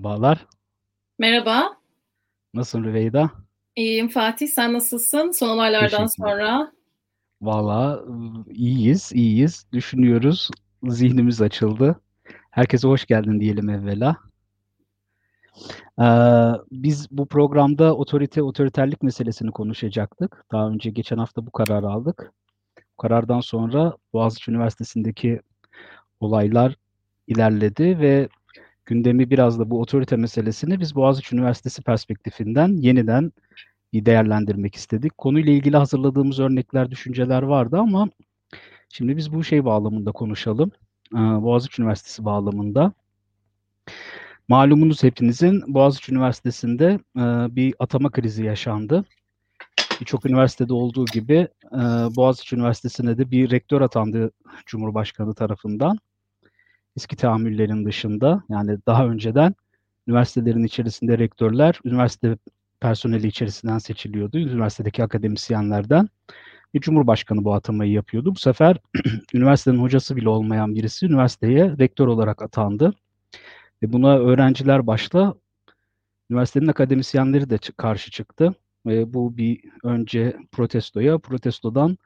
Merhabalar. 0.00 0.46
Merhaba. 1.18 1.76
Nasılsın 2.54 2.84
Rüveyda? 2.84 3.30
İyiyim 3.76 4.08
Fatih, 4.08 4.48
sen 4.48 4.72
nasılsın 4.72 5.30
son 5.30 5.48
olaylardan 5.48 6.06
sonra? 6.06 6.72
Valla, 7.42 7.92
ııı, 7.94 8.44
iyiyiz, 8.50 9.12
iyiyiz. 9.14 9.66
Düşünüyoruz, 9.72 10.50
zihnimiz 10.82 11.42
açıldı. 11.42 12.00
Herkese 12.50 12.88
hoş 12.88 13.06
geldin 13.06 13.40
diyelim 13.40 13.68
evvela. 13.68 14.16
Eee, 15.98 16.52
biz 16.72 17.08
bu 17.10 17.26
programda 17.26 17.96
otorite, 17.96 18.42
otoriterlik 18.42 19.02
meselesini 19.02 19.50
konuşacaktık. 19.50 20.44
Daha 20.52 20.68
önce 20.68 20.90
geçen 20.90 21.18
hafta 21.18 21.46
bu 21.46 21.50
kararı 21.50 21.88
aldık. 21.88 22.32
Bu 22.78 23.02
karardan 23.02 23.40
sonra 23.40 23.96
Boğaziçi 24.12 24.50
Üniversitesi'ndeki 24.50 25.40
olaylar 26.20 26.76
ilerledi 27.26 27.98
ve 27.98 28.28
gündemi 28.86 29.30
biraz 29.30 29.58
da 29.58 29.70
bu 29.70 29.80
otorite 29.80 30.16
meselesini 30.16 30.80
biz 30.80 30.94
Boğaziçi 30.94 31.36
Üniversitesi 31.36 31.82
perspektifinden 31.82 32.68
yeniden 32.76 33.32
değerlendirmek 33.94 34.74
istedik. 34.74 35.18
Konuyla 35.18 35.52
ilgili 35.52 35.76
hazırladığımız 35.76 36.40
örnekler, 36.40 36.90
düşünceler 36.90 37.42
vardı 37.42 37.76
ama 37.78 38.08
şimdi 38.88 39.16
biz 39.16 39.32
bu 39.32 39.44
şey 39.44 39.64
bağlamında 39.64 40.12
konuşalım. 40.12 40.70
Eee, 41.14 41.20
Boğaziçi 41.20 41.82
Üniversitesi 41.82 42.24
bağlamında. 42.24 42.92
Malumunuz 44.48 45.02
hepinizin 45.02 45.74
Boğaziçi 45.74 46.12
Üniversitesi'nde, 46.12 47.00
eee, 47.16 47.46
bir 47.56 47.74
atama 47.78 48.10
krizi 48.10 48.44
yaşandı. 48.44 49.04
Birçok 50.00 50.26
üniversitede 50.26 50.72
olduğu 50.72 51.04
gibi, 51.06 51.48
eee, 51.72 51.78
Boğaziçi 52.16 52.56
Üniversitesi'ne 52.56 53.18
de 53.18 53.30
bir 53.30 53.50
rektör 53.50 53.80
atandı 53.80 54.30
Cumhurbaşkanı 54.66 55.34
tarafından. 55.34 55.98
Eski 56.96 57.16
tahammüllerin 57.16 57.84
dışında, 57.84 58.42
yani 58.48 58.78
daha 58.86 59.06
önceden 59.06 59.54
üniversitelerin 60.08 60.64
içerisinde 60.64 61.18
rektörler, 61.18 61.80
üniversite 61.84 62.36
personeli 62.80 63.26
içerisinden 63.26 63.78
seçiliyordu, 63.78 64.38
üniversitedeki 64.38 65.04
akademisyenlerden 65.04 66.08
ve 66.74 66.80
Cumhurbaşkanı 66.80 67.44
bu 67.44 67.54
atamayı 67.54 67.92
yapıyordu. 67.92 68.34
Bu 68.34 68.38
sefer 68.38 68.76
üniversitenin 69.34 69.82
hocası 69.82 70.16
bile 70.16 70.28
olmayan 70.28 70.74
birisi 70.74 71.06
üniversiteye 71.06 71.78
rektör 71.78 72.06
olarak 72.06 72.42
atandı. 72.42 72.94
Ve 73.82 73.92
buna 73.92 74.18
öğrenciler 74.18 74.86
başta 74.86 75.34
üniversitenin 76.30 76.68
akademisyenleri 76.68 77.50
de 77.50 77.58
karşı 77.76 78.10
çıktı. 78.10 78.54
Ve 78.86 79.14
bu 79.14 79.36
bir 79.36 79.60
önce 79.84 80.36
protestoya, 80.52 81.18
protestodan 81.18 81.98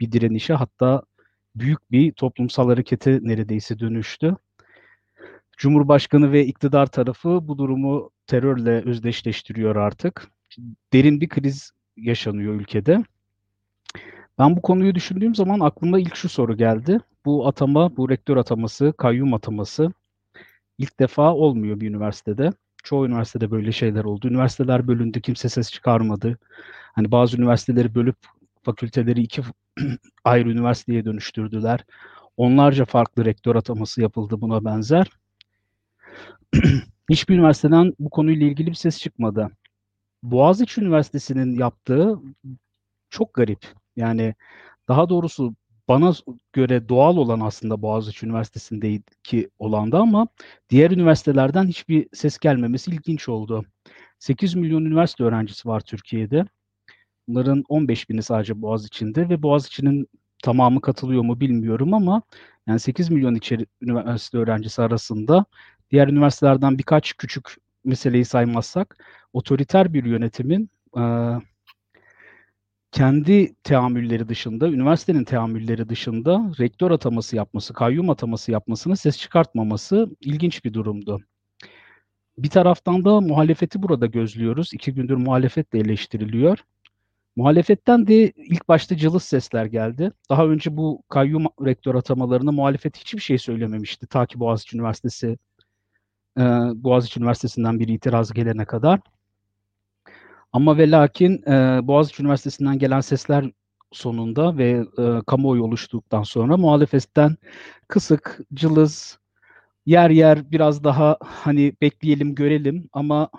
bir 0.00 0.12
direnişe 0.12 0.54
hatta 0.54 1.02
büyük 1.56 1.92
bir 1.92 2.12
toplumsal 2.12 2.68
harekete 2.68 3.18
neredeyse 3.22 3.78
dönüştü. 3.78 4.36
Cumhurbaşkanı 5.56 6.32
ve 6.32 6.46
iktidar 6.46 6.86
tarafı 6.86 7.48
bu 7.48 7.58
durumu 7.58 8.10
terörle 8.26 8.82
özdeşleştiriyor 8.84 9.76
artık. 9.76 10.28
Derin 10.92 11.20
bir 11.20 11.28
kriz 11.28 11.70
yaşanıyor 11.96 12.54
ülkede. 12.54 13.04
Ben 14.38 14.56
bu 14.56 14.62
konuyu 14.62 14.94
düşündüğüm 14.94 15.34
zaman 15.34 15.60
aklıma 15.60 15.98
ilk 15.98 16.16
şu 16.16 16.28
soru 16.28 16.56
geldi. 16.56 16.98
Bu 17.24 17.48
atama, 17.48 17.96
bu 17.96 18.10
rektör 18.10 18.36
ataması, 18.36 18.94
kayyum 18.98 19.34
ataması 19.34 19.92
ilk 20.78 21.00
defa 21.00 21.34
olmuyor 21.34 21.80
bir 21.80 21.88
üniversitede. 21.88 22.50
Çoğu 22.84 23.06
üniversitede 23.06 23.50
böyle 23.50 23.72
şeyler 23.72 24.04
oldu. 24.04 24.28
Üniversiteler 24.28 24.88
bölündü, 24.88 25.20
kimse 25.20 25.48
ses 25.48 25.72
çıkarmadı. 25.72 26.38
Hani 26.92 27.12
bazı 27.12 27.36
üniversiteleri 27.36 27.94
bölüp 27.94 28.16
fakülteleri 28.62 29.20
2 29.20 29.42
ayrı 30.24 30.50
üniversiteye 30.50 31.04
dönüştürdüler. 31.04 31.84
Onlarca 32.36 32.84
farklı 32.84 33.24
rektör 33.24 33.56
ataması 33.56 34.02
yapıldı 34.02 34.40
buna 34.40 34.64
benzer. 34.64 35.06
Hiçbir 37.10 37.34
üniversiteden 37.34 37.94
bu 37.98 38.10
konuyla 38.10 38.46
ilgili 38.46 38.70
bir 38.70 38.74
ses 38.74 38.98
çıkmadı. 38.98 39.50
Boğaziçi 40.22 40.80
Üniversitesi'nin 40.80 41.58
yaptığı 41.58 42.18
çok 43.10 43.34
garip. 43.34 43.66
Yani 43.96 44.34
daha 44.88 45.08
doğrusu 45.08 45.54
bana 45.88 46.12
göre 46.52 46.88
doğal 46.88 47.16
olan 47.16 47.40
aslında 47.40 47.82
Boğaziçi 47.82 48.26
Üniversitesi'ndeki 48.26 49.50
olandı 49.58 49.96
ama 49.96 50.28
diğer 50.70 50.90
üniversitelerden 50.90 51.66
hiçbir 51.66 52.08
ses 52.12 52.38
gelmemesi 52.38 52.90
ilginç 52.90 53.28
oldu. 53.28 53.64
8 54.18 54.54
milyon 54.54 54.84
üniversite 54.84 55.24
öğrencisi 55.24 55.68
var 55.68 55.80
Türkiye'de. 55.80 56.44
Bunların 57.28 57.64
15.000'i 57.68 58.22
sadece 58.22 58.62
Boğaziçi'nde 58.62 59.28
ve 59.28 59.42
Boğaziçi'nin 59.42 60.08
tamamı 60.42 60.80
katılıyor 60.80 61.22
mu 61.22 61.40
bilmiyorum 61.40 61.94
ama 61.94 62.22
yani 62.66 62.80
8 62.80 63.10
milyon 63.10 63.34
içeri 63.34 63.66
üniversite 63.82 64.38
öğrencisi 64.38 64.82
arasında 64.82 65.44
diğer 65.90 66.08
üniversitelerden 66.08 66.78
birkaç 66.78 67.12
küçük 67.16 67.56
meseleyi 67.84 68.24
saymazsak 68.24 69.04
otoriter 69.32 69.94
bir 69.94 70.04
yönetimin, 70.04 70.70
eee 70.96 71.38
kendi 72.92 73.54
teamülleri 73.64 74.28
dışında, 74.28 74.68
üniversitenin 74.68 75.24
teamülleri 75.24 75.88
dışında 75.88 76.52
rektör 76.60 76.90
ataması 76.90 77.36
yapması, 77.36 77.74
kayyum 77.74 78.10
ataması 78.10 78.52
yapmasına 78.52 78.96
ses 78.96 79.18
çıkartmaması 79.18 80.10
ilginç 80.20 80.64
bir 80.64 80.74
durumdu. 80.74 81.20
Bir 82.38 82.50
taraftan 82.50 83.04
da 83.04 83.20
muhalefeti 83.20 83.82
burada 83.82 84.06
gözlüyoruz. 84.06 84.70
2 84.74 84.94
gündür 84.94 85.16
muhalefet 85.16 85.72
de 85.72 85.78
eleştiriliyor. 85.78 86.58
Muhalefetten 87.36 88.06
de 88.06 88.30
ilk 88.36 88.68
başta 88.68 88.96
cılız 88.96 89.22
sesler 89.24 89.64
geldi. 89.66 90.12
Daha 90.30 90.46
önce 90.46 90.76
bu 90.76 91.02
kayyum 91.08 91.44
rektör 91.64 91.94
atamalarına 91.94 92.52
muhalefet 92.52 92.96
hiçbir 92.96 93.20
şey 93.20 93.38
söylememişti 93.38 94.06
ta 94.06 94.26
ki 94.26 94.40
Boğaziçi 94.40 94.76
Üniversitesi, 94.76 95.38
eee, 96.38 96.44
Boğaziçi 96.74 97.20
Üniversitesi'nden 97.20 97.80
bir 97.80 97.88
itiraz 97.88 98.32
gelene 98.34 98.64
kadar. 98.64 99.00
Ama 100.52 100.78
ve 100.78 100.90
lakin, 100.90 101.42
eee, 101.46 101.80
Boğaziçi 101.82 102.22
Üniversitesi'nden 102.22 102.78
gelen 102.78 103.00
sesler 103.00 103.44
sonunda 103.92 104.58
ve, 104.58 104.84
eee, 104.98 105.22
kamuoyu 105.26 105.64
oluştuktan 105.64 106.22
sonra 106.22 106.56
muhalefetten 106.56 107.36
kısık, 107.88 108.40
cılız, 108.54 109.18
yer 109.86 110.10
yer 110.10 110.52
biraz 110.52 110.84
daha 110.84 111.18
hani 111.22 111.74
bekleyelim, 111.82 112.34
görelim 112.34 112.88
ama 112.92 113.30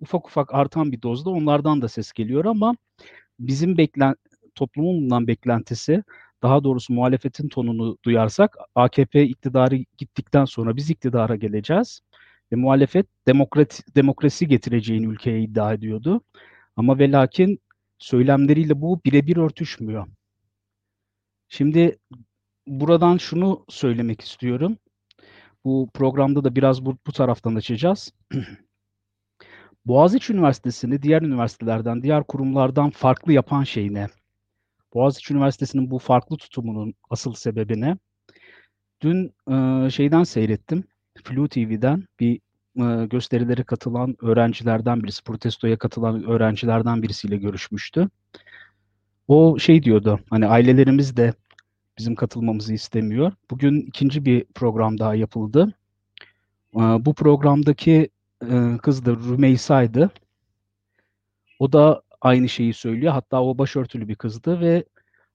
ufak 0.00 0.26
ufak 0.28 0.54
artan 0.54 0.92
bir 0.92 1.02
dozda 1.02 1.30
onlardan 1.30 1.82
da 1.82 1.88
ses 1.88 2.12
geliyor 2.12 2.44
ama 2.44 2.76
bizim 3.46 3.78
beklen 3.78 4.14
toplumun 4.54 5.26
beklentisi, 5.26 6.04
daha 6.42 6.64
doğrusu 6.64 6.92
muhalefetin 6.92 7.48
tonunu 7.48 7.98
duyarsak 8.04 8.56
AKP 8.74 9.24
iktidarı 9.24 9.76
gittikten 9.98 10.44
sonra 10.44 10.76
biz 10.76 10.90
iktidara 10.90 11.36
geleceğiz 11.36 12.00
ve 12.52 12.56
muhalefet 12.56 13.06
demokrat 13.26 13.80
demokrasi 13.96 14.48
getireceğini 14.48 15.06
ülkeye 15.06 15.42
iddia 15.42 15.72
ediyordu. 15.72 16.20
Ama 16.76 16.98
ve 16.98 17.10
lakin 17.12 17.60
söylemleriyle 17.98 18.80
bu 18.80 19.00
birebir 19.04 19.36
örtüşmüyor. 19.36 20.06
Şimdi 21.48 21.98
buradan 22.66 23.16
şunu 23.16 23.64
söylemek 23.68 24.20
istiyorum. 24.20 24.78
Bu 25.64 25.90
programda 25.94 26.44
da 26.44 26.56
biraz 26.56 26.84
bu 26.84 26.98
bu 27.06 27.12
taraftan 27.12 27.54
açacağız. 27.54 28.12
Boğaziçi 29.86 30.32
Üniversitesi'ni 30.32 31.02
diğer 31.02 31.22
üniversitelerden, 31.22 32.02
diğer 32.02 32.24
kurumlardan 32.24 32.90
farklı 32.90 33.32
yapan 33.32 33.64
şey 33.64 33.94
ne? 33.94 34.06
Boğaziçi 34.94 35.34
Üniversitesi'nin 35.34 35.90
bu 35.90 35.98
farklı 35.98 36.36
tutumunun 36.36 36.94
asıl 37.10 37.34
sebebi 37.34 37.80
ne? 37.80 37.96
Dün, 39.02 39.34
eee, 39.50 39.90
şeyden 39.90 40.24
seyrettim, 40.24 40.84
Flu 41.24 41.48
TV'den 41.48 42.04
bir, 42.20 42.40
eee, 42.76 43.06
gösterilere 43.06 43.62
katılan 43.62 44.16
öğrencilerden 44.22 45.02
birisi, 45.02 45.24
protestoya 45.24 45.78
katılan 45.78 46.24
öğrencilerden 46.24 47.02
birisiyle 47.02 47.36
görüşmüştü. 47.36 48.08
O 49.28 49.58
şey 49.58 49.82
diyordu, 49.82 50.20
hani 50.30 50.46
ailelerimiz 50.46 51.16
de 51.16 51.34
bizim 51.98 52.14
katılmamızı 52.14 52.74
istemiyor. 52.74 53.32
Bugün 53.50 53.80
2'nci 53.82 54.24
bir 54.24 54.44
program 54.54 54.98
daha 54.98 55.14
yapıldı. 55.14 55.74
Eee, 56.76 56.82
bu 56.82 57.14
programdaki, 57.14 58.08
eee, 58.42 58.78
kız 58.82 59.04
da 59.06 59.10
Rümeysa'ydı. 59.16 60.10
O 61.58 61.72
da 61.72 62.02
aynı 62.20 62.48
şeyi 62.48 62.74
söylüyor. 62.74 63.12
Hatta 63.12 63.42
o 63.42 63.58
başörtülü 63.58 64.08
bir 64.08 64.14
kızdı 64.14 64.60
ve 64.60 64.84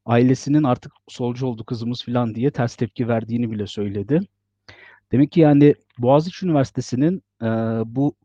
ailesinin 0.05 0.63
artık 0.63 0.91
solcu 1.07 1.47
oldu 1.47 1.65
kızımız 1.65 2.03
filan 2.03 2.35
diye 2.35 2.51
ters 2.51 2.75
tepki 2.75 3.07
verdiğini 3.07 3.51
bile 3.51 3.67
söyledi. 3.67 4.21
Demek 5.11 5.31
ki 5.31 5.39
yani 5.41 5.75
Boğaziçi 5.99 6.45
Üniversitesi'nin, 6.45 7.23
eee, 7.43 7.49
bu 7.85 8.15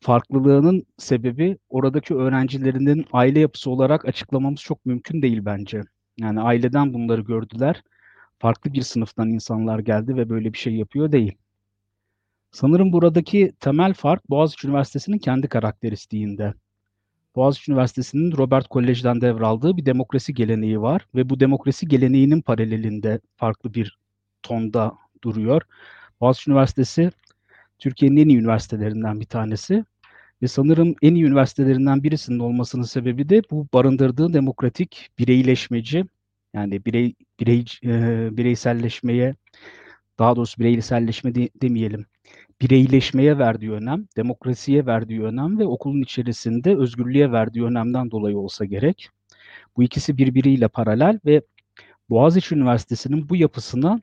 farklılığının 0.00 0.86
sebebi 0.98 1.58
oradaki 1.70 2.14
öğrencilerinin 2.14 3.06
aile 3.12 3.40
yapısı 3.40 3.70
olarak 3.70 4.06
açıklamamız 4.06 4.60
çok 4.60 4.86
mümkün 4.86 5.22
değil 5.22 5.40
bence. 5.44 5.82
Yani 6.18 6.40
aileden 6.40 6.94
bunları 6.94 7.20
gördüler. 7.22 7.82
Farklı 8.40 8.72
bir 8.74 8.82
sınıftan 8.82 9.30
insanlar 9.30 9.78
geldi 9.80 10.16
ve 10.16 10.30
böyle 10.30 10.52
bir 10.52 10.58
şey 10.58 10.74
yapıyor 10.76 11.12
değil. 11.12 11.32
Sanırım 12.54 12.92
buradaki 12.92 13.52
temel 13.60 13.94
fark 13.94 14.30
Boğaziçi 14.30 14.66
Üniversitesi'nin 14.66 15.18
kendi 15.18 15.48
karakteristiğinde. 15.48 16.54
Boğaziçi 17.36 17.72
Üniversitesi'nin 17.72 18.36
Robert 18.36 18.68
Kolej'den 18.68 19.20
devraldığı 19.20 19.76
bir 19.76 19.86
demokrasi 19.86 20.34
geleneği 20.34 20.80
var 20.80 21.06
ve 21.14 21.30
bu 21.30 21.40
demokrasi 21.40 21.88
geleneğinin 21.88 22.40
paralelinde 22.42 23.20
farklı 23.36 23.74
bir 23.74 23.98
tonda 24.42 24.92
duruyor. 25.24 25.62
Boğaziçi 26.20 26.50
Üniversitesi 26.50 27.10
Türkiye'nin 27.78 28.16
en 28.16 28.28
iyi 28.28 28.38
üniversitelerinden 28.38 29.20
bir 29.20 29.26
tanesi. 29.26 29.84
Ve 30.42 30.48
sanırım 30.48 30.94
en 31.02 31.14
iyi 31.14 31.24
üniversitelerinden 31.24 32.02
birisinin 32.02 32.38
olmasının 32.38 32.84
sebebi 32.84 33.28
de 33.28 33.42
bu 33.50 33.68
barındırdığı 33.74 34.32
demokratik 34.32 35.10
bireyleşmeci 35.18 36.04
yani 36.54 36.84
birey 36.84 37.14
birey 37.40 37.64
e, 37.84 38.28
bireyselleşmeye 38.36 39.34
daha 40.18 40.36
doğrusu 40.36 40.60
bireyselleşme 40.60 41.34
de, 41.34 41.48
demeyelim. 41.62 42.06
Bireyleşmeye 42.60 43.38
verdiği 43.38 43.72
önem, 43.72 44.06
demokrasiye 44.16 44.86
verdiği 44.86 45.22
önem 45.22 45.58
ve 45.58 45.66
okulun 45.66 46.02
içerisinde 46.02 46.76
özgürlüğe 46.76 47.32
verdiği 47.32 47.64
önemden 47.64 48.10
dolayı 48.10 48.38
olsa 48.38 48.64
gerek. 48.64 49.08
Bu 49.76 49.82
ikisi 49.82 50.18
birbiriyle 50.18 50.68
paralel 50.68 51.20
ve 51.26 51.42
Boğaziçi 52.10 52.54
Üniversitesi'nin 52.54 53.28
bu 53.28 53.36
yapısına 53.36 54.00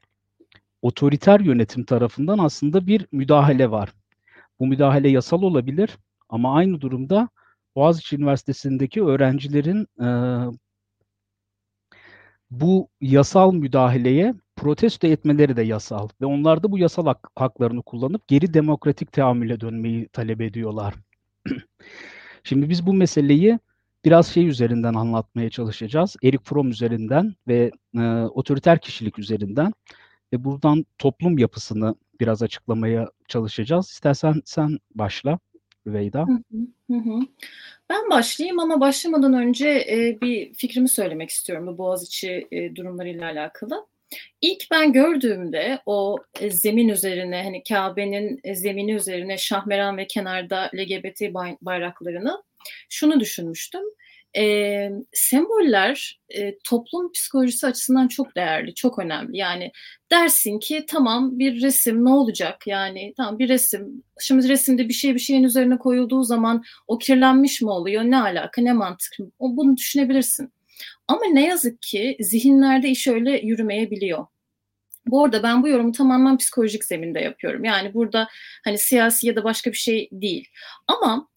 otoriter 0.81 1.39
yönetim 1.39 1.83
tarafından 1.83 2.37
aslında 2.37 2.87
bir 2.87 3.07
müdahale 3.11 3.71
var. 3.71 3.93
Bu 4.59 4.67
müdahale 4.67 5.09
yasal 5.09 5.41
olabilir 5.41 5.97
ama 6.29 6.55
aynı 6.55 6.81
durumda 6.81 7.29
Boğaziçi 7.75 8.15
Üniversitesi'ndeki 8.15 9.03
öğrencilerin 9.03 9.87
e, 10.03 10.07
bu 12.51 12.89
yasal 13.01 13.53
müdahaleye 13.53 14.33
protesto 14.61 15.07
etmeleri 15.07 15.57
de 15.57 15.61
yasal 15.61 16.09
ve 16.21 16.25
onlar 16.25 16.63
da 16.63 16.71
bu 16.71 16.77
yasal 16.77 17.05
hak, 17.05 17.31
haklarını 17.35 17.81
kullanıp 17.81 18.27
geri 18.27 18.53
demokratik 18.53 19.11
teamüle 19.11 19.61
dönmeyi 19.61 20.07
talep 20.07 20.41
ediyorlar. 20.41 20.93
Şimdi 22.43 22.69
biz 22.69 22.85
bu 22.85 22.93
meseleyi 22.93 23.59
biraz 24.05 24.27
şey 24.27 24.47
üzerinden 24.47 24.93
anlatmaya 24.93 25.49
çalışacağız. 25.49 26.15
Eric 26.23 26.43
Fromm 26.43 26.69
üzerinden 26.69 27.35
ve 27.47 27.71
e, 27.97 28.01
otoriter 28.23 28.81
kişilik 28.81 29.19
üzerinden 29.19 29.73
ve 30.33 30.43
buradan 30.43 30.85
toplum 30.97 31.37
yapısını 31.37 31.95
biraz 32.19 32.43
açıklamaya 32.43 33.09
çalışacağız. 33.27 33.89
İstersen 33.89 34.41
sen 34.45 34.77
başla 34.95 35.39
Rüveyda. 35.87 36.25
Ben 37.89 38.09
başlayayım 38.09 38.59
ama 38.59 38.81
başlamadan 38.81 39.33
önce 39.33 39.69
e, 39.69 40.17
bir 40.21 40.53
fikrimi 40.53 40.89
söylemek 40.89 41.29
istiyorum 41.29 41.67
bu 41.67 41.77
Boğaziçi 41.77 42.47
e, 42.51 42.75
durumlarıyla 42.75 43.25
alakalı. 43.25 43.90
İlk 44.41 44.71
ben 44.71 44.93
gördüğümde 44.93 45.79
o 45.85 46.17
e, 46.39 46.49
zemin 46.49 46.87
üzerine 46.87 47.43
hani 47.43 47.63
Kabe'nin 47.63 48.39
e, 48.43 48.55
zemini 48.55 48.93
üzerine 48.93 49.37
şahmeran 49.37 49.97
ve 49.97 50.07
kenarda 50.07 50.71
LGBT 50.73 51.21
bayraklarını 51.61 52.43
şunu 52.89 53.19
düşünmüştüm 53.19 53.83
e, 54.37 54.91
semboller 55.13 56.19
e, 56.29 56.57
toplum 56.63 57.11
psikolojisi 57.11 57.67
açısından 57.67 58.07
çok 58.07 58.35
değerli, 58.35 58.73
çok 58.75 58.99
önemli. 58.99 59.37
Yani 59.37 59.71
dersin 60.11 60.59
ki 60.59 60.85
tamam 60.87 61.39
bir 61.39 61.61
resim 61.61 62.05
ne 62.05 62.09
olacak? 62.09 62.67
Yani 62.67 63.13
tamam 63.17 63.39
bir 63.39 63.49
resim. 63.49 64.03
Şimdi 64.19 64.49
resimde 64.49 64.89
bir 64.89 64.93
şey 64.93 65.15
bir 65.15 65.19
şeyin 65.19 65.43
üzerine 65.43 65.77
koyulduğu 65.77 66.23
zaman 66.23 66.63
o 66.87 66.97
kirlenmiş 66.97 67.61
mi 67.61 67.69
oluyor? 67.69 68.03
Ne 68.03 68.21
alaka? 68.21 68.61
Ne 68.61 68.73
mantık? 68.73 69.13
O, 69.39 69.57
bunu 69.57 69.77
düşünebilirsin. 69.77 70.53
Ama 71.11 71.25
ne 71.25 71.47
yazık 71.47 71.81
ki 71.81 72.17
zihinlerde 72.19 72.89
iş 72.89 73.07
öyle 73.07 73.39
yürümeyebiliyor. 73.39 74.25
Bu 75.05 75.23
arada 75.23 75.43
ben 75.43 75.63
bu 75.63 75.67
yorumu 75.67 75.91
tamamen 75.91 76.37
psikolojik 76.37 76.85
zeminde 76.85 77.19
yapıyorum. 77.19 77.63
Yani 77.63 77.93
burada 77.93 78.27
hani 78.63 78.77
siyasi 78.77 79.27
ya 79.27 79.35
da 79.35 79.43
başka 79.43 79.71
bir 79.71 79.77
şey 79.77 80.09
değil. 80.11 80.47
Ama 80.87 81.29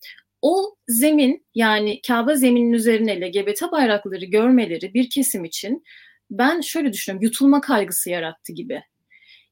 o 0.42 0.76
zemin 0.88 1.46
yani 1.54 2.00
Kabe 2.06 2.36
zemininin 2.36 2.72
üzerine 2.72 3.20
LGBT 3.20 3.62
bayrakları 3.72 4.24
görmeleri 4.24 4.94
bir 4.94 5.10
kesim 5.10 5.44
için 5.44 5.84
ben 6.30 6.60
şöyle 6.60 6.92
düşünüyorum 6.92 7.24
yutulma 7.24 7.60
kaygısı 7.60 8.10
yarattı 8.10 8.52
gibi. 8.52 8.82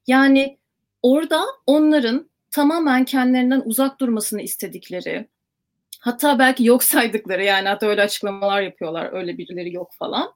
Yani 0.07 0.59
orada 1.01 1.43
onların 1.65 2.29
tamamen 2.51 3.05
kendilerinden 3.05 3.61
uzak 3.65 3.99
durmasını 3.99 4.41
istedikleri 4.41 5.27
hatta 6.03 6.39
belki 6.39 6.65
yok 6.65 6.83
saydıkları 6.83 7.43
yani 7.43 7.69
hatta 7.69 7.87
öyle 7.87 8.01
açıklamalar 8.01 8.61
yapıyorlar 8.61 9.13
öyle 9.13 9.37
birileri 9.37 9.73
yok 9.73 9.91
falan 9.99 10.33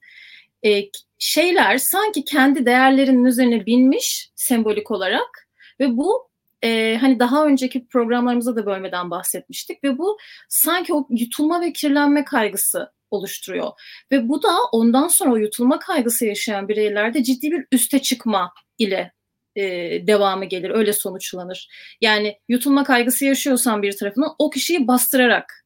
e, 0.65 0.83
şeyler 1.19 1.77
sanki 1.77 2.25
kendi 2.25 2.65
değerlerinin 2.65 3.25
üzerine 3.25 3.65
binmiş 3.65 4.31
sembolik 4.35 4.91
olarak 4.91 5.47
ve 5.79 5.97
bu 5.97 6.29
e, 6.63 6.97
hani 7.01 7.19
daha 7.19 7.45
önceki 7.45 7.87
programlarımızda 7.87 8.55
da 8.55 8.65
bölmeden 8.65 9.11
bahsetmiştik 9.11 9.83
ve 9.83 9.97
bu 9.97 10.17
sanki 10.49 10.93
o 10.93 11.07
yutulma 11.09 11.61
ve 11.61 11.73
kirlenme 11.73 12.25
kaygısı 12.25 12.91
oluşturuyor. 13.11 13.71
Ve 14.11 14.29
bu 14.29 14.43
da 14.43 14.57
ondan 14.71 15.07
sonra 15.07 15.31
o 15.31 15.37
yutulma 15.37 15.79
kaygısı 15.79 16.25
yaşayan 16.25 16.67
bireylerde 16.67 17.23
ciddi 17.23 17.51
bir 17.51 17.65
üste 17.71 18.01
çıkma 18.01 18.53
ile 18.77 19.13
e, 19.57 19.63
devamı 20.07 20.45
gelir, 20.45 20.69
öyle 20.69 20.93
sonuçlanır. 20.93 21.69
Yani 22.01 22.39
yutulma 22.49 22.83
kaygısı 22.83 23.25
yaşıyorsan 23.25 23.81
bir 23.83 23.97
tarafından 23.97 24.35
o 24.39 24.49
kişiyi 24.49 24.87
bastırarak 24.87 25.65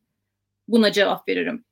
buna 0.68 0.92
cevap 0.92 1.30
veririm. 1.30 1.66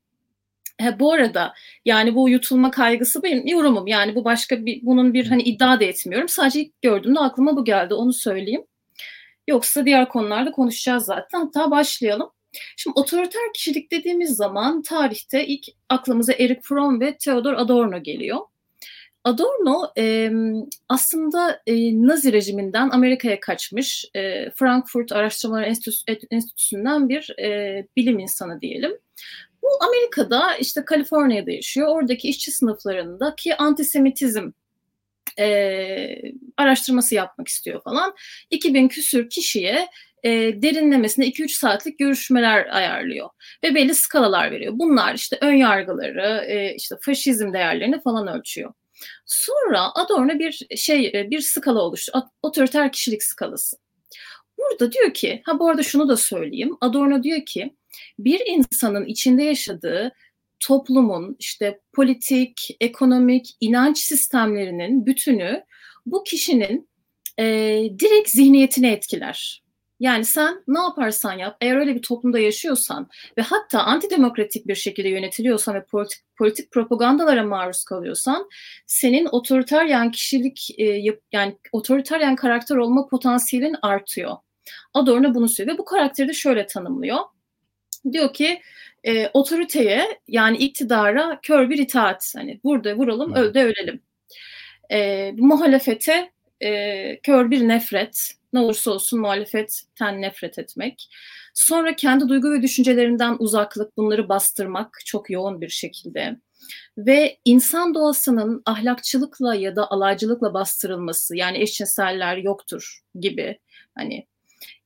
He, 0.79 1.00
bu 1.00 1.13
arada 1.13 1.53
yani 1.86 2.15
bu 2.15 2.29
yutulma 2.29 2.72
kaygısı 2.72 3.24
benim 3.24 3.48
yorumum. 3.48 3.88
Yani 3.88 4.15
bu 4.15 4.25
başka 4.25 4.65
bir 4.65 4.79
bunun 4.84 5.13
bir 5.13 5.27
hani 5.27 5.41
iddia 5.43 5.79
da 5.79 5.84
etmiyorum. 5.84 6.29
Sadece 6.29 6.60
ilk 6.62 6.82
gördüğümde 6.82 7.20
aklıma 7.20 7.58
bu 7.58 7.65
geldi. 7.65 7.93
Onu 7.93 8.13
söyleyeyim. 8.13 8.65
Yoksa 9.48 9.86
diğer 9.86 10.10
konularda 10.10 10.51
konuşacağız 10.51 11.05
zaten. 11.05 11.39
Hatta 11.39 11.72
başlayalım. 11.72 12.32
Şimdi 12.77 13.00
otoriter 13.00 13.41
kişilik 13.53 13.91
dediğimiz 13.91 14.36
zaman 14.36 14.82
tarihte 14.82 15.48
ilk 15.48 15.65
aklımıza 15.89 16.34
Eric 16.34 16.62
Fromm 16.63 17.01
ve 17.01 17.17
Theodor 17.17 17.53
Adorno 17.53 18.03
geliyor. 18.03 18.39
Adorno 19.23 19.91
e, 19.97 20.31
aslında 20.89 21.61
e, 21.67 21.73
Nazi 22.07 22.33
rejiminden 22.33 22.89
Amerika'ya 22.89 23.39
kaçmış 23.39 24.05
e, 24.15 24.51
Frankfurt 24.51 25.11
Araştırmalar 25.11 25.63
Enstitüsü, 25.63 26.03
Enstitüsü'nden 26.31 27.09
bir 27.09 27.39
e, 27.39 27.88
bilim 27.95 28.19
insanı 28.19 28.61
diyelim. 28.61 28.91
Bu 29.61 29.67
Amerika'da 29.83 30.55
işte 30.55 30.85
Kaliforniya'da 30.85 31.51
yaşıyor. 31.51 31.88
Oradaki 31.88 32.29
işçi 32.29 32.51
sınıflarındaki 32.51 33.55
antisemitizm 33.55 34.51
e, 35.39 36.21
araştırması 36.57 37.15
yapmak 37.15 37.47
istiyor 37.47 37.83
falan. 37.83 38.15
2000 38.49 38.88
küsür 38.88 39.29
kişiye 39.29 39.88
e, 40.23 40.31
derinlemesine 40.61 41.25
2-3 41.25 41.47
saatlik 41.47 41.99
görüşmeler 41.99 42.75
ayarlıyor 42.75 43.29
ve 43.63 43.75
belli 43.75 43.95
skalalar 43.95 44.51
veriyor. 44.51 44.73
Bunlar 44.75 45.13
işte 45.15 45.38
ön 45.41 45.53
yargıları, 45.53 46.45
e, 46.47 46.75
işte 46.75 46.95
faşizm 47.01 47.53
değerlerini 47.53 48.01
falan 48.01 48.27
ölçüyor. 48.27 48.73
Sonra 49.25 49.91
Adorno 49.96 50.39
bir 50.39 50.68
şey 50.77 51.27
bir 51.32 51.41
skala 51.41 51.82
oluştu. 51.82 52.12
Otoriter 52.41 52.91
kişilik 52.91 53.24
skalası. 53.24 53.77
Burada 54.58 54.91
diyor 54.91 55.13
ki, 55.13 55.41
ha 55.46 55.60
bu 55.60 55.70
arada 55.70 55.84
şunu 55.84 56.10
da 56.10 56.18
söyleyeyim. 56.18 56.77
Adorno 56.82 57.24
diyor 57.24 57.46
ki 57.46 57.75
bir 58.20 58.41
insanın 58.46 59.06
içinde 59.06 59.44
yaşadığı 59.44 60.12
toplumun 60.60 61.36
işte 61.39 61.79
politik, 61.94 62.77
ekonomik, 62.82 63.58
inanç 63.62 63.98
sistemlerinin 63.98 65.06
bütünü 65.06 65.63
bu 66.06 66.24
kişinin 66.24 66.89
e, 67.39 67.46
direkt 68.00 68.29
zihniyetini 68.29 68.88
etkiler. 68.88 69.63
Yani 70.00 70.25
sen 70.25 70.63
ne 70.68 70.79
yaparsan 70.79 71.34
yap, 71.34 71.58
eğer 71.62 71.75
öyle 71.75 71.96
bir 71.96 72.01
toplumda 72.01 72.39
yaşıyorsan 72.39 73.10
ve 73.38 73.41
hatta 73.41 73.84
antidemokratik 73.84 74.68
bir 74.68 74.75
şekilde 74.75 75.10
yönetiliyorsan 75.10 75.75
ve 75.75 75.84
politik, 75.86 76.20
politik 76.38 76.72
propagandalara 76.72 77.44
maruz 77.44 77.84
kalıyorsan, 77.84 78.50
senin 78.88 79.25
otoriteryen 79.32 80.12
kişilik, 80.12 80.79
e, 80.79 81.01
yani 81.32 81.58
otoriteryen 81.72 82.36
karakter 82.36 82.75
olma 82.75 83.08
potansiyelin 83.08 83.75
artıyor. 83.82 84.38
Adorno 84.94 85.34
bunu 85.34 85.50
söylüyor 85.50 85.77
ve 85.77 85.79
bu 85.79 85.86
karakteri 85.86 86.27
de 86.27 86.34
şöyle 86.34 86.68
tanımlıyor. 86.68 87.20
Diyor 88.12 88.34
ki 88.34 88.62
e, 89.03 89.27
otoriteye 89.27 90.20
yani 90.27 90.58
iktidara 90.58 91.39
kör 91.41 91.70
bir 91.70 91.77
itaat. 91.77 92.34
Hani 92.36 92.60
burada 92.63 92.96
vuralım, 92.96 93.34
öl 93.34 93.53
de 93.53 93.63
ölelim. 93.63 94.01
E, 94.91 95.32
muhalefete 95.38 96.32
e, 96.62 97.20
kör 97.20 97.51
bir 97.51 97.68
nefret. 97.68 98.38
Ne 98.53 98.60
olursa 98.60 98.91
olsun 98.91 99.20
muhalefetten 99.20 100.22
nefret 100.22 100.60
etmek. 100.60 101.10
Sonra 101.53 101.96
kendi 101.96 102.27
duygu 102.27 102.51
ve 102.51 102.62
düşüncelerinden 102.62 103.36
uzaklık, 103.39 103.98
bunları 103.98 104.29
bastırmak 104.29 105.00
çok 105.06 105.29
yoğun 105.29 105.62
bir 105.62 105.70
şekilde. 105.70 106.38
Ve 106.98 107.38
insan 107.46 107.94
doğasının 107.94 108.62
ahlakçılıkla 108.65 109.56
ya 109.56 109.75
da 109.75 109.91
alaycılıkla 109.91 110.53
bastırılması, 110.53 111.36
yani 111.36 111.62
eşcinseller 111.62 112.38
yoktur 112.38 113.00
gibi 113.20 113.60
hani 113.96 114.27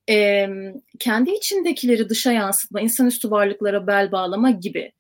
e, 0.10 0.48
kendi 1.00 1.32
içindekileri 1.32 2.10
dışa 2.10 2.32
yansıtma, 2.32 2.82
insanüstü 2.82 3.32
varlıklara 3.32 3.88
bel 3.88 4.12
bağlama 4.12 4.52
gibi. 4.52 4.92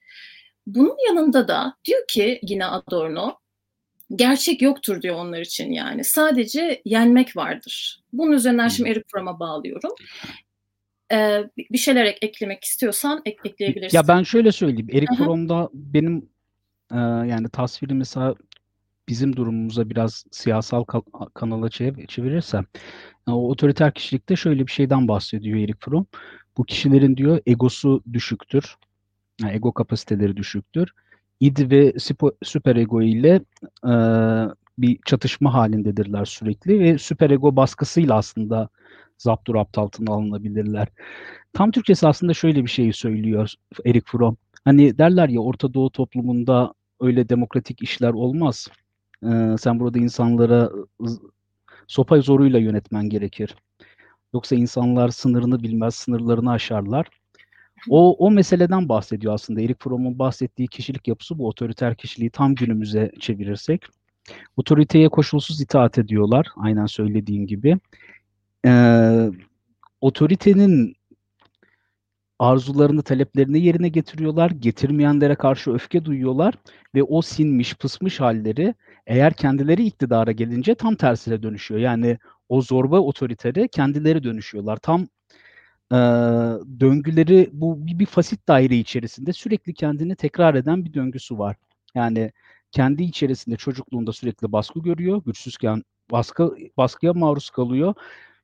Bunun 0.67 0.98
yanında 1.08 1.48
da 1.48 1.75
diyor 1.86 2.08
ki 2.08 2.39
yine 2.43 2.65
Adorno, 2.65 3.38
gerçek 4.15 4.62
yoktur 4.62 5.01
diyor 5.01 5.15
onlar 5.15 5.39
için 5.39 5.72
yani. 5.72 6.03
Sadece 6.03 6.82
yenmek 6.86 7.38
vardır. 7.38 8.03
Bunun 8.13 8.32
üzerinden 8.32 8.67
şimdi 8.67 8.89
Eric 8.89 9.03
Fromm'a 9.12 9.39
bağlıyorum. 9.39 9.91
Ee, 11.12 11.43
bir 11.72 11.77
şeyler 11.77 12.05
ek- 12.05 12.27
eklemek 12.27 12.63
istiyorsan 12.63 13.22
ek- 13.25 13.38
ekleyebilirsin. 13.46 13.98
Ya 13.98 14.08
ben 14.08 14.24
şöyle 14.24 14.51
söyleyeyim. 14.51 14.88
Eric 14.91 15.15
Fromm'da 15.17 15.70
benim 15.74 16.29
e, 16.91 16.98
yani 16.98 17.50
tasviri 17.50 17.93
mesela 17.93 18.36
bizim 19.10 19.36
durumumuza 19.36 19.89
biraz 19.89 20.25
siyasal 20.32 20.84
kanala 21.34 21.70
çevirirsem 22.08 22.65
o 23.27 23.50
otoriter 23.50 23.93
kişilikte 23.93 24.36
şöyle 24.36 24.67
bir 24.67 24.72
şeyden 24.72 25.08
bahsediyor 25.08 25.60
Erik 25.60 25.82
Fromm. 25.82 26.05
Bu 26.58 26.63
kişilerin 26.63 27.17
diyor 27.17 27.41
egosu 27.46 28.03
düşüktür. 28.13 28.75
Yani 29.41 29.53
ego 29.53 29.72
kapasiteleri 29.72 30.38
düşüktür. 30.38 30.93
İd 31.43 31.71
ve 31.71 31.93
süper 32.43 32.75
ego 32.75 33.01
ile 33.01 33.41
e, 33.85 33.93
bir 34.77 35.00
çatışma 35.05 35.53
halindedirler 35.53 36.25
sürekli 36.25 36.79
ve 36.79 36.97
süper 36.97 37.29
ego 37.29 37.55
baskısıyla 37.55 38.15
aslında 38.15 38.69
zapturapt 39.17 39.77
altına 39.77 40.13
alınabilirler. 40.13 40.88
Tam 41.53 41.71
Türkçesi 41.71 42.07
aslında 42.07 42.33
şöyle 42.33 42.63
bir 42.63 42.69
şey 42.69 42.93
söylüyor 42.93 43.53
Erik 43.85 44.07
Fromm. 44.07 44.38
Hani 44.65 44.97
derler 44.97 45.29
ya 45.29 45.41
Orta 45.41 45.73
Doğu 45.73 45.89
toplumunda 45.89 46.73
öyle 47.01 47.29
demokratik 47.29 47.83
işler 47.83 48.13
olmaz. 48.13 48.67
Ee, 49.23 49.55
sen 49.59 49.79
burada 49.79 50.00
insanlara 50.00 50.69
sopa 51.88 52.21
zoruyla 52.21 52.59
yönetmen 52.59 53.09
gerekir. 53.09 53.55
Yoksa 54.33 54.55
insanlar 54.55 55.09
sınırını 55.09 55.63
bilmez, 55.63 55.95
sınırlarını 55.95 56.51
aşarlar. 56.51 57.07
O, 57.89 58.25
o 58.25 58.31
meseleden 58.31 58.89
bahsediyor 58.89 59.33
aslında. 59.33 59.61
Erik 59.61 59.83
Fromm'un 59.83 60.19
bahsettiği 60.19 60.67
kişilik 60.67 61.07
yapısı 61.07 61.37
bu 61.37 61.47
otoriter 61.47 61.95
kişiliği 61.95 62.29
tam 62.29 62.55
günümüze 62.55 63.11
çevirirsek. 63.19 63.85
Otoriteye 64.57 65.09
koşulsuz 65.09 65.61
itaat 65.61 65.97
ediyorlar. 65.97 66.47
Aynen 66.55 66.85
söylediğim 66.85 67.47
gibi. 67.47 67.79
Ee, 68.65 69.29
otoritenin 70.01 70.95
arzularını, 72.39 73.01
taleplerini 73.03 73.59
yerine 73.59 73.89
getiriyorlar. 73.89 74.51
Getirmeyenlere 74.51 75.35
karşı 75.35 75.71
öfke 75.71 76.05
duyuyorlar 76.05 76.53
ve 76.95 77.03
o 77.03 77.21
sinmiş, 77.21 77.75
pısmış 77.75 78.19
halleri 78.19 78.75
eğer 79.07 79.33
kendileri 79.33 79.85
iktidara 79.85 80.31
gelince 80.31 80.75
tam 80.75 80.95
tersine 80.95 81.43
dönüşüyor. 81.43 81.81
Yani 81.81 82.17
o 82.49 82.61
zorba 82.61 82.99
otoritere 82.99 83.67
kendileri 83.67 84.23
dönüşüyorlar. 84.23 84.77
Tam 84.77 85.07
e, 85.93 85.97
döngüleri 86.79 87.50
bu 87.53 87.88
bir, 87.88 88.00
bir 88.00 88.05
fasit 88.05 88.47
daire 88.47 88.75
içerisinde 88.75 89.33
sürekli 89.33 89.73
kendini 89.73 90.15
tekrar 90.15 90.55
eden 90.55 90.85
bir 90.85 90.93
döngüsü 90.93 91.38
var. 91.38 91.55
Yani 91.95 92.31
kendi 92.71 93.03
içerisinde 93.03 93.55
çocukluğunda 93.55 94.13
sürekli 94.13 94.51
baskı 94.51 94.79
görüyor, 94.79 95.21
güçsüzken 95.25 95.83
baskı 96.12 96.55
baskıya 96.77 97.13
maruz 97.13 97.50
kalıyor. 97.50 97.93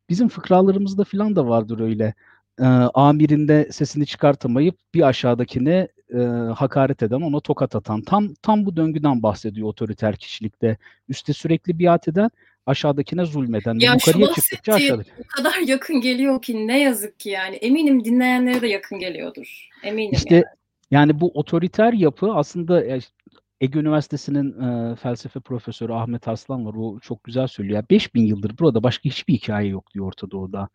Bizim 0.10 0.30
fıkralarımızda 0.30 1.04
falan 1.04 1.36
da 1.36 1.48
vardır 1.48 1.80
öyle 1.80 2.14
e, 2.60 2.66
amirinde 2.94 3.70
sesini 3.72 4.06
çıkartamayıp 4.06 4.76
bir 4.94 5.02
aşağıdakine 5.02 5.88
e, 6.14 6.20
hakaret 6.56 7.04
eden, 7.04 7.22
ona 7.22 7.40
tokat 7.40 7.76
atan. 7.76 8.02
Tam 8.02 8.34
tam 8.42 8.66
bu 8.66 8.76
döngüden 8.76 9.24
bahsediyor 9.24 9.68
otoriter 9.68 10.16
kişilikte. 10.16 10.78
Üste 11.10 11.34
sürekli 11.34 11.80
biat 11.80 12.08
eden, 12.08 12.30
aşağıdakine 12.66 13.26
zulmeden. 13.26 13.80
Ya 13.80 13.94
yukarıya 13.94 14.34
çıktıkça 14.34 14.74
aşağıdaki. 14.74 15.12
o 15.20 15.28
kadar 15.28 15.58
yakın 15.68 16.02
geliyor 16.02 16.42
ki 16.42 16.68
ne 16.68 16.80
yazık 16.80 17.20
ki 17.20 17.30
yani. 17.30 17.56
Eminim 17.56 18.06
dinleyenlere 18.06 18.62
de 18.62 18.68
yakın 18.68 19.00
geliyordur. 19.00 19.70
Eminim 19.84 20.14
işte, 20.14 20.36
yani. 20.36 20.44
Yani 20.92 21.20
bu 21.20 21.32
otoriter 21.34 21.94
yapı 21.94 22.34
aslında 22.34 22.84
Ege 23.62 23.80
Üniversitesi'nin 23.80 24.62
e, 24.62 24.96
felsefe 24.96 25.40
profesörü 25.40 25.94
Ahmet 25.94 26.28
Aslan 26.28 26.66
var. 26.66 26.74
O 26.78 27.00
çok 27.00 27.24
güzel 27.24 27.48
söylüyor. 27.48 27.84
5000 27.90 28.26
yıldır 28.26 28.58
burada 28.58 28.84
başka 28.84 29.10
hiçbir 29.10 29.34
hikaye 29.34 29.70
yok 29.70 29.94
diyor 29.94 30.06
Orta 30.06 30.32
Doğu'da. 30.32 30.70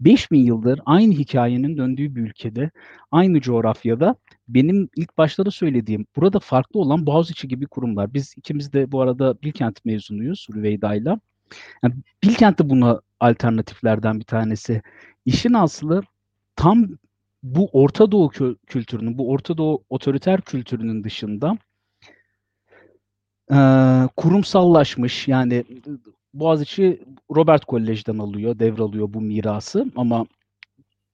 5000 0.00 0.44
yıldır 0.44 0.80
aynı 0.86 1.14
hikayenin 1.14 1.76
döndüğü 1.76 2.16
bir 2.16 2.20
ülkede, 2.20 2.70
aynı 3.10 3.40
coğrafyada 3.40 4.16
benim 4.48 4.88
ilk 4.96 5.18
başta 5.18 5.46
da 5.46 5.50
söylediğim 5.50 6.06
burada 6.16 6.38
farklı 6.38 6.80
olan 6.80 7.06
Boğaziçi 7.06 7.48
gibi 7.48 7.66
kurumlar. 7.66 8.14
Biz 8.14 8.34
ikimiz 8.36 8.72
de 8.72 8.92
bu 8.92 9.00
arada 9.00 9.42
Bilkent 9.42 9.84
mezunuyuz 9.84 10.46
Rüveyda'yla. 10.54 11.20
Yani 11.82 11.94
Bilkent 12.24 12.58
de 12.58 12.70
buna 12.70 13.00
alternatiflerden 13.20 14.20
bir 14.20 14.24
tanesi. 14.24 14.82
İşin 15.24 15.52
aslı 15.52 16.02
tam 16.56 16.88
bu 17.42 17.68
Orta 17.72 18.12
Doğu 18.12 18.28
kültürünün, 18.66 19.18
bu 19.18 19.30
Orta 19.30 19.58
Doğu 19.58 19.84
otoriter 19.90 20.40
kültürünün 20.40 21.04
dışında 21.04 21.58
e, 23.52 23.58
kurumsallaşmış 24.16 25.28
yani 25.28 25.64
Boğaziçi 26.34 27.02
Robert 27.36 27.64
Kolej'den 27.64 28.18
alıyor, 28.18 28.58
devralıyor 28.58 29.14
bu 29.14 29.20
mirası 29.20 29.86
ama 29.96 30.26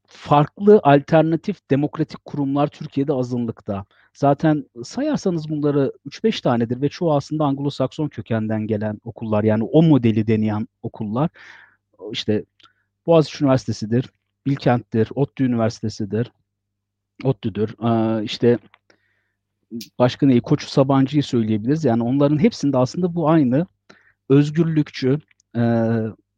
farklı 0.08 0.80
alternatif 0.82 1.70
demokratik 1.70 2.24
kurumlar 2.24 2.66
Türkiye'de 2.66 3.12
azınlıkta. 3.12 3.84
Zaten 4.14 4.64
sayarsanız 4.84 5.48
bunları 5.48 5.92
3-5 6.06 6.42
tanedir 6.42 6.82
ve 6.82 6.88
çoğu 6.88 7.14
aslında 7.16 7.44
Anglo-Sakson 7.44 8.08
kökenden 8.08 8.66
gelen 8.66 9.00
okullar. 9.04 9.44
Yani 9.44 9.64
o 9.64 9.82
modeli 9.82 10.26
deneyen 10.26 10.68
okullar. 10.82 11.30
İşte 12.12 12.44
Boğaziçi 13.06 13.44
Üniversitesi'dir, 13.44 14.10
Bilkent'tir, 14.46 15.08
ODTÜ 15.14 15.44
Üniversitesi'dir, 15.44 16.32
ODTÜ'dür. 17.24 17.74
Ee, 17.84 18.24
işte 18.24 18.58
başka 19.98 20.26
neyi? 20.26 20.40
Koçu 20.40 20.68
Sabancı'yı 20.68 21.22
söyleyebiliriz. 21.22 21.84
Yani 21.84 22.02
onların 22.02 22.42
hepsinde 22.42 22.78
aslında 22.78 23.14
bu 23.14 23.28
aynı 23.28 23.66
özgürlükçü, 24.28 25.18
e, 25.56 25.62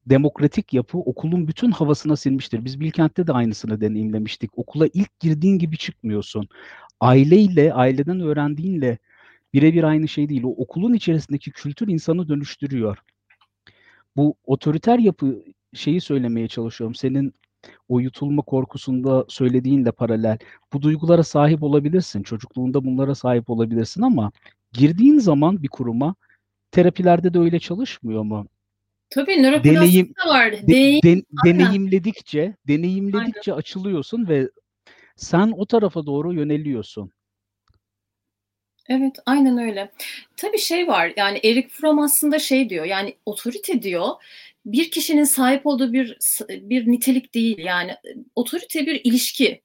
demokratik 0.07 0.75
yapı 0.75 0.99
okulun 0.99 1.49
bütün 1.49 1.71
havasına 1.71 2.17
silmiştir. 2.17 2.65
Biz 2.65 2.81
Bilkent'te 2.81 3.27
de 3.27 3.33
aynısını 3.33 3.81
deneyimlemiştik. 3.81 4.51
Okula 4.59 4.87
ilk 4.95 5.21
girdiğin 5.21 5.59
gibi 5.59 5.77
çıkmıyorsun. 5.77 6.49
Aileyle, 7.01 7.75
aileden 7.75 8.21
öğrendiğinle 8.21 8.99
birebir 9.55 9.85
aynı 9.85 10.09
şey 10.09 10.29
değil. 10.29 10.43
O 10.45 10.49
okulun 10.49 10.95
içerisindeki 10.95 11.51
kültür 11.51 11.89
insanı 11.89 12.29
dönüştürüyor. 12.29 12.99
Bu 14.17 14.35
otoriter 14.45 14.99
yapı 14.99 15.45
şeyi 15.75 16.01
söylemeye 16.01 16.49
çalışıyorum. 16.49 16.95
Senin 16.95 17.35
o 17.89 18.01
yutulma 18.01 18.43
korkusunda 18.43 19.25
söylediğinle 19.29 19.93
paralel. 19.93 20.39
Bu 20.73 20.83
duygulara 20.83 21.23
sahip 21.23 21.63
olabilirsin. 21.63 22.23
Çocukluğunda 22.23 22.85
bunlara 22.85 23.15
sahip 23.15 23.51
olabilirsin 23.51 24.03
ama 24.03 24.33
girdiğin 24.73 25.19
zaman 25.19 25.63
bir 25.63 25.69
kuruma 25.69 26.15
terapilerde 26.71 27.35
de 27.35 27.39
öyle 27.39 27.59
çalışmıyor 27.59 28.23
mu? 28.23 28.47
Tabii 29.11 29.43
nöroplastik 29.43 30.17
de 30.19 30.29
var. 30.29 30.53
De, 30.53 31.01
de, 31.03 31.23
deneyimledikçe, 31.45 32.57
deneyimledikçe 32.69 33.53
Aynen. 33.53 33.59
açılıyorsun 33.59 34.29
ve 34.29 34.51
sen 35.17 35.53
o 35.57 35.67
tarafa 35.67 36.07
doğru 36.07 36.35
yöneliyorsun. 36.35 37.13
Evet, 38.89 39.19
aynen 39.27 39.59
öyle. 39.59 39.93
Tabii 40.37 40.59
şey 40.59 40.89
var. 40.89 41.13
Yani 41.17 41.41
Erik 41.45 41.71
Fromm 41.71 41.99
aslında 41.99 42.39
şey 42.39 42.71
diyor. 42.71 42.85
Yani 42.85 43.17
otorite 43.27 43.83
diyor. 43.83 44.09
Bir 44.67 44.91
kişinin 44.91 45.25
sahip 45.25 45.67
olduğu 45.67 45.93
bir 45.93 46.19
bir 46.49 46.87
nitelik 46.87 47.35
değil. 47.35 47.59
Yani 47.59 47.97
otorite 48.35 48.87
bir 48.87 49.01
ilişki. 49.05 49.63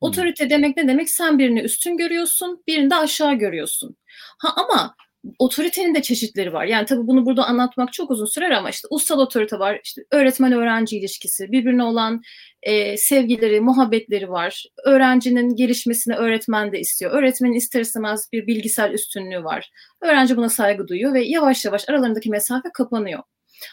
Otorite 0.00 0.50
demek 0.50 0.76
ne 0.76 0.88
demek? 0.88 1.10
Sen 1.10 1.38
birini 1.38 1.60
üstün 1.60 1.96
görüyorsun, 1.96 2.62
birini 2.66 2.90
de 2.90 2.94
aşağı 2.94 3.34
görüyorsun. 3.34 3.96
Ha 4.38 4.54
ama 4.56 4.96
otoritenin 5.38 5.94
de 5.94 6.02
çeşitleri 6.02 6.52
var. 6.52 6.64
Yani 6.64 6.86
tabii 6.86 7.06
bunu 7.06 7.26
burada 7.26 7.44
anlatmak 7.44 7.92
çok 7.92 8.10
uzun 8.10 8.26
sürer 8.26 8.50
ama 8.50 8.70
işte 8.70 8.88
ussal 8.90 9.18
otorite 9.18 9.58
var, 9.58 9.80
işte 9.84 10.02
öğretmen 10.10 10.52
öğrenci 10.52 10.98
ilişkisi, 10.98 11.52
birbirine 11.52 11.82
olan 11.82 12.22
e, 12.62 12.96
sevgileri, 12.96 13.60
muhabbetleri 13.60 14.30
var. 14.30 14.64
Öğrencinin 14.84 15.56
gelişmesini 15.56 16.14
öğretmen 16.14 16.72
de 16.72 16.80
istiyor. 16.80 17.12
Öğretmenin 17.12 17.54
ister 17.54 17.80
istemez 17.80 18.28
bir 18.32 18.46
bilgisel 18.46 18.92
üstünlüğü 18.92 19.44
var. 19.44 19.70
Öğrenci 20.02 20.36
buna 20.36 20.48
saygı 20.48 20.88
duyuyor 20.88 21.14
ve 21.14 21.24
yavaş 21.24 21.64
yavaş 21.64 21.88
aralarındaki 21.88 22.30
mesafe 22.30 22.68
kapanıyor. 22.74 23.22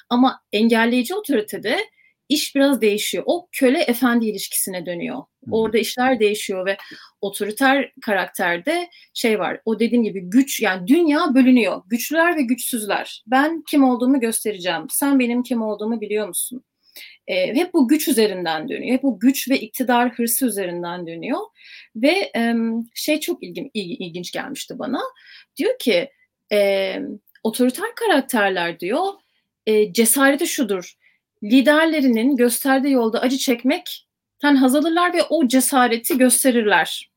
Ama 0.09 0.41
engelleyici 0.51 1.15
otoritede 1.15 1.77
iş 2.31 2.55
biraz 2.55 2.81
değişiyor. 2.81 3.23
O 3.27 3.47
köle 3.51 3.79
efendi 3.79 4.25
ilişkisine 4.25 4.85
dönüyor. 4.85 5.23
Orada 5.51 5.77
işler 5.77 6.19
değişiyor 6.19 6.65
ve 6.65 6.77
otoriter 7.21 7.91
karakterde 8.01 8.89
şey 9.13 9.39
var. 9.39 9.61
O 9.65 9.79
dediğim 9.79 10.03
gibi 10.03 10.21
güç 10.21 10.61
yani 10.61 10.87
dünya 10.87 11.35
bölünüyor. 11.35 11.81
Güçlüler 11.87 12.37
ve 12.37 12.41
güçsüzler. 12.41 13.23
Ben 13.27 13.63
kim 13.69 13.83
olduğumu 13.83 14.19
göstereceğim. 14.19 14.85
Sen 14.89 15.19
benim 15.19 15.43
kim 15.43 15.61
olduğumu 15.61 16.01
biliyor 16.01 16.27
musun? 16.27 16.63
E, 17.27 17.55
hep 17.55 17.73
bu 17.73 17.87
güç 17.87 18.07
üzerinden 18.07 18.69
dönüyor. 18.69 18.93
Hep 18.93 19.03
bu 19.03 19.19
güç 19.19 19.49
ve 19.49 19.59
iktidar 19.59 20.11
hırsı 20.11 20.45
üzerinden 20.45 21.07
dönüyor. 21.07 21.39
Ve 21.95 22.31
e, 22.35 22.53
şey 22.95 23.19
çok 23.19 23.43
ilgin, 23.43 23.71
ilginç 23.73 24.31
gelmişti 24.31 24.79
bana. 24.79 25.01
Diyor 25.57 25.79
ki 25.79 26.09
e, 26.51 26.95
otoriter 27.43 27.95
karakterler 27.95 28.79
diyor 28.79 29.05
e, 29.65 29.93
cesareti 29.93 30.47
şudur 30.47 31.00
liderlerinin 31.43 32.35
gösterdiği 32.35 32.91
yolda 32.91 33.21
acı 33.21 33.37
çekmekten 33.37 34.55
haz 34.55 34.75
alırlar 34.75 35.13
ve 35.13 35.23
o 35.23 35.47
cesareti 35.47 36.17
gösterirler. 36.17 37.11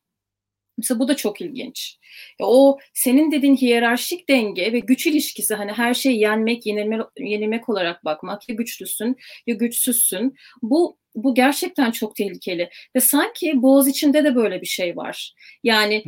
Mesela 0.79 1.01
bu 1.01 1.09
da 1.09 1.17
çok 1.17 1.41
ilginç. 1.41 1.99
Ya 2.41 2.47
o 2.47 2.79
senin 2.95 3.33
dediğin 3.33 3.57
hiyerarşik 3.57 4.29
denge 4.29 4.73
ve 4.73 4.79
güç 4.79 5.07
ilişkisi 5.07 5.55
hani 5.55 5.73
her 5.73 5.95
şeyi 5.95 6.21
yenmek, 6.21 6.67
yenilme, 6.67 6.99
yenilmek 7.19 7.69
olarak 7.69 8.05
bakmak 8.05 8.49
ya 8.49 8.55
güçlüsün 8.55 9.17
ya 9.47 9.55
güçsüzsün. 9.55 10.35
Bu 10.63 10.99
bu 11.15 11.35
gerçekten 11.35 11.91
çok 11.91 12.17
tehlikeli 12.17 12.71
ve 12.97 13.01
sanki 13.01 13.63
Boğaz 13.63 13.89
içinde 13.89 14.25
de 14.25 14.35
böyle 14.35 14.61
bir 14.61 14.67
şey 14.67 14.97
var. 14.97 15.35
Yani 15.63 16.05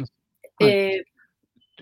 e, 0.62 0.90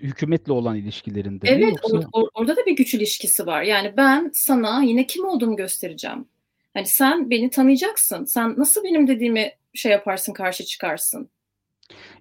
hükümetle 0.01 0.51
olan 0.53 0.75
ilişkilerinde 0.75 1.47
Evet, 1.49 1.77
yoksa? 1.83 1.97
or 1.97 2.23
or 2.23 2.27
orada 2.33 2.55
da 2.55 2.65
bir 2.65 2.75
güç 2.75 2.93
ilişkisi 2.93 3.45
var. 3.45 3.61
Yani 3.61 3.93
ben 3.97 4.31
sana 4.33 4.83
yine 4.83 5.07
kim 5.07 5.25
olduğumu 5.25 5.55
göstereceğim. 5.55 6.25
Hani 6.73 6.85
sen 6.85 7.29
beni 7.29 7.49
tanıyacaksın. 7.49 8.25
Sen 8.25 8.55
nasıl 8.57 8.83
benim 8.83 9.07
dediğimi 9.07 9.51
şey 9.73 9.91
yaparsın, 9.91 10.33
karşı 10.33 10.65
çıkarsın? 10.65 11.29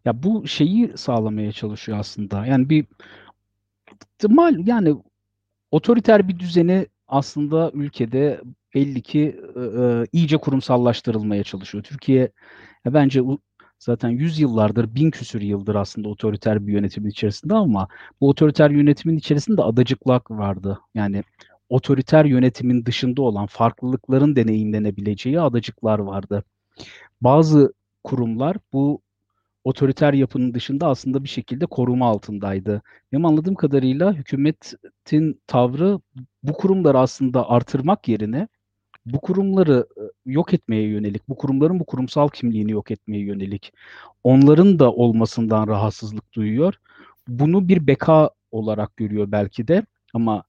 Ya 0.05 0.23
bu 0.23 0.47
şeyi 0.47 0.93
sağlamaya 0.97 1.53
çalışıyor 1.53 1.99
aslında. 1.99 2.47
Yani 2.47 2.71
bir 2.71 2.87
mal 4.29 4.67
yani 4.67 4.95
otoriter 5.71 6.29
bir 6.29 6.39
düzeni 6.39 6.87
aslında 7.09 7.71
ülkede 7.75 8.41
belli 8.75 9.03
ki 9.03 9.41
e, 9.57 9.61
iyice 10.13 10.37
kurumsallaştırılmaya 10.37 11.45
çalışıyor. 11.45 11.85
Türkiye 11.85 12.31
ya 12.85 12.95
bence 12.95 13.23
zaten 13.79 14.09
yüzyıllardır, 14.09 14.95
bin 14.95 15.11
küsür 15.11 15.41
yıldır 15.41 15.75
aslında 15.75 16.09
otoriter 16.09 16.67
bir 16.67 16.73
yönetimin 16.73 17.11
içerisinde 17.11 17.55
ama 17.55 17.89
bu 18.21 18.29
otoriter 18.29 18.71
yönetimin 18.71 19.17
içerisinde 19.17 19.63
adacıklar 19.63 20.23
vardı. 20.31 20.81
Yani 20.95 21.23
otoriter 21.69 22.25
yönetimin 22.25 22.87
dışında 22.87 23.23
olan 23.23 23.47
farklılıkların 23.47 24.37
deneyimlenebileceği 24.37 25.41
adacıklar 25.41 25.99
vardı. 25.99 26.45
Bazı 27.21 27.73
kurumlar 28.05 28.57
bu 28.73 29.01
otoriter 29.65 30.13
yapının 30.13 30.55
dışında 30.55 30.89
aslında 30.89 31.25
bir 31.25 31.29
şekilde 31.29 31.67
koruma 31.67 32.07
altındaydı. 32.09 32.83
Benim 33.13 33.25
anladığım 33.27 33.55
kadarıyla 33.55 34.13
hükümetin 34.13 35.41
tavrı 35.47 36.01
bu 36.43 36.53
kurumları 36.53 36.99
aslında 36.99 37.51
artırmak 37.51 38.09
yerine 38.09 38.49
bu 39.07 39.21
kurumları 39.21 39.87
yok 40.27 40.55
etmeye 40.55 40.83
yönelik, 40.89 41.29
bu 41.29 41.37
kurumların 41.37 41.81
bu 41.81 41.85
kurumsal 41.85 42.29
kimliğini 42.29 42.73
yok 42.73 42.91
etmeye 42.91 43.23
yönelik, 43.23 43.73
onların 44.25 44.79
da 44.79 44.93
olmasından 44.93 45.69
rahatsızlık 45.69 46.33
duyuyor. 46.35 46.75
Bunu 47.29 47.69
bir 47.69 47.87
beka 47.87 48.31
olarak 48.53 48.97
görüyor 48.97 49.33
belki 49.33 49.69
de 49.69 49.87
ama 50.15 50.45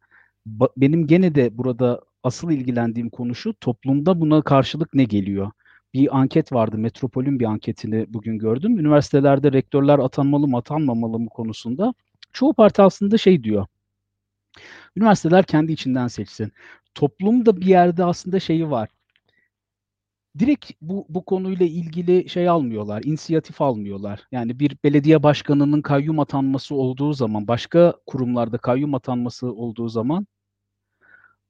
benim 0.78 1.08
gene 1.08 1.36
de 1.36 1.58
burada 1.58 2.02
asıl 2.24 2.52
ilgilendiğim 2.52 3.10
konu 3.10 3.36
şu, 3.36 3.54
toplumda 3.54 4.22
buna 4.22 4.42
karşılık 4.42 4.94
ne 4.94 5.04
geliyor? 5.04 5.52
bir 5.96 6.18
anket 6.18 6.54
vardı. 6.54 6.78
Metropol'ün 6.78 7.40
bir 7.40 7.46
anketini 7.46 8.06
bugün 8.10 8.40
gördüm. 8.40 8.80
Üniversitelerde 8.80 9.54
rektörler 9.54 10.00
atanmalı 10.00 10.48
mı 10.48 10.58
atanmamalı 10.58 11.20
mı 11.20 11.30
konusunda 11.30 11.94
çoğu 12.34 12.54
parti 12.54 12.82
aslında 12.82 13.18
şey 13.18 13.44
diyor. 13.44 13.66
Üniversiteler 14.96 15.44
kendi 15.44 15.72
içinden 15.72 16.08
seçsin. 16.08 16.52
Toplumda 16.96 17.58
bir 17.62 17.66
yerde 17.66 18.04
aslında 18.04 18.40
şeyi 18.40 18.70
var. 18.70 18.90
Direkt 20.40 20.72
bu, 20.82 21.06
bu 21.10 21.26
konuyla 21.26 21.66
ilgili 21.66 22.30
şey 22.30 22.50
almıyorlar, 22.50 23.04
inisiyatif 23.04 23.62
almıyorlar. 23.62 24.28
Yani 24.32 24.60
bir 24.60 24.78
belediye 24.84 25.24
başkanının 25.24 25.82
kayyum 25.82 26.20
atanması 26.20 26.76
olduğu 26.76 27.14
zaman, 27.14 27.48
başka 27.48 27.94
kurumlarda 28.06 28.58
kayyum 28.58 28.94
atanması 28.94 29.54
olduğu 29.54 29.90
zaman, 29.90 30.28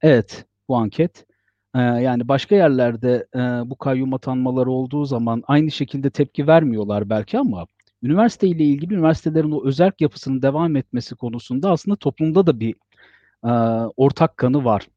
evet 0.02 0.44
bu 0.68 0.76
anket 0.76 1.26
yani 1.74 2.28
başka 2.28 2.54
yerlerde 2.54 3.26
bu 3.70 3.76
kayyum 3.76 4.14
atanmaları 4.14 4.70
olduğu 4.70 5.04
zaman 5.04 5.42
aynı 5.46 5.70
şekilde 5.70 6.10
tepki 6.10 6.46
vermiyorlar 6.46 7.10
belki 7.10 7.38
ama 7.38 7.66
üniversite 8.02 8.48
ile 8.48 8.64
ilgili 8.64 8.94
üniversitelerin 8.94 9.50
o 9.50 9.66
özerk 9.66 10.00
yapısının 10.00 10.42
devam 10.42 10.76
etmesi 10.76 11.14
konusunda 11.14 11.70
aslında 11.70 11.96
toplumda 11.96 12.46
da 12.46 12.60
bir 12.60 12.74
ortak 13.96 14.36
kanı 14.36 14.64
var. 14.64 14.88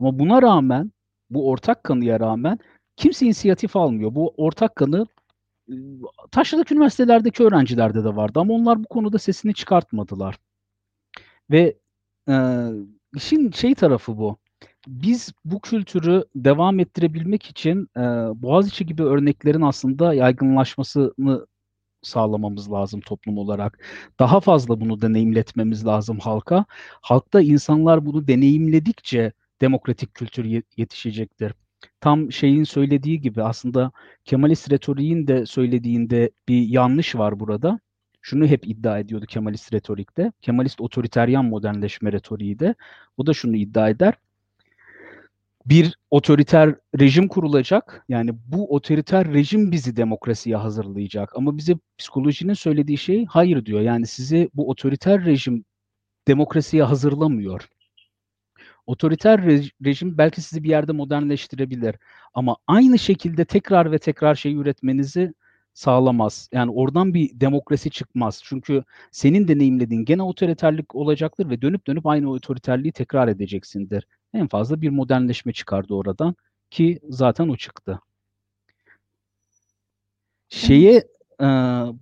Ama 0.00 0.18
buna 0.18 0.42
rağmen, 0.42 0.92
bu 1.30 1.50
ortak 1.50 1.84
kanıya 1.84 2.20
rağmen 2.20 2.58
kimse 2.96 3.26
inisiyatif 3.26 3.76
almıyor. 3.76 4.14
Bu 4.14 4.34
ortak 4.36 4.76
kanı 4.76 5.06
taşradaki 6.30 6.74
üniversitelerdeki 6.74 7.44
öğrencilerde 7.44 8.04
de 8.04 8.16
vardı 8.16 8.40
ama 8.40 8.54
onlar 8.54 8.84
bu 8.84 8.88
konuda 8.88 9.18
sesini 9.18 9.54
çıkartmadılar. 9.54 10.38
Ve 11.50 11.78
e, 12.28 12.34
işin 13.14 13.50
şey 13.50 13.74
tarafı 13.74 14.18
bu 14.18 14.38
biz 14.86 15.32
bu 15.44 15.60
kültürü 15.60 16.24
devam 16.34 16.80
ettirebilmek 16.80 17.44
için 17.46 17.88
e, 17.96 18.00
Boğaziçi 18.42 18.86
gibi 18.86 19.02
örneklerin 19.02 19.60
aslında 19.60 20.14
yaygınlaşmasını 20.14 21.46
sağlamamız 22.04 22.72
lazım 22.72 23.00
toplum 23.00 23.38
olarak. 23.38 23.78
Daha 24.18 24.40
fazla 24.40 24.80
bunu 24.80 25.02
deneyimletmemiz 25.02 25.86
lazım 25.86 26.18
halka. 26.18 26.64
Halkta 27.00 27.40
insanlar 27.40 28.06
bunu 28.06 28.28
deneyimledikçe 28.28 29.32
demokratik 29.60 30.14
kültür 30.14 30.44
yetişecektir. 30.76 31.52
Tam 32.00 32.32
şeyin 32.32 32.64
söylediği 32.64 33.20
gibi 33.20 33.42
aslında 33.42 33.92
Kemalist 34.24 34.72
retoriğin 34.72 35.26
de 35.26 35.46
söylediğinde 35.46 36.30
bir 36.48 36.68
yanlış 36.68 37.14
var 37.14 37.40
burada. 37.40 37.80
Şunu 38.22 38.46
hep 38.46 38.66
iddia 38.66 38.98
ediyordu 38.98 39.26
Kemalist 39.26 39.72
retorikte. 39.72 40.32
Kemalist 40.42 40.80
otoriteryan 40.80 41.44
modernleşme 41.44 42.12
retoriği 42.12 42.58
de. 42.58 42.74
O 43.16 43.26
da 43.26 43.32
şunu 43.34 43.56
iddia 43.56 43.88
eder 43.88 44.14
bir 45.66 45.98
otoriter 46.10 46.74
rejim 47.00 47.28
kurulacak. 47.28 48.04
Yani 48.08 48.30
bu 48.48 48.74
otoriter 48.74 49.32
rejim 49.32 49.72
bizi 49.72 49.96
demokrasiye 49.96 50.56
hazırlayacak. 50.56 51.36
Ama 51.36 51.56
bize 51.56 51.74
psikolojinin 51.98 52.54
söylediği 52.54 52.98
şey 52.98 53.26
hayır 53.26 53.66
diyor. 53.66 53.80
Yani 53.80 54.06
sizi 54.06 54.50
bu 54.54 54.70
otoriter 54.70 55.24
rejim 55.24 55.64
demokrasiye 56.28 56.82
hazırlamıyor. 56.82 57.68
Otoriter 58.86 59.42
rejim 59.84 60.18
belki 60.18 60.42
sizi 60.42 60.62
bir 60.64 60.68
yerde 60.68 60.92
modernleştirebilir 60.92 61.96
ama 62.34 62.56
aynı 62.66 62.98
şekilde 62.98 63.44
tekrar 63.44 63.92
ve 63.92 63.98
tekrar 63.98 64.34
şey 64.34 64.54
üretmenizi 64.54 65.34
sağlamaz. 65.74 66.48
Yani 66.52 66.70
oradan 66.70 67.14
bir 67.14 67.40
demokrasi 67.40 67.90
çıkmaz. 67.90 68.40
Çünkü 68.44 68.84
senin 69.10 69.48
deneyimlediğin 69.48 70.04
gene 70.04 70.22
otoriterlik 70.22 70.94
olacaktır 70.94 71.50
ve 71.50 71.62
dönüp 71.62 71.86
dönüp 71.86 72.06
aynı 72.06 72.30
otoriterliği 72.30 72.92
tekrar 72.92 73.28
edeceksindir. 73.28 74.06
En 74.34 74.48
fazla 74.48 74.80
bir 74.80 74.90
modernleşme 74.90 75.52
çıkardı 75.52 75.94
oradan 75.94 76.34
ki 76.70 77.00
zaten 77.08 77.48
o 77.48 77.56
çıktı. 77.56 78.00
Şeye 80.48 80.96
e, 81.40 81.44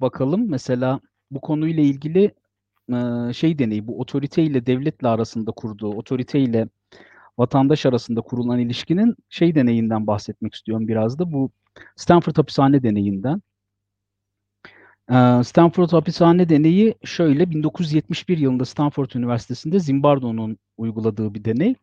bakalım 0.01 0.51
mesela 0.51 1.01
bu 1.31 1.41
konuyla 1.41 1.83
ilgili 1.83 2.35
e, 2.93 3.33
şey 3.33 3.59
deneyi 3.59 3.87
bu 3.87 4.01
otorite 4.01 4.43
ile 4.43 4.67
devletle 4.67 5.09
arasında 5.09 5.53
kurduğu 5.53 5.95
otorite 5.95 6.41
ile 6.41 6.69
vatandaş 7.39 7.87
arasında 7.87 8.21
kurulan 8.21 8.59
ilişkinin 8.59 9.17
şey 9.29 9.55
deneyinden 9.55 10.07
bahsetmek 10.07 10.55
istiyorum 10.55 10.89
biraz 10.89 11.19
da 11.19 11.33
bu 11.33 11.51
Stanford 11.97 12.37
hapishane 12.37 12.83
deneyinden. 12.83 13.43
Stanford 15.45 15.93
hapishane 15.93 16.49
deneyi 16.49 16.95
şöyle 17.05 17.51
1971 17.51 18.39
yılında 18.39 18.65
Stanford 18.65 19.11
Üniversitesi'nde 19.15 19.81
Zimbardo'nun 19.81 20.59
uyguladığı 20.77 21.35
bir 21.35 21.45
deney. 21.45 21.75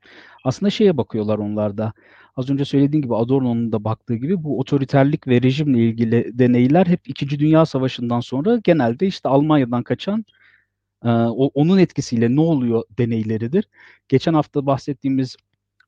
Aslında 0.43 0.69
şeye 0.69 0.97
bakıyorlar 0.97 1.37
onlarda. 1.37 1.93
Az 2.35 2.49
önce 2.49 2.65
söylediğim 2.65 3.03
gibi 3.03 3.15
Adorno'nun 3.15 3.71
da 3.71 3.83
baktığı 3.83 4.15
gibi 4.15 4.43
bu 4.43 4.59
otoriterlik 4.59 5.27
ve 5.27 5.41
rejimle 5.41 5.79
ilgili 5.79 6.39
deneyler 6.39 6.87
hep 6.87 7.09
İkinci 7.09 7.39
Dünya 7.39 7.65
Savaşı'ndan 7.65 8.19
sonra 8.19 8.59
genelde 8.63 9.07
işte 9.07 9.29
Almanya'dan 9.29 9.83
kaçan 9.83 10.25
onun 11.53 11.77
etkisiyle 11.77 12.35
ne 12.35 12.41
oluyor 12.41 12.83
deneyleridir. 12.97 13.65
Geçen 14.07 14.33
hafta 14.33 14.65
bahsettiğimiz 14.65 15.35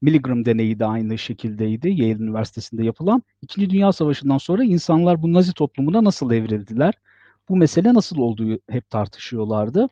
Milgram 0.01 0.45
deneyi 0.45 0.79
de 0.79 0.85
aynı 0.85 1.17
şekildeydi 1.17 1.89
Yale 1.89 2.11
Üniversitesi'nde 2.23 2.83
yapılan. 2.83 3.23
İkinci 3.41 3.69
Dünya 3.69 3.91
Savaşı'ndan 3.91 4.37
sonra 4.37 4.63
insanlar 4.63 5.21
bu 5.21 5.33
Nazi 5.33 5.53
toplumuna 5.53 6.03
nasıl 6.03 6.31
evrildiler? 6.31 6.93
Bu 7.51 7.55
mesele 7.57 7.93
nasıl 7.93 8.17
olduğu 8.17 8.59
hep 8.69 8.89
tartışıyorlardı. 8.89 9.89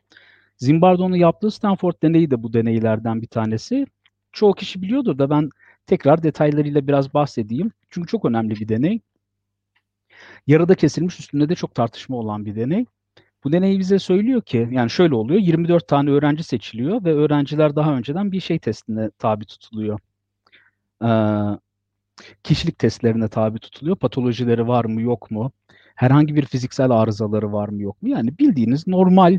Zimbardo'nun 0.56 1.16
yaptığı 1.16 1.50
Stanford 1.50 1.94
deneyi 2.02 2.30
de 2.30 2.42
bu 2.42 2.52
deneylerden 2.52 3.22
bir 3.22 3.26
tanesi. 3.26 3.86
Çoğu 4.32 4.54
kişi 4.54 4.82
biliyordur 4.82 5.18
da 5.18 5.30
ben 5.30 5.50
tekrar 5.86 6.22
detaylarıyla 6.22 6.86
biraz 6.86 7.14
bahsedeyim. 7.14 7.72
Çünkü 7.90 8.08
çok 8.08 8.24
önemli 8.24 8.54
bir 8.56 8.68
deney. 8.68 9.00
Yarıda 10.46 10.74
kesilmiş 10.74 11.20
üstünde 11.20 11.48
de 11.48 11.54
çok 11.54 11.74
tartışma 11.74 12.16
olan 12.16 12.46
bir 12.46 12.56
deney. 12.56 12.86
Bu 13.44 13.52
deney 13.52 13.78
bize 13.78 13.98
söylüyor 13.98 14.42
ki 14.42 14.68
yani 14.72 14.90
şöyle 14.90 15.14
oluyor 15.14 15.40
24 15.40 15.88
tane 15.88 16.10
öğrenci 16.10 16.44
seçiliyor 16.44 17.04
ve 17.04 17.14
öğrenciler 17.14 17.76
daha 17.76 17.94
önceden 17.96 18.32
bir 18.32 18.40
şey 18.40 18.58
testine 18.58 19.10
tabi 19.18 19.44
tutuluyor. 19.44 19.98
Ee, 21.04 21.08
kişilik 22.42 22.78
testlerine 22.78 23.28
tabi 23.28 23.58
tutuluyor. 23.58 23.96
Patolojileri 23.96 24.68
var 24.68 24.84
mı 24.84 25.02
yok 25.02 25.30
mu? 25.30 25.52
Herhangi 26.00 26.36
bir 26.36 26.46
fiziksel 26.46 26.90
arızaları 26.90 27.52
var 27.52 27.68
mı 27.68 27.82
yok 27.82 28.02
mu? 28.02 28.08
Yani 28.08 28.38
bildiğiniz 28.38 28.86
normal 28.86 29.38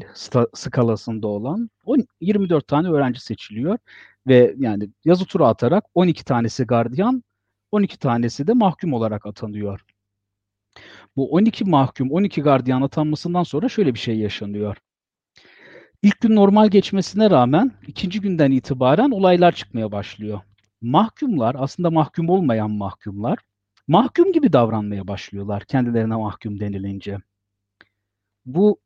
skalasında 0.53 1.27
olan 1.27 1.69
10, 1.85 2.07
24 2.21 2.67
tane 2.67 2.89
öğrenci 2.89 3.19
seçiliyor 3.19 3.77
ve 4.27 4.55
yani 4.57 4.89
yazı 5.05 5.25
tura 5.25 5.47
atarak 5.47 5.83
12 5.95 6.25
tanesi 6.25 6.63
gardiyan, 6.63 7.23
12 7.71 7.99
tanesi 7.99 8.47
de 8.47 8.53
mahkum 8.53 8.93
olarak 8.93 9.25
atanıyor. 9.25 9.85
Bu 11.15 11.31
12 11.31 11.65
mahkum, 11.65 12.11
12 12.11 12.41
gardiyan 12.41 12.81
atanmasından 12.81 13.43
sonra 13.43 13.69
şöyle 13.69 13.93
bir 13.93 13.99
şey 13.99 14.19
yaşanıyor. 14.19 14.77
İlk 16.03 16.19
gün 16.19 16.35
normal 16.35 16.69
geçmesine 16.69 17.29
rağmen 17.29 17.71
ikinci 17.87 18.21
günden 18.21 18.51
itibaren 18.51 19.11
olaylar 19.11 19.51
çıkmaya 19.51 19.91
başlıyor. 19.91 20.39
Mahkumlar, 20.81 21.55
aslında 21.59 21.91
mahkum 21.91 22.29
olmayan 22.29 22.71
mahkumlar, 22.71 23.39
mahkum 23.87 24.31
gibi 24.31 24.53
davranmaya 24.53 25.07
başlıyorlar 25.07 25.65
kendilerine 25.65 26.15
mahkum 26.15 26.59
denilince. 26.59 27.17
Bu 28.45 28.79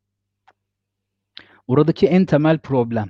oradaki 1.68 2.08
en 2.08 2.26
temel 2.26 2.60
problem. 2.60 3.10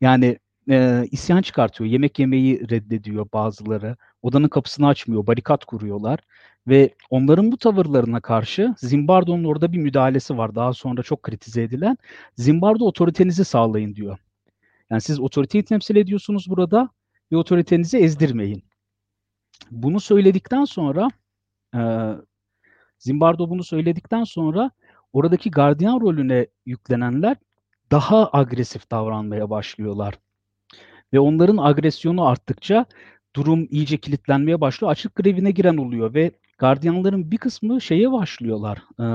Yani 0.00 0.38
e, 0.70 1.06
isyan 1.10 1.42
çıkartıyor. 1.42 1.90
Yemek 1.90 2.18
yemeyi 2.18 2.70
reddediyor 2.70 3.26
bazıları. 3.32 3.96
Odanın 4.22 4.48
kapısını 4.48 4.86
açmıyor. 4.86 5.26
Barikat 5.26 5.64
kuruyorlar. 5.64 6.18
Ve 6.66 6.94
onların 7.10 7.52
bu 7.52 7.56
tavırlarına 7.56 8.20
karşı 8.20 8.74
Zimbardo'nun 8.78 9.44
orada 9.44 9.72
bir 9.72 9.78
müdahalesi 9.78 10.38
var. 10.38 10.54
Daha 10.54 10.72
sonra 10.72 11.02
çok 11.02 11.22
kritize 11.22 11.62
edilen. 11.62 11.98
Zimbardo 12.36 12.84
otoritenizi 12.84 13.44
sağlayın 13.44 13.94
diyor. 13.94 14.18
Yani 14.90 15.00
siz 15.00 15.20
otoriteyi 15.20 15.64
temsil 15.64 15.96
ediyorsunuz 15.96 16.46
burada 16.50 16.88
ve 17.32 17.36
otoritenizi 17.36 17.98
ezdirmeyin. 17.98 18.62
Bunu 19.70 20.00
söyledikten 20.00 20.64
sonra 20.64 21.10
e, 21.74 21.80
Zimbardo 22.98 23.50
bunu 23.50 23.64
söyledikten 23.64 24.24
sonra 24.24 24.70
oradaki 25.12 25.50
gardiyan 25.50 26.00
rolüne 26.00 26.46
yüklenenler 26.66 27.36
daha 27.90 28.30
agresif 28.32 28.90
davranmaya 28.90 29.50
başlıyorlar. 29.50 30.18
Ve 31.12 31.20
onların 31.20 31.56
agresyonu 31.56 32.26
arttıkça 32.26 32.86
durum 33.36 33.68
iyice 33.70 33.96
kilitlenmeye 33.96 34.60
başlıyor. 34.60 34.92
Açık 34.92 35.14
grevine 35.14 35.50
giren 35.50 35.76
oluyor 35.76 36.14
ve 36.14 36.30
gardiyanların 36.58 37.30
bir 37.30 37.38
kısmı 37.38 37.80
şeye 37.80 38.12
başlıyorlar. 38.12 38.82
E, 39.00 39.06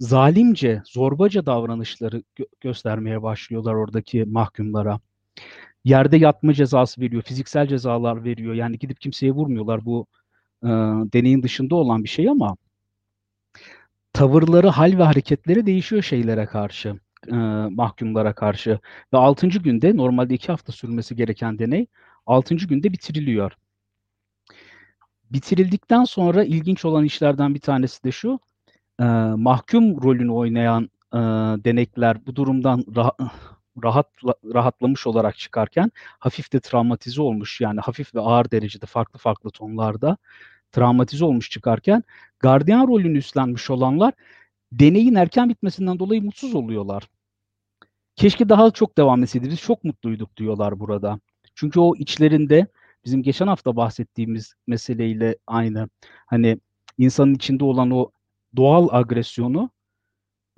zalimce, 0.00 0.82
zorbaca 0.86 1.46
davranışları 1.46 2.22
gö- 2.36 2.48
göstermeye 2.60 3.22
başlıyorlar 3.22 3.74
oradaki 3.74 4.24
mahkumlara. 4.24 5.00
Yerde 5.84 6.16
yatma 6.16 6.52
cezası 6.52 7.00
veriyor, 7.00 7.22
fiziksel 7.22 7.66
cezalar 7.68 8.24
veriyor. 8.24 8.54
Yani 8.54 8.78
gidip 8.78 9.00
kimseye 9.00 9.32
vurmuyorlar. 9.32 9.84
Bu 9.84 10.06
e, 10.64 10.68
deneyin 11.12 11.42
dışında 11.42 11.74
olan 11.74 12.04
bir 12.04 12.08
şey 12.08 12.28
ama 12.30 12.56
tavırları, 14.12 14.68
hal 14.68 14.98
ve 14.98 15.02
hareketleri 15.02 15.66
değişiyor 15.66 16.02
şeylere 16.02 16.46
karşı, 16.46 17.00
e, 17.28 17.34
mahkumlara 17.70 18.32
karşı. 18.32 18.78
Ve 19.12 19.18
6. 19.18 19.48
günde 19.48 19.96
normalde 19.96 20.34
2 20.34 20.46
hafta 20.46 20.72
sürmesi 20.72 21.16
gereken 21.16 21.58
deney 21.58 21.86
6. 22.26 22.66
günde 22.66 22.92
bitiriliyor. 22.92 23.52
Bitirildikten 25.30 26.04
sonra 26.04 26.44
ilginç 26.44 26.84
olan 26.84 27.04
işlerden 27.04 27.54
bir 27.54 27.60
tanesi 27.60 28.04
de 28.04 28.12
şu, 28.12 28.40
e, 29.00 29.04
mahkum 29.36 30.02
rolünü 30.02 30.32
oynayan 30.32 30.90
e, 31.14 31.18
denekler 31.64 32.26
bu 32.26 32.36
durumdan 32.36 32.80
rah- 32.80 33.30
rahat 33.84 34.08
rahatlamış 34.54 35.06
olarak 35.06 35.38
çıkarken 35.38 35.90
hafif 36.18 36.52
de 36.52 36.60
travmatize 36.60 37.22
olmuş 37.22 37.60
yani 37.60 37.80
hafif 37.80 38.14
ve 38.14 38.20
ağır 38.20 38.50
derecede 38.50 38.86
farklı 38.86 39.18
farklı 39.18 39.50
tonlarda 39.50 40.16
travmatize 40.72 41.24
olmuş 41.24 41.50
çıkarken 41.50 42.04
gardiyan 42.40 42.88
rolünü 42.88 43.18
üstlenmiş 43.18 43.70
olanlar 43.70 44.14
deneyin 44.72 45.14
erken 45.14 45.48
bitmesinden 45.48 45.98
dolayı 45.98 46.22
mutsuz 46.22 46.54
oluyorlar. 46.54 47.08
Keşke 48.16 48.48
daha 48.48 48.70
çok 48.70 48.98
devam 48.98 49.22
etseydi. 49.22 49.50
Biz 49.50 49.60
çok 49.60 49.84
mutluyduk 49.84 50.36
diyorlar 50.36 50.80
burada. 50.80 51.20
Çünkü 51.54 51.80
o 51.80 51.96
içlerinde 51.96 52.66
bizim 53.04 53.22
geçen 53.22 53.46
hafta 53.46 53.76
bahsettiğimiz 53.76 54.54
meseleyle 54.66 55.36
aynı. 55.46 55.88
Hani 56.26 56.58
insanın 56.98 57.34
içinde 57.34 57.64
olan 57.64 57.90
o 57.90 58.10
doğal 58.56 58.88
agresyonu 58.92 59.70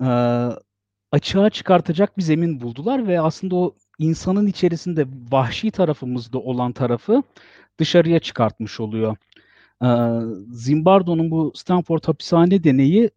e, 0.03 0.09
açığa 1.11 1.49
çıkartacak 1.49 2.17
bir 2.17 2.23
zemin 2.23 2.61
buldular 2.61 3.07
ve 3.07 3.21
aslında 3.21 3.55
o 3.55 3.75
insanın 3.99 4.47
içerisinde 4.47 5.05
vahşi 5.31 5.71
tarafımızda 5.71 6.39
olan 6.39 6.71
tarafı 6.71 7.23
dışarıya 7.79 8.19
çıkartmış 8.19 8.79
oluyor. 8.79 9.17
E, 9.83 9.87
Zimbardo'nun 10.51 11.31
bu 11.31 11.51
Stanford 11.55 12.03
hapishane 12.03 12.63
deneyi 12.63 13.11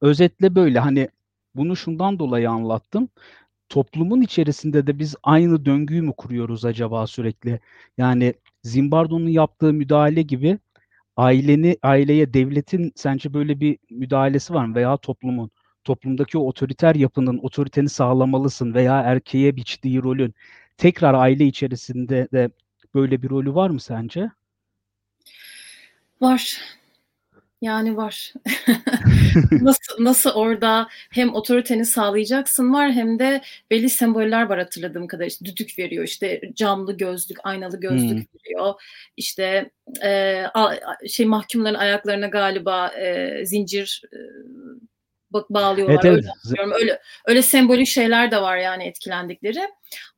özetle 0.00 0.54
böyle 0.54 0.78
hani 0.78 1.08
bunu 1.54 1.76
şundan 1.76 2.18
dolayı 2.18 2.50
anlattım. 2.50 3.08
Toplumun 3.68 4.20
içerisinde 4.22 4.86
de 4.86 4.98
biz 4.98 5.16
aynı 5.22 5.64
döngüyü 5.66 6.02
mü 6.02 6.12
kuruyoruz 6.16 6.64
acaba 6.64 7.06
sürekli? 7.06 7.60
Yani 7.98 8.34
Zimbardo'nun 8.62 9.28
yaptığı 9.28 9.72
müdahale 9.72 10.22
gibi 10.22 10.58
aileni 11.16 11.76
aileye 11.82 12.34
devletin 12.34 12.92
sence 12.96 13.34
böyle 13.34 13.60
bir 13.60 13.78
müdahalesi 13.90 14.54
var 14.54 14.64
mı 14.66 14.74
veya 14.74 14.96
toplumun 14.96 15.50
toplumdaki 15.84 16.38
o 16.38 16.42
otoriter 16.48 16.94
yapının 16.94 17.38
otoriteni 17.42 17.88
sağlamalısın 17.88 18.74
veya 18.74 19.00
erkeğe 19.00 19.56
biçtiği 19.56 20.02
rolün 20.02 20.34
tekrar 20.78 21.14
aile 21.14 21.46
içerisinde 21.46 22.28
de 22.32 22.50
böyle 22.94 23.22
bir 23.22 23.30
rolü 23.30 23.54
var 23.54 23.70
mı 23.70 23.80
sence? 23.80 24.30
Var. 26.24 26.60
Yani 27.62 27.96
var. 27.96 28.32
nasıl, 29.50 30.04
nasıl 30.04 30.30
orada 30.30 30.88
hem 30.90 31.34
otoriteni 31.34 31.86
sağlayacaksın 31.86 32.72
var 32.72 32.92
hem 32.92 33.18
de 33.18 33.42
belli 33.70 33.90
semboller 33.90 34.42
var 34.46 34.58
hatırladığım 34.58 35.06
kadar. 35.06 35.26
İşte 35.26 35.44
düdük 35.44 35.78
veriyor, 35.78 36.04
işte 36.04 36.40
camlı 36.54 36.96
gözlük, 36.96 37.38
aynalı 37.44 37.80
gözlük 37.80 38.10
hmm. 38.10 38.40
veriyor. 38.40 38.74
İşte 39.16 39.70
e, 40.04 40.44
şey 41.08 41.26
mahkumların 41.26 41.74
ayaklarına 41.74 42.26
galiba 42.26 42.88
e, 42.88 43.46
zincir 43.46 44.02
e, 44.12 44.18
bağlıyorlar. 45.50 46.04
Evet, 46.04 46.24
evet. 46.48 46.58
Öyle, 46.58 46.74
öyle 46.74 47.00
öyle 47.26 47.42
sembolik 47.42 47.88
şeyler 47.88 48.30
de 48.30 48.42
var 48.42 48.56
yani 48.56 48.84
etkilendikleri. 48.84 49.68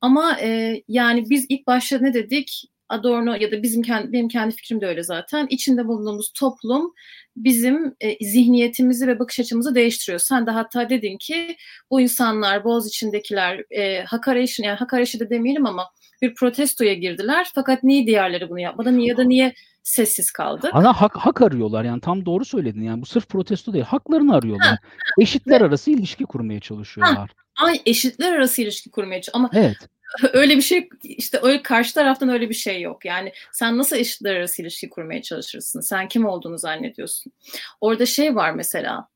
Ama 0.01 0.40
e, 0.40 0.83
yani 0.88 1.31
biz 1.31 1.47
ilk 1.49 1.66
başta 1.66 1.99
ne 1.99 2.14
dedik? 2.14 2.64
Adorno 2.88 3.35
ya 3.40 3.53
da 3.53 3.62
bizim 3.62 3.83
kendi, 3.83 4.12
benim 4.12 4.29
kendi 4.29 4.55
fikrim 4.55 4.81
de 4.81 4.87
öyle 4.87 5.03
zaten. 5.03 5.46
İçinde 5.51 5.87
bulunduğumuz 5.87 6.33
toplum 6.33 6.92
bizim 7.37 7.94
e, 8.01 8.25
zihniyetimizi 8.25 9.07
ve 9.07 9.18
bakış 9.18 9.40
açımızı 9.40 9.75
değiştiriyor. 9.75 10.18
Sen 10.18 10.46
de 10.46 10.51
hatta 10.51 10.90
dedin 10.90 11.18
ki 11.18 11.57
bu 11.90 12.01
insanlar 12.01 12.64
Boğaz 12.64 12.88
içindekiler 12.88 13.64
e, 13.70 14.05
hak 14.05 14.29
arayışı 14.29 14.62
yani 14.62 14.77
hak 14.77 14.94
arayışı 14.94 15.20
da 15.20 15.31
demeyelim 15.31 15.66
ama 15.66 15.90
bir 16.22 16.35
protestoya 16.35 16.94
girdiler. 16.94 17.51
Fakat 17.55 17.83
niye 17.83 18.07
diğerleri 18.07 18.51
bunu 18.51 18.61
yapmadı? 18.61 18.96
Niye 18.96 19.09
ya 19.09 19.16
da 19.16 19.25
niye 19.25 19.55
sessiz 19.87 20.31
kaldı? 20.31 20.70
Ana 20.72 20.92
hak 20.92 21.16
hak 21.16 21.42
arıyorlar 21.42 21.85
yani 21.85 22.01
tam 22.01 22.27
doğru 22.27 22.44
söyledin 22.44 22.83
yani 22.83 23.03
bu 23.03 23.07
sırf 23.07 23.29
protesto 23.29 23.72
değil 23.72 23.85
haklarını 23.85 24.35
arıyorlar. 24.35 24.68
Ha, 24.68 24.79
Eşitler 25.20 25.61
ve, 25.61 25.64
arası 25.64 25.90
ilişki 25.90 26.25
kurmaya 26.25 26.61
çalışıyorlar. 26.61 27.31
Ha, 27.55 27.66
ay 27.66 27.81
eşitler 27.87 28.33
arası 28.33 28.62
ilişki 28.62 28.90
kurmaya 28.90 29.20
ama 29.33 29.51
evet. 29.53 29.77
öyle 30.33 30.57
bir 30.57 30.62
şey 30.62 30.88
işte 31.03 31.38
öyle 31.42 31.62
karşı 31.62 31.94
taraftan 31.94 32.29
öyle 32.29 32.49
bir 32.49 32.55
şey 32.55 32.81
yok. 32.81 33.05
Yani 33.05 33.33
sen 33.53 33.79
nasıl 33.79 33.96
eşitler 33.96 34.37
arası 34.37 34.62
ilişki 34.62 34.88
kurmaya 34.88 35.22
çalışırsın? 35.22 35.81
Sen 35.81 36.09
kim 36.09 36.27
olduğunu 36.27 36.59
zannediyorsun? 36.59 37.33
Orada 37.81 38.07
şey 38.07 38.35
var 38.35 38.51
mesela. 38.51 39.09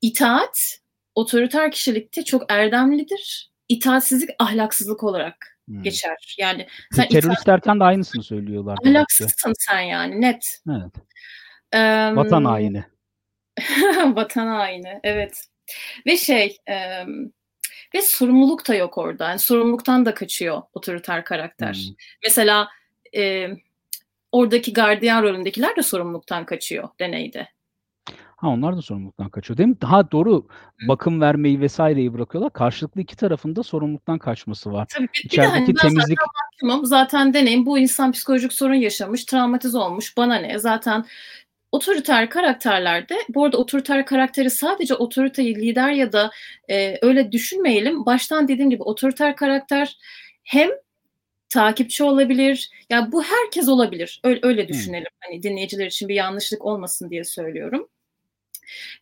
İtaat 0.00 0.78
otoriter 1.14 1.72
kişilikte 1.72 2.24
çok 2.24 2.52
erdemlidir. 2.52 3.50
İtaatsizlik 3.68 4.30
ahlaksızlık 4.38 5.02
olarak 5.02 5.51
hmm. 5.68 5.82
geçer. 5.82 6.34
Yani 6.38 6.66
sen 6.92 7.08
terörist 7.08 7.42
itaat... 7.42 7.46
derken 7.46 7.80
de 7.80 7.84
aynısını 7.84 8.22
söylüyorlar. 8.22 8.78
Ahlaksızsın 8.86 9.52
sen 9.58 9.80
yani 9.80 10.20
net. 10.20 10.62
Evet. 10.70 10.94
Ee, 11.72 12.16
vatan 12.16 12.44
haini. 12.44 12.84
vatan 14.04 14.46
haini 14.46 15.00
evet. 15.04 15.46
Ve 16.06 16.16
şey 16.16 16.56
e, 16.68 17.04
ve 17.94 18.02
sorumluluk 18.02 18.68
da 18.68 18.74
yok 18.74 18.98
orada. 18.98 19.28
Yani 19.28 19.38
sorumluluktan 19.38 20.06
da 20.06 20.14
kaçıyor 20.14 20.62
otoriter 20.74 21.24
karakter. 21.24 21.74
Hmm. 21.74 21.94
Mesela 22.22 22.68
e, 23.16 23.48
oradaki 24.32 24.72
gardiyan 24.72 25.22
rolündekiler 25.22 25.76
de 25.76 25.82
sorumluluktan 25.82 26.46
kaçıyor 26.46 26.88
deneyde. 27.00 27.48
Ha 28.42 28.48
onlar 28.48 28.76
da 28.76 28.82
sorumluluktan 28.82 29.30
kaçıyor 29.30 29.58
değil 29.58 29.68
mi? 29.68 29.80
Daha 29.80 30.10
doğru 30.10 30.46
bakım 30.88 31.20
vermeyi 31.20 31.60
vesaireyi 31.60 32.14
bırakıyorlar. 32.14 32.52
Karşılıklı 32.52 33.00
iki 33.00 33.16
tarafında 33.16 33.62
sorumluluktan 33.62 34.18
kaçması 34.18 34.72
var. 34.72 34.86
Tabii 34.96 35.08
bir, 35.14 35.24
İçerideki 35.24 35.72
bir 35.72 35.76
de 35.76 35.80
hani 35.80 35.90
temizlik... 35.90 36.18
zaten 36.20 36.70
mahkumum, 36.70 36.86
zaten 36.86 37.34
deneyim 37.34 37.66
bu 37.66 37.78
insan 37.78 38.12
psikolojik 38.12 38.52
sorun 38.52 38.74
yaşamış, 38.74 39.24
travmatize 39.24 39.78
olmuş, 39.78 40.16
bana 40.16 40.34
ne? 40.34 40.58
Zaten 40.58 41.04
otoriter 41.72 42.30
karakterlerde, 42.30 43.14
bu 43.28 43.44
arada 43.44 43.56
otoriter 43.56 44.06
karakteri 44.06 44.50
sadece 44.50 44.94
otoriteyi 44.94 45.54
lider 45.54 45.92
ya 45.92 46.12
da 46.12 46.30
e, 46.70 46.98
öyle 47.02 47.32
düşünmeyelim. 47.32 48.06
Baştan 48.06 48.48
dediğim 48.48 48.70
gibi 48.70 48.82
otoriter 48.82 49.36
karakter 49.36 49.96
hem 50.42 50.70
takipçi 51.48 52.04
olabilir. 52.04 52.70
Ya 52.90 52.98
yani 52.98 53.12
bu 53.12 53.22
herkes 53.22 53.68
olabilir. 53.68 54.20
Öyle, 54.24 54.40
öyle 54.42 54.68
düşünelim. 54.68 55.10
Hani 55.20 55.42
dinleyiciler 55.42 55.86
için 55.86 56.08
bir 56.08 56.14
yanlışlık 56.14 56.64
olmasın 56.64 57.10
diye 57.10 57.24
söylüyorum. 57.24 57.88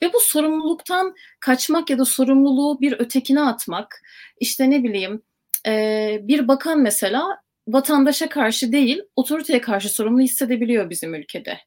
Ve 0.02 0.12
bu 0.12 0.20
sorumluluktan 0.20 1.14
kaçmak 1.40 1.90
ya 1.90 1.98
da 1.98 2.04
sorumluluğu 2.04 2.80
bir 2.80 2.92
ötekine 2.92 3.40
atmak, 3.40 4.02
işte 4.40 4.70
ne 4.70 4.82
bileyim 4.82 5.22
e, 5.66 6.18
bir 6.22 6.48
bakan 6.48 6.80
mesela 6.80 7.40
vatandaşa 7.68 8.28
karşı 8.28 8.72
değil, 8.72 9.02
otoriteye 9.16 9.60
karşı 9.60 9.88
sorumlu 9.88 10.20
hissedebiliyor 10.20 10.90
bizim 10.90 11.14
ülkede. 11.14 11.58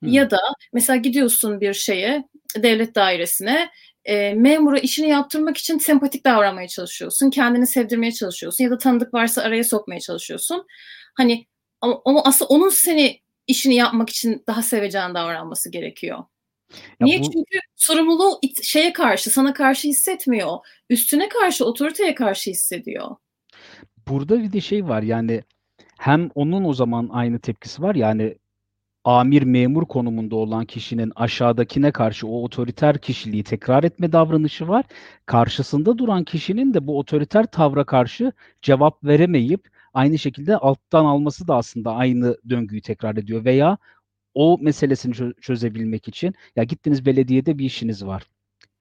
Hmm. 0.00 0.08
Ya 0.08 0.30
da 0.30 0.38
mesela 0.72 0.96
gidiyorsun 0.96 1.60
bir 1.60 1.74
şeye, 1.74 2.24
devlet 2.56 2.94
dairesine, 2.94 3.70
e, 4.04 4.34
memura 4.34 4.78
işini 4.78 5.08
yaptırmak 5.08 5.56
için 5.56 5.78
sempatik 5.78 6.24
davranmaya 6.24 6.68
çalışıyorsun, 6.68 7.30
kendini 7.30 7.66
sevdirmeye 7.66 8.12
çalışıyorsun 8.12 8.64
ya 8.64 8.70
da 8.70 8.78
tanıdık 8.78 9.14
varsa 9.14 9.42
araya 9.42 9.64
sokmaya 9.64 10.00
çalışıyorsun. 10.00 10.66
Hani 11.14 11.46
ama, 11.80 12.02
ama 12.04 12.22
aslında 12.24 12.48
onun 12.48 12.68
seni 12.68 13.20
işini 13.46 13.74
yapmak 13.74 14.10
için 14.10 14.44
daha 14.46 14.62
seveceğin 14.62 15.14
davranması 15.14 15.70
gerekiyor. 15.70 16.24
Ya 16.70 17.04
Niye? 17.06 17.18
bu 17.20 17.22
Çünkü 17.22 17.58
sorumluluğu 17.76 18.40
şeye 18.62 18.92
karşı, 18.92 19.30
sana 19.30 19.52
karşı 19.52 19.88
hissetmiyor. 19.88 20.58
Üstüne 20.90 21.28
karşı, 21.28 21.64
otoriteye 21.64 22.14
karşı 22.14 22.50
hissediyor. 22.50 23.16
Burada 24.08 24.42
bir 24.42 24.52
de 24.52 24.60
şey 24.60 24.88
var 24.88 25.02
yani 25.02 25.42
hem 25.98 26.30
onun 26.34 26.64
o 26.64 26.74
zaman 26.74 27.08
aynı 27.12 27.38
tepkisi 27.38 27.82
var 27.82 27.94
yani 27.94 28.38
amir 29.04 29.42
memur 29.42 29.86
konumunda 29.86 30.36
olan 30.36 30.64
kişinin 30.64 31.12
aşağıdakine 31.16 31.92
karşı 31.92 32.26
o 32.26 32.42
otoriter 32.42 32.98
kişiliği 32.98 33.44
tekrar 33.44 33.84
etme 33.84 34.12
davranışı 34.12 34.68
var. 34.68 34.84
Karşısında 35.26 35.98
duran 35.98 36.24
kişinin 36.24 36.74
de 36.74 36.86
bu 36.86 36.98
otoriter 36.98 37.46
tavra 37.46 37.84
karşı 37.84 38.32
cevap 38.62 39.04
veremeyip 39.04 39.68
aynı 39.94 40.18
şekilde 40.18 40.56
alttan 40.56 41.04
alması 41.04 41.48
da 41.48 41.56
aslında 41.56 41.92
aynı 41.92 42.36
döngüyü 42.48 42.82
tekrar 42.82 43.16
ediyor 43.16 43.44
veya 43.44 43.78
o 44.38 44.58
meselesini 44.60 45.14
çö- 45.14 45.40
çözebilmek 45.40 46.08
için 46.08 46.34
ya 46.56 46.64
gittiniz 46.64 47.06
belediyede 47.06 47.58
bir 47.58 47.64
işiniz 47.64 48.06
var. 48.06 48.22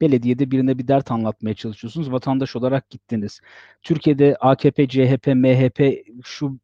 Belediyede 0.02 0.52
birine 0.52 0.78
bir 0.78 0.88
dert 0.88 1.12
anlatmaya 1.12 1.54
çalışıyorsunuz. 1.54 2.12
Vatandaş 2.12 2.56
olarak 2.56 2.89
gittiniz. 2.89 3.39
Türkiye'de 3.82 4.36
AKP, 4.39 4.88
CHP, 4.88 5.28
MHP 5.28 6.06
şu 6.24 6.60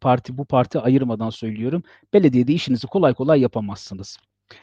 parti 0.00 0.38
bu 0.38 0.44
parti 0.44 0.78
ayırmadan 0.78 1.30
söylüyorum. 1.30 1.82
Belediyede 2.12 2.52
işinizi 2.52 2.86
kolay 2.86 3.14
kolay 3.14 3.40
yapamazsınız. 3.40 4.18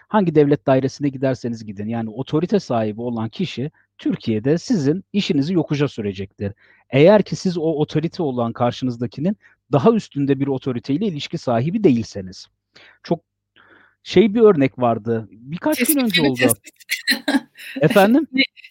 Hangi 0.08 0.36
devlet 0.36 0.68
dairesine 0.68 1.10
giderseniz 1.10 1.66
gidin. 1.66 1.88
Yani 1.88 2.10
otorite 2.10 2.60
sahibi 2.60 3.02
olan 3.02 3.30
kişi 3.30 3.72
Türkiye'de 3.98 4.58
sizin 4.58 5.04
işinizi 5.14 5.54
yokuca 5.54 5.88
sürecektir. 5.88 6.54
Eğer 6.90 7.24
ki 7.24 7.36
siz 7.36 7.58
o 7.58 7.62
otorite 7.62 8.24
olan 8.24 8.54
karşınızdakinin 8.54 9.38
daha 9.72 9.92
üstünde 9.92 10.40
bir 10.40 10.48
otoriteyle 10.48 11.06
ilişki 11.06 11.38
sahibi 11.38 11.84
değilseniz. 11.84 12.48
Çok 13.04 13.27
şey 14.08 14.34
bir 14.34 14.42
örnek 14.42 14.80
vardı. 14.80 15.28
Birkaç 15.32 15.78
Tespit 15.78 15.96
gün 15.96 16.04
önce 16.06 16.22
oldu. 16.22 16.34
tespit. 16.40 16.74
Efendim? 17.82 18.28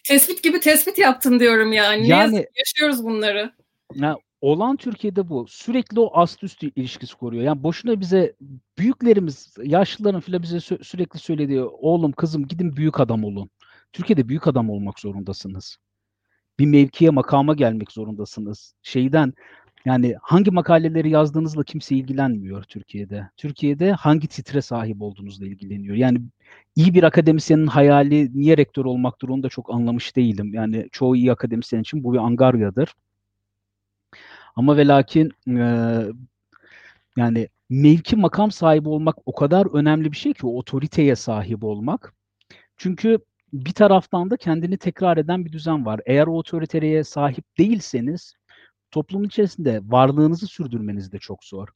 Tespit 0.07 0.43
gibi 0.43 0.59
tespit 0.59 0.97
yaptın 0.97 1.39
diyorum 1.39 1.73
yani. 1.73 2.07
Yani- 2.07 2.47
yaşıyoruz 2.57 3.03
bunları. 3.03 3.51
Ya, 3.95 4.17
olan 4.41 4.77
Türkiye'de 4.77 5.29
bu. 5.29 5.45
Sürekli 5.49 5.99
o 5.99 6.09
ast 6.19 6.43
üst 6.43 6.63
ilişkisi 6.63 7.15
koruyor. 7.15 7.43
Yani 7.43 7.63
boşuna 7.63 7.99
bize 7.99 8.35
büyüklerimiz, 8.77 9.53
yaşlıların 9.63 10.21
filan 10.21 10.43
bize 10.43 10.57
sü- 10.57 10.83
sürekli 10.83 11.19
söylediği 11.19 11.61
oğlum 11.61 12.11
kızım 12.11 12.47
gidin 12.47 12.75
büyük 12.75 12.99
adam 12.99 13.23
olun. 13.23 13.49
Türkiye'de 13.93 14.29
büyük 14.29 14.47
adam 14.47 14.69
olmak 14.69 14.99
zorundasınız. 14.99 15.77
Bir 16.59 16.65
mevkiye 16.65 17.09
makama 17.09 17.53
gelmek 17.53 17.91
zorundasınız. 17.91 18.73
Şeyden 18.83 19.33
yani 19.87 20.15
hangi 20.21 20.51
makaleleri 20.51 21.09
yazdığınızla 21.09 21.63
kimse 21.63 21.95
ilgilenmiyor 21.95 22.63
Türkiye'de. 22.63 23.29
Türkiye'de 23.37 23.91
hangi 23.91 24.27
titre 24.27 24.61
sahip 24.61 25.01
olduğunuzla 25.01 25.45
ilgileniyor. 25.45 25.95
Yani 25.95 26.21
iyi 26.75 26.93
bir 26.93 27.03
akademisyenin 27.03 27.67
hayali 27.67 28.31
niye 28.41 28.57
rektör 28.57 28.85
olmaktır 28.85 29.29
onu 29.29 29.43
da 29.43 29.49
çok 29.49 29.73
anlamış 29.73 30.15
değilim. 30.15 30.53
Yani 30.53 30.87
çoğu 30.91 31.15
iyi 31.15 31.31
akademisyen 31.31 31.81
için 31.81 32.03
bu 32.03 32.13
bir 32.13 32.17
angaryadır. 32.17 32.93
Ama 34.55 34.77
ve 34.77 34.87
lakin 34.87 35.31
eee, 35.47 36.07
yani 37.17 37.49
mevki 37.69 38.15
makam 38.15 38.51
sahibi 38.51 38.89
olmak 38.89 39.15
o 39.25 39.35
kadar 39.35 39.65
önemli 39.73 40.11
bir 40.11 40.17
şey 40.17 40.33
ki 40.33 40.47
otoriteye 40.47 41.15
sahip 41.15 41.63
olmak. 41.63 42.13
Çünkü 42.77 43.19
bir 43.53 43.73
taraftan 43.73 44.29
da 44.29 44.37
kendini 44.37 44.77
tekrar 44.77 45.17
eden 45.17 45.45
bir 45.45 45.51
düzen 45.51 45.85
var. 45.85 46.01
Eğer 46.05 46.27
o 46.27 46.37
otoriteye 46.37 47.03
sahip 47.03 47.57
değilseniz 47.57 48.36
toplumun 48.97 49.27
içerisinde 49.27 49.81
varlığınızı 49.85 50.47
sürdürmeniz 50.47 51.11
de 51.11 51.19
çok 51.19 51.43
zor. 51.43 51.67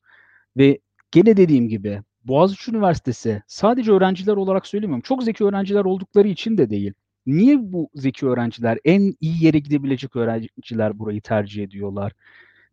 Ve 0.57 0.79
gene 1.11 1.37
dediğim 1.37 1.69
gibi 1.69 2.01
Boğaziçi 2.23 2.71
Üniversitesi 2.71 3.43
sadece 3.47 3.91
öğrenciler 3.91 4.33
olarak 4.33 4.67
söylemiyorum. 4.67 5.01
Çok 5.01 5.23
zeki 5.23 5.43
öğrenciler 5.43 5.85
oldukları 5.85 6.27
için 6.27 6.57
de 6.57 6.69
değil. 6.69 6.93
Niye 7.25 7.73
bu 7.73 7.89
zeki 7.95 8.25
öğrenciler, 8.25 8.77
en 8.85 9.15
iyi 9.21 9.43
yere 9.45 9.59
gidebilecek 9.59 10.15
öğrenciler 10.15 10.99
burayı 10.99 11.21
tercih 11.21 11.63
ediyorlar? 11.63 12.11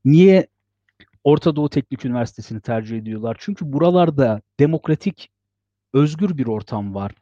Niye 0.04 0.46
Orta 1.24 1.56
Doğu 1.56 1.68
Teknik 1.68 2.04
Üniversitesi'ni 2.04 2.60
tercih 2.60 2.98
ediyorlar? 2.98 3.36
Çünkü 3.40 3.72
buralarda 3.72 4.42
demokratik, 4.60 5.30
özgür 5.92 6.38
bir 6.38 6.46
ortam 6.46 6.94
var. 6.94 7.12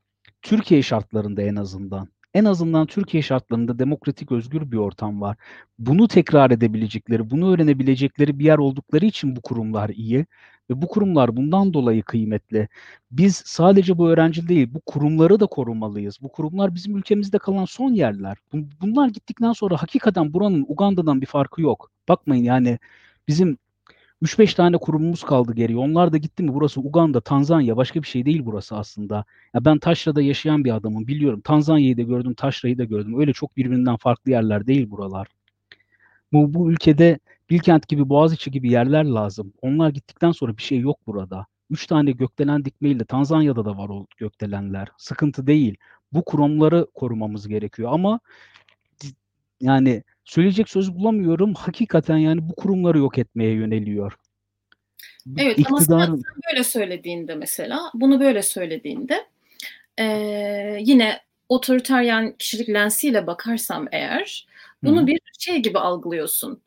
Türkiye 0.43 0.83
şartlarında 0.83 1.43
en 1.43 1.57
azından. 1.57 2.09
En 2.37 2.45
azından 2.45 2.87
Türkiye 2.87 3.23
şartlarında 3.23 3.79
demokratik, 3.79 4.33
özgür 4.33 4.71
bir 4.73 4.77
ortam 4.77 5.21
var. 5.21 5.37
Bunu 5.79 6.09
tekrar 6.09 6.51
edebilecekleri, 6.51 7.31
bunu 7.31 7.53
öğrenebilecekleri 7.55 8.39
bir 8.39 8.45
yer 8.45 8.59
oldukları 8.59 9.07
için 9.07 9.37
bu 9.37 9.41
kurumlar 9.41 9.89
iyi 9.89 10.27
ve 10.71 10.83
bu 10.83 10.89
kurumlar 10.89 11.37
bundan 11.37 11.75
dolayı 11.75 12.03
kıymetli. 12.03 12.69
Biz 13.11 13.43
sadece 13.47 13.99
bu 13.99 14.09
öğrenci 14.11 14.49
değil, 14.49 14.69
bu 14.75 14.81
kurumları 14.87 15.41
da 15.41 15.47
korumalıyız. 15.47 16.19
Bu 16.23 16.29
kurumlar 16.29 16.75
bizim 16.75 16.97
ülkemizde 16.97 17.39
kalan 17.39 17.65
son 17.65 17.93
yerler. 17.93 18.37
Bun- 18.53 18.71
Bunlar 18.81 19.09
gittikten 19.09 19.53
sonra 19.53 19.77
hakikaten 19.83 20.33
buranın 20.33 20.65
Uganda'dan 20.69 21.21
bir 21.21 21.27
farkı 21.27 21.63
yok. 21.63 21.91
Bakmayın 22.09 22.45
yani 22.45 22.79
bizim 23.29 23.59
3-5 24.23 24.55
tane 24.55 24.77
kurumumuz 24.79 25.23
kaldı 25.25 25.55
geriye. 25.55 25.79
Onlar 25.79 26.13
da 26.13 26.17
gitti 26.17 26.43
mi 26.43 26.55
burası 26.55 26.81
Uganda, 26.81 27.21
Tanzanya 27.21 27.77
başka 27.77 28.03
bir 28.03 28.09
şey 28.09 28.27
değil 28.27 28.43
burası 28.45 28.77
aslında. 28.77 29.25
Ya 29.55 29.65
ben 29.65 29.79
Taşra'da 29.79 30.23
yaşayan 30.23 30.65
bir 30.65 30.77
adamım 30.77 31.07
biliyorum. 31.07 31.41
Tanzanya'yı 31.41 31.97
da 31.97 32.03
gördüm, 32.03 32.35
Taşra'yı 32.35 32.79
da 32.79 32.85
gördüm. 32.85 33.21
Öyle 33.21 33.33
çok 33.33 33.57
birbirinden 33.57 33.97
farklı 33.97 34.31
yerler 34.31 34.67
değil 34.67 34.91
buralar. 34.91 35.29
Bu, 36.33 36.55
bu 36.55 36.71
ülkede 36.71 37.19
Bilkent 37.51 37.89
gibi, 37.89 38.09
Boğaziçi 38.09 38.51
gibi 38.51 38.71
yerler 38.71 39.05
lazım. 39.05 39.53
Onlar 39.63 39.91
gittikten 39.91 40.33
sonra 40.33 40.57
bir 40.57 40.63
şey 40.63 40.79
yok 40.81 40.99
burada. 41.07 41.47
Üç 41.71 41.87
tane 41.87 42.11
gökdelen 42.11 42.65
dikmeyle 42.65 43.05
Tanzanya'da 43.05 43.65
da 43.65 43.79
var 43.79 43.89
o 43.89 44.07
gökdelenler. 44.17 44.89
Sıkıntı 44.99 45.47
değil. 45.47 45.77
Bu 46.13 46.25
kurumları 46.25 46.87
korumamız 46.95 47.49
gerekiyor 47.49 47.91
ama 47.93 48.21
yani 49.61 50.03
söyleyecek 50.25 50.69
söz 50.69 50.95
bulamıyorum. 50.95 51.55
Hakikaten 51.55 52.17
yani 52.17 52.49
bu 52.49 52.55
kurumları 52.55 52.99
yok 52.99 53.19
etmeye 53.19 53.53
yöneliyor. 53.53 54.13
Evet 55.39 55.59
ama 55.67 55.79
sen, 55.79 55.85
iktidarın 55.85 56.17
sen 56.17 56.35
böyle 56.51 56.65
söylediğinde 56.65 57.35
mesela, 57.35 57.91
bunu 57.95 58.21
böyle 58.21 58.43
söylediğinde 58.43 59.27
eee, 59.99 60.79
yine 60.81 61.21
otoriteryen 61.49 62.35
kişilik 62.39 62.69
lensiyle 62.69 63.27
bakarsam 63.27 63.89
eğer 63.93 64.47
bunu 64.85 65.03
hı. 65.03 65.07
bir 65.07 65.21
şey 65.39 65.59
gibi 65.63 65.79
algılıyorsun. 65.79 66.63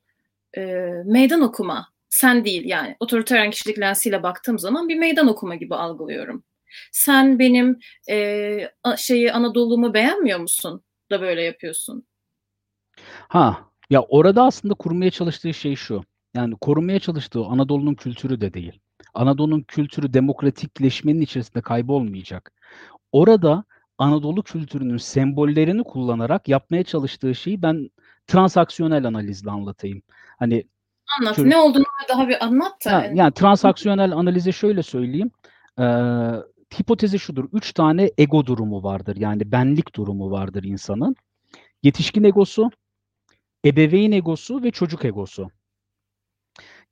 Eee, 0.57 1.03
meydan 1.05 1.41
okuma. 1.41 1.87
Sen 2.09 2.45
değil 2.45 2.65
yani 2.65 2.95
otoriteryen 2.99 3.51
kişilik 3.51 3.79
lensiyle 3.79 4.23
baktığım 4.23 4.59
zaman 4.59 4.89
bir 4.89 4.95
meydan 4.97 5.27
okuma 5.27 5.55
gibi 5.55 5.75
algılıyorum. 5.75 6.43
Sen 6.91 7.39
benim 7.39 7.79
eee, 8.09 8.71
a- 8.83 8.97
şeyi 8.97 9.31
Anadolu'mu 9.33 9.93
beğenmiyor 9.93 10.39
musun 10.39 10.83
da 11.11 11.21
böyle 11.21 11.43
yapıyorsun? 11.43 12.05
Ha, 13.27 13.57
ya 13.89 14.01
orada 14.01 14.43
aslında 14.43 14.73
kurmaya 14.73 15.11
çalıştığı 15.11 15.53
şey 15.53 15.75
şu. 15.75 16.03
Yani 16.33 16.55
korumaya 16.61 16.99
çalıştığı 16.99 17.45
Anadolu'nun 17.45 17.95
kültürü 17.95 18.41
de 18.41 18.53
değil. 18.53 18.79
Anadolu'nun 19.13 19.61
kültürü 19.61 20.13
demokratikleşmenin 20.13 21.21
içerisinde 21.21 21.61
kaybolmayacak. 21.61 22.51
Orada 23.11 23.63
Anadolu 23.97 24.43
kültürünün 24.43 24.97
sembollerini 24.97 25.83
kullanarak 25.83 26.47
yapmaya 26.47 26.83
çalıştığı 26.83 27.35
şeyi 27.35 27.61
ben 27.61 27.89
transaksiyonel 28.27 29.05
analizle 29.05 29.51
anlatayım. 29.51 30.01
Hani 30.39 30.63
Anlat. 31.19 31.35
şöyle 31.35 31.49
Ne 31.49 31.57
olduğunu 31.57 31.83
daha 32.09 32.27
bir 32.27 32.45
anlat 32.45 32.85
da. 32.85 32.91
Ha, 32.91 33.05
yani 33.13 33.33
transaksiyonel 33.33 34.11
analize 34.11 34.51
şöyle 34.51 34.83
söyleyeyim. 34.83 35.31
Ee, 35.79 35.83
hipotezi 36.79 37.19
şudur. 37.19 37.49
Üç 37.53 37.73
tane 37.73 38.11
ego 38.17 38.45
durumu 38.45 38.83
vardır. 38.83 39.15
Yani 39.15 39.51
benlik 39.51 39.95
durumu 39.95 40.31
vardır 40.31 40.63
insanın. 40.63 41.15
Yetişkin 41.83 42.23
egosu, 42.23 42.69
ebeveyn 43.65 44.11
egosu 44.11 44.63
ve 44.63 44.71
çocuk 44.71 45.05
egosu. 45.05 45.49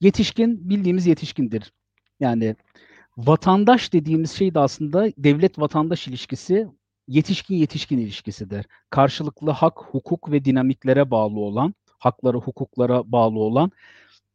Yetişkin 0.02 0.70
bildiğimiz 0.70 1.08
yetişkindir. 1.08 1.74
Yani 2.20 2.56
vatandaş 3.18 3.94
dediğimiz 3.94 4.32
şey 4.32 4.54
de 4.54 4.60
aslında 4.60 5.12
devlet 5.18 5.60
vatandaş 5.60 6.08
ilişkisi 6.08 6.68
yetişkin 7.08 7.56
yetişkin 7.56 7.98
ilişkisidir. 7.98 8.66
Karşılıklı 8.90 9.52
hak, 9.52 9.80
hukuk 9.80 10.32
ve 10.32 10.46
dinamiklere 10.46 11.12
bağlı 11.12 11.40
olan, 11.40 11.74
haklara, 12.00 12.38
hukuklara 12.38 13.12
bağlı 13.12 13.40
olan 13.40 13.72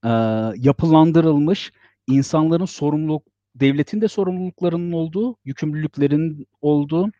e, 0.05 0.09
yapılandırılmış 0.57 1.73
insanların 2.09 2.65
sorumluluk, 2.65 3.23
devletin 3.55 4.01
de 4.01 4.09
sorumluluklarının 4.09 4.93
olduğu, 4.93 5.37
yükümlülüklerinin 5.45 6.47
olduğu, 6.61 7.11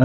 e, 0.00 0.04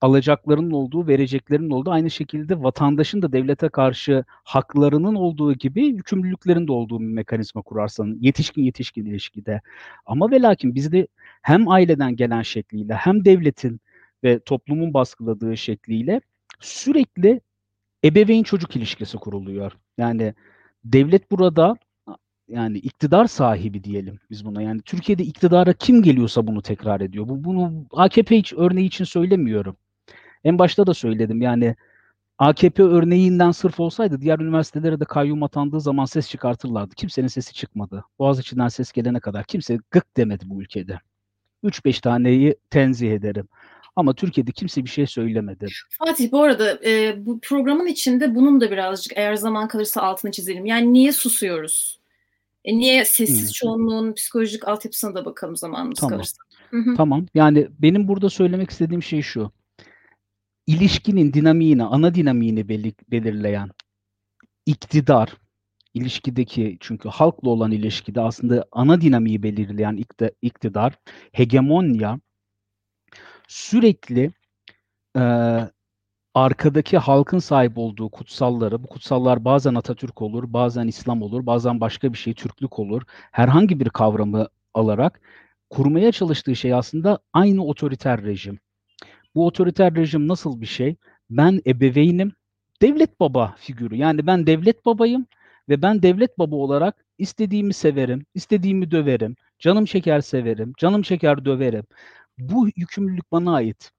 alacaklarının 0.00 0.70
olduğu, 0.70 1.06
vereceklerinin 1.06 1.70
olduğu, 1.70 1.90
aynı 1.90 2.10
şekilde 2.10 2.62
vatandaşın 2.62 3.22
da 3.22 3.32
devlete 3.32 3.68
karşı 3.68 4.24
haklarının 4.28 5.14
olduğu 5.14 5.54
gibi 5.54 5.86
yükümlülüklerin 5.86 6.68
de 6.68 6.72
olduğu 6.72 7.00
bir 7.00 7.04
mekanizma 7.04 7.62
kurarsan 7.62 8.18
yetişkin 8.20 8.62
yetişkin 8.62 9.06
ilişkide. 9.06 9.60
Ama 10.06 10.30
ve 10.30 10.42
lakin 10.42 10.74
bizde 10.74 11.06
hem 11.42 11.68
aileden 11.68 12.16
gelen 12.16 12.42
şekliyle 12.42 12.94
hem 12.94 13.24
devletin 13.24 13.80
ve 14.24 14.38
toplumun 14.40 14.94
baskıladığı 14.94 15.56
şekliyle 15.56 16.20
sürekli 16.60 17.40
ebeveyn 18.04 18.42
çocuk 18.42 18.76
ilişkisi 18.76 19.16
kuruluyor. 19.18 19.72
Yani 19.98 20.34
devlet 20.84 21.30
burada 21.30 21.76
yani 22.48 22.78
iktidar 22.78 23.26
sahibi 23.26 23.84
diyelim 23.84 24.20
biz 24.30 24.44
buna. 24.44 24.62
Yani 24.62 24.82
Türkiye'de 24.82 25.22
iktidara 25.22 25.72
kim 25.72 26.02
geliyorsa 26.02 26.46
bunu 26.46 26.62
tekrar 26.62 27.00
ediyor. 27.00 27.28
Bu 27.28 27.44
bunu 27.44 27.86
AKP 27.92 28.38
hiç 28.38 28.52
örneği 28.52 28.86
için 28.86 29.04
söylemiyorum. 29.04 29.76
En 30.44 30.58
başta 30.58 30.86
da 30.86 30.94
söyledim 30.94 31.42
yani 31.42 31.76
AKP 32.38 32.82
örneğinden 32.82 33.50
sırf 33.50 33.80
olsaydı 33.80 34.20
diğer 34.20 34.38
üniversitelere 34.38 35.00
de 35.00 35.04
kayyum 35.04 35.42
atandığı 35.42 35.80
zaman 35.80 36.04
ses 36.04 36.30
çıkartırlardı. 36.30 36.94
Kimsenin 36.94 37.28
sesi 37.28 37.54
çıkmadı. 37.54 38.04
Boğaziçi'nden 38.18 38.68
ses 38.68 38.92
gelene 38.92 39.20
kadar 39.20 39.44
kimse 39.44 39.78
gık 39.90 40.16
demedi 40.16 40.44
bu 40.48 40.62
ülkede. 40.62 41.00
3-5 41.64 42.00
taneyi 42.00 42.56
tenzih 42.70 43.12
ederim. 43.12 43.48
Ama 43.96 44.14
Türkiye'de 44.14 44.52
kimse 44.52 44.84
bir 44.84 44.90
şey 44.90 45.06
söylemedi. 45.06 45.66
Fatih 45.90 46.32
bu 46.32 46.42
arada 46.42 46.78
e, 46.84 47.26
bu 47.26 47.40
programın 47.40 47.86
içinde 47.86 48.34
bunun 48.34 48.60
da 48.60 48.70
birazcık 48.70 49.12
eğer 49.16 49.34
zaman 49.34 49.68
kalırsa 49.68 50.02
altını 50.02 50.30
çizelim. 50.30 50.66
Yani 50.66 50.92
niye 50.92 51.12
susuyoruz? 51.12 51.97
E, 52.68 52.78
niye 52.78 53.04
sessiz 53.04 53.54
çoğunluğun 53.54 54.12
psikolojik 54.12 54.68
altyapısına 54.68 55.14
da 55.14 55.24
bakalım 55.24 55.56
zamanımız 55.56 55.98
tamam. 55.98 56.10
kalırsa. 56.10 56.36
Hı-hı. 56.70 56.94
Tamam. 56.96 57.26
Yani 57.34 57.68
benim 57.78 58.08
burada 58.08 58.30
söylemek 58.30 58.70
istediğim 58.70 59.02
şey 59.02 59.22
şu. 59.22 59.52
İlişkinin 60.66 61.32
dinamiğini, 61.32 61.84
ana 61.84 62.14
dinamiğini 62.14 62.68
belirleyen 63.10 63.70
iktidar, 64.66 65.36
ilişkideki 65.94 66.76
çünkü 66.80 67.08
halkla 67.08 67.50
olan 67.50 67.70
ilişkide 67.70 68.20
aslında 68.20 68.66
ana 68.72 69.00
dinamiği 69.00 69.42
belirleyen 69.42 70.04
iktidar, 70.42 70.94
hegemonya 71.32 72.20
sürekli 73.48 74.32
e, 75.16 75.22
arkadaki 76.38 76.98
halkın 76.98 77.38
sahip 77.38 77.78
olduğu 77.78 78.08
kutsalları, 78.08 78.82
bu 78.82 78.86
kutsallar 78.86 79.44
bazen 79.44 79.74
Atatürk 79.74 80.22
olur, 80.22 80.52
bazen 80.52 80.86
İslam 80.86 81.22
olur, 81.22 81.46
bazen 81.46 81.80
başka 81.80 82.12
bir 82.12 82.18
şey, 82.18 82.34
Türklük 82.34 82.78
olur. 82.78 83.02
Herhangi 83.32 83.80
bir 83.80 83.88
kavramı 83.88 84.48
alarak 84.74 85.20
kurmaya 85.70 86.12
çalıştığı 86.12 86.56
şey 86.56 86.74
aslında 86.74 87.18
aynı 87.32 87.64
otoriter 87.64 88.22
rejim. 88.22 88.58
Bu 89.34 89.46
otoriter 89.46 89.94
rejim 89.94 90.28
nasıl 90.28 90.60
bir 90.60 90.66
şey? 90.66 90.96
Ben 91.30 91.60
ebeveynim, 91.66 92.32
devlet 92.82 93.20
baba 93.20 93.54
figürü. 93.58 93.96
Yani 93.96 94.26
ben 94.26 94.46
devlet 94.46 94.86
babayım 94.86 95.26
ve 95.68 95.82
ben 95.82 96.02
devlet 96.02 96.38
baba 96.38 96.56
olarak 96.56 97.04
istediğimi 97.18 97.74
severim, 97.74 98.26
istediğimi 98.34 98.90
döverim, 98.90 99.36
canım 99.58 99.84
çeker 99.84 100.20
severim, 100.20 100.72
canım 100.78 101.02
çeker 101.02 101.44
döverim. 101.44 101.84
Bu 102.38 102.68
yükümlülük 102.76 103.32
bana 103.32 103.54
ait. 103.54 103.97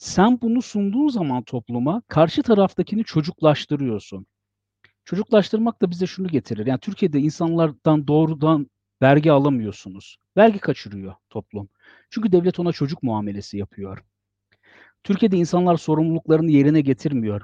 Sen 0.00 0.40
bunu 0.42 0.62
sunduğun 0.62 1.08
zaman 1.08 1.42
topluma 1.42 2.02
karşı 2.08 2.42
taraftakini 2.42 3.04
çocuklaştırıyorsun. 3.04 4.26
Çocuklaştırmak 5.04 5.82
da 5.82 5.90
bize 5.90 6.06
şunu 6.06 6.28
getirir. 6.28 6.66
Yani 6.66 6.80
Türkiye'de 6.80 7.18
insanlardan 7.20 8.08
doğrudan 8.08 8.70
vergi 9.02 9.32
alamıyorsunuz. 9.32 10.16
Vergi 10.36 10.58
kaçırıyor 10.58 11.14
toplum. 11.30 11.68
Çünkü 12.10 12.32
devlet 12.32 12.60
ona 12.60 12.72
çocuk 12.72 13.02
muamelesi 13.02 13.58
yapıyor. 13.58 14.04
Türkiye'de 15.04 15.36
insanlar 15.36 15.76
sorumluluklarını 15.76 16.50
yerine 16.50 16.80
getirmiyor. 16.80 17.42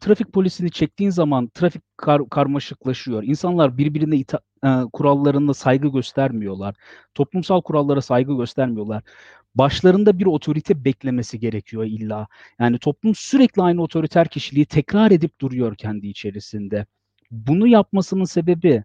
Trafik 0.00 0.32
polisini 0.32 0.70
çektiğin 0.70 1.10
zaman 1.10 1.48
trafik 1.54 1.82
kar- 1.96 2.28
karmaşıklaşıyor. 2.28 3.22
İnsanlar 3.22 3.78
birbirine 3.78 4.14
ita- 4.16 4.40
e, 4.64 4.90
kurallarına 4.92 5.54
saygı 5.54 5.88
göstermiyorlar. 5.88 6.74
Toplumsal 7.14 7.62
kurallara 7.62 8.00
saygı 8.00 8.36
göstermiyorlar. 8.36 9.02
Başlarında 9.54 10.18
bir 10.18 10.26
otorite 10.26 10.84
beklemesi 10.84 11.40
gerekiyor 11.40 11.84
illa. 11.84 12.26
Yani 12.58 12.78
toplum 12.78 13.14
sürekli 13.14 13.62
aynı 13.62 13.82
otoriter 13.82 14.28
kişiliği 14.28 14.66
tekrar 14.66 15.10
edip 15.10 15.40
duruyor 15.40 15.76
kendi 15.76 16.06
içerisinde. 16.06 16.86
Bunu 17.30 17.66
yapmasının 17.66 18.24
sebebi 18.24 18.84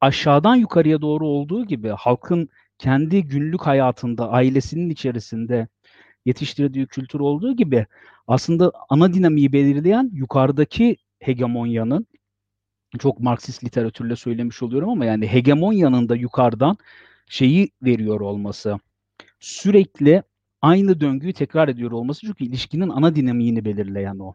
aşağıdan 0.00 0.54
yukarıya 0.56 1.00
doğru 1.00 1.26
olduğu 1.26 1.66
gibi 1.66 1.88
halkın 1.88 2.48
kendi 2.78 3.24
günlük 3.24 3.62
hayatında, 3.62 4.30
ailesinin 4.30 4.90
içerisinde 4.90 5.68
yetiştirdiği 6.26 6.86
kültür 6.86 7.20
olduğu 7.20 7.56
gibi 7.56 7.86
aslında 8.26 8.72
ana 8.88 9.14
dinamiği 9.14 9.52
belirleyen 9.52 10.10
yukarıdaki 10.12 10.96
hegemonyanın 11.20 12.06
çok 12.98 13.20
Marksist 13.20 13.64
literatürle 13.64 14.16
söylemiş 14.16 14.62
oluyorum 14.62 14.88
ama 14.90 15.04
yani 15.04 15.26
hegemonyanın 15.26 16.08
da 16.08 16.16
yukarıdan 16.16 16.76
şeyi 17.26 17.70
veriyor 17.82 18.20
olması. 18.20 18.78
Sürekli 19.40 20.22
aynı 20.62 21.00
döngüyü 21.00 21.32
tekrar 21.32 21.68
ediyor 21.68 21.90
olması 21.90 22.26
çünkü 22.26 22.44
ilişkinin 22.44 22.88
ana 22.88 23.16
dinamiğini 23.16 23.64
belirleyen 23.64 24.18
o. 24.18 24.34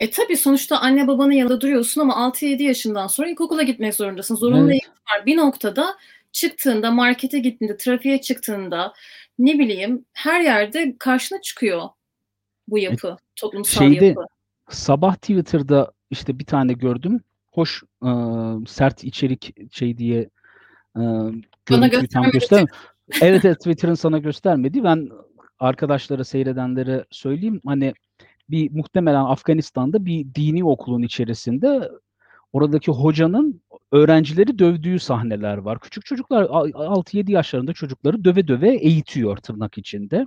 E 0.00 0.10
tabii 0.10 0.36
sonuçta 0.36 0.78
anne 0.78 1.06
babanın 1.06 1.32
yanında 1.32 1.60
duruyorsun 1.60 2.00
ama 2.00 2.14
6-7 2.14 2.62
yaşından 2.62 3.06
sonra 3.06 3.28
ilkokula 3.28 3.62
gitmek 3.62 3.94
zorundasın. 3.94 4.34
Zorunlu 4.34 4.72
evet. 4.72 4.88
var. 4.88 5.26
Bir 5.26 5.36
noktada 5.36 5.96
çıktığında, 6.32 6.90
markete 6.90 7.38
gittiğinde, 7.38 7.76
trafiğe 7.76 8.20
çıktığında 8.20 8.92
ne 9.38 9.58
bileyim 9.58 10.04
her 10.12 10.40
yerde 10.40 10.96
karşına 10.98 11.40
çıkıyor 11.40 11.82
bu 12.68 12.78
yapı, 12.78 13.08
e, 13.08 13.16
toplumsal 13.36 13.88
şeyde, 13.88 14.06
yapı. 14.06 14.20
Sabah 14.70 15.14
Twitter'da 15.14 15.92
işte 16.10 16.38
bir 16.38 16.44
tane 16.44 16.72
gördüm. 16.72 17.20
Hoş 17.52 17.82
e, 18.02 18.10
sert 18.66 19.04
içerik 19.04 19.74
şey 19.74 19.98
diye 19.98 20.20
e, 20.96 21.02
tam 22.12 22.30
göster. 22.32 22.64
Evet 23.22 23.44
evet 23.44 23.58
Twitter'ın 23.58 23.94
sana 23.94 24.18
göstermedi. 24.18 24.84
Ben 24.84 25.08
arkadaşlara 25.58 26.24
seyredenlere 26.24 27.04
söyleyeyim. 27.10 27.60
Hani 27.66 27.94
bir 28.50 28.70
muhtemelen 28.70 29.24
Afganistan'da 29.24 30.04
bir 30.06 30.34
dini 30.34 30.64
okulun 30.64 31.02
içerisinde 31.02 31.90
oradaki 32.52 32.90
hocanın 32.90 33.62
öğrencileri 33.92 34.58
dövdüğü 34.58 34.98
sahneler 34.98 35.56
var. 35.56 35.80
Küçük 35.80 36.04
çocuklar 36.04 36.42
6-7 36.44 37.30
yaşlarında 37.30 37.72
çocukları 37.72 38.24
döve 38.24 38.48
döve 38.48 38.74
eğitiyor 38.74 39.36
tırnak 39.36 39.78
içinde. 39.78 40.26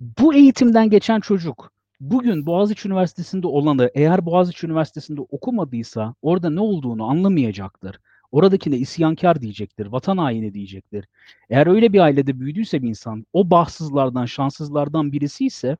Bu 0.00 0.34
eğitimden 0.34 0.90
geçen 0.90 1.20
çocuk 1.20 1.72
bugün 2.00 2.46
Boğaziçi 2.46 2.88
Üniversitesi'nde 2.88 3.46
olanı 3.46 3.90
eğer 3.94 4.26
Boğaziçi 4.26 4.66
Üniversitesi'nde 4.66 5.20
okumadıysa 5.20 6.14
orada 6.22 6.50
ne 6.50 6.60
olduğunu 6.60 7.04
anlamayacaktır. 7.10 8.00
Oradakine 8.32 8.76
isyankar 8.76 9.40
diyecektir, 9.40 9.86
vatan 9.86 10.18
haini 10.18 10.54
diyecektir. 10.54 11.08
Eğer 11.50 11.66
öyle 11.66 11.92
bir 11.92 12.00
ailede 12.00 12.40
büyüdüyse 12.40 12.82
bir 12.82 12.88
insan, 12.88 13.26
o 13.32 13.50
bahtsızlardan, 13.50 14.26
şanssızlardan 14.26 15.12
birisi 15.12 15.46
ise 15.46 15.76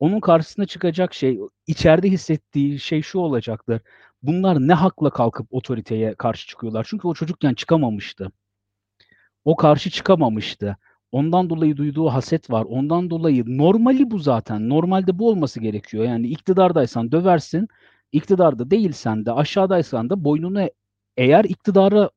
onun 0.00 0.20
karşısına 0.20 0.66
çıkacak 0.66 1.14
şey, 1.14 1.38
içeride 1.66 2.10
hissettiği 2.10 2.78
şey 2.78 3.02
şu 3.02 3.18
olacaktır. 3.18 3.80
Bunlar 4.22 4.60
ne 4.68 4.74
hakla 4.74 5.10
kalkıp 5.10 5.46
otoriteye 5.50 6.14
karşı 6.14 6.46
çıkıyorlar? 6.48 6.86
Çünkü 6.90 7.08
o 7.08 7.14
çocukken 7.14 7.54
çıkamamıştı. 7.54 8.32
O 9.44 9.56
karşı 9.56 9.90
çıkamamıştı. 9.90 10.76
Ondan 11.12 11.50
dolayı 11.50 11.76
duyduğu 11.76 12.08
haset 12.08 12.50
var. 12.50 12.64
Ondan 12.68 13.10
dolayı 13.10 13.44
normali 13.58 14.10
bu 14.10 14.18
zaten. 14.18 14.68
Normalde 14.68 15.18
bu 15.18 15.28
olması 15.28 15.60
gerekiyor. 15.60 16.04
Yani 16.04 16.26
iktidardaysan 16.28 17.12
döversin. 17.12 17.68
İktidarda 18.12 18.70
değilsen 18.70 19.26
de 19.26 19.32
aşağıdaysan 19.32 20.10
da 20.10 20.24
boynunu 20.24 20.68
eğer 21.16 21.44
iktidara 21.44 22.10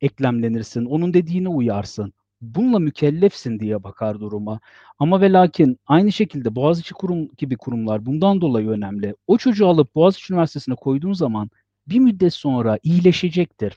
eklemlenirsin. 0.00 0.84
Onun 0.84 1.14
dediğine 1.14 1.48
uyarsın 1.48 2.12
bununla 2.40 2.78
mükellefsin 2.78 3.60
diye 3.60 3.82
bakar 3.84 4.20
duruma. 4.20 4.60
Ama 4.98 5.20
ve 5.20 5.32
lakin 5.32 5.78
aynı 5.86 6.12
şekilde 6.12 6.54
Boğaziçi 6.54 6.94
kurum 6.94 7.28
gibi 7.38 7.56
kurumlar 7.56 8.06
bundan 8.06 8.40
dolayı 8.40 8.68
önemli. 8.68 9.14
O 9.26 9.38
çocuğu 9.38 9.66
alıp 9.68 9.94
Boğaziçi 9.94 10.32
Üniversitesi'ne 10.32 10.74
koyduğun 10.74 11.12
zaman 11.12 11.50
bir 11.86 11.98
müddet 11.98 12.34
sonra 12.34 12.78
iyileşecektir. 12.82 13.76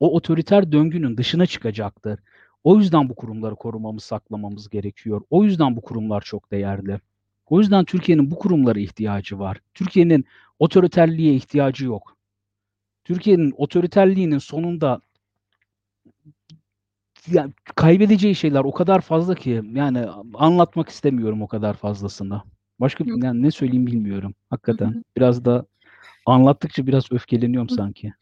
O 0.00 0.14
otoriter 0.14 0.72
döngünün 0.72 1.16
dışına 1.16 1.46
çıkacaktır. 1.46 2.20
O 2.64 2.78
yüzden 2.78 3.08
bu 3.08 3.14
kurumları 3.14 3.54
korumamız, 3.56 4.04
saklamamız 4.04 4.68
gerekiyor. 4.70 5.22
O 5.30 5.44
yüzden 5.44 5.76
bu 5.76 5.80
kurumlar 5.80 6.20
çok 6.20 6.50
değerli. 6.52 7.00
O 7.46 7.60
yüzden 7.60 7.84
Türkiye'nin 7.84 8.30
bu 8.30 8.38
kurumlara 8.38 8.80
ihtiyacı 8.80 9.38
var. 9.38 9.60
Türkiye'nin 9.74 10.24
otoriterliğe 10.58 11.34
ihtiyacı 11.34 11.84
yok. 11.86 12.17
Türkiye'nin 13.08 13.54
otoriterliğinin 13.56 14.38
sonunda 14.38 15.00
yani 17.32 17.52
kaybedeceği 17.74 18.34
şeyler 18.34 18.60
o 18.60 18.72
kadar 18.72 19.00
fazla 19.00 19.34
ki 19.34 19.62
yani 19.72 20.06
anlatmak 20.34 20.88
istemiyorum 20.88 21.42
o 21.42 21.48
kadar 21.48 21.74
fazlasını. 21.74 22.42
Başka 22.80 23.04
yani 23.06 23.42
ne 23.42 23.50
söyleyeyim 23.50 23.86
bilmiyorum. 23.86 24.34
Hakikaten 24.50 25.04
biraz 25.16 25.44
da 25.44 25.66
anlattıkça 26.26 26.86
biraz 26.86 27.12
öfkeleniyorum 27.12 27.68
sanki. 27.68 28.12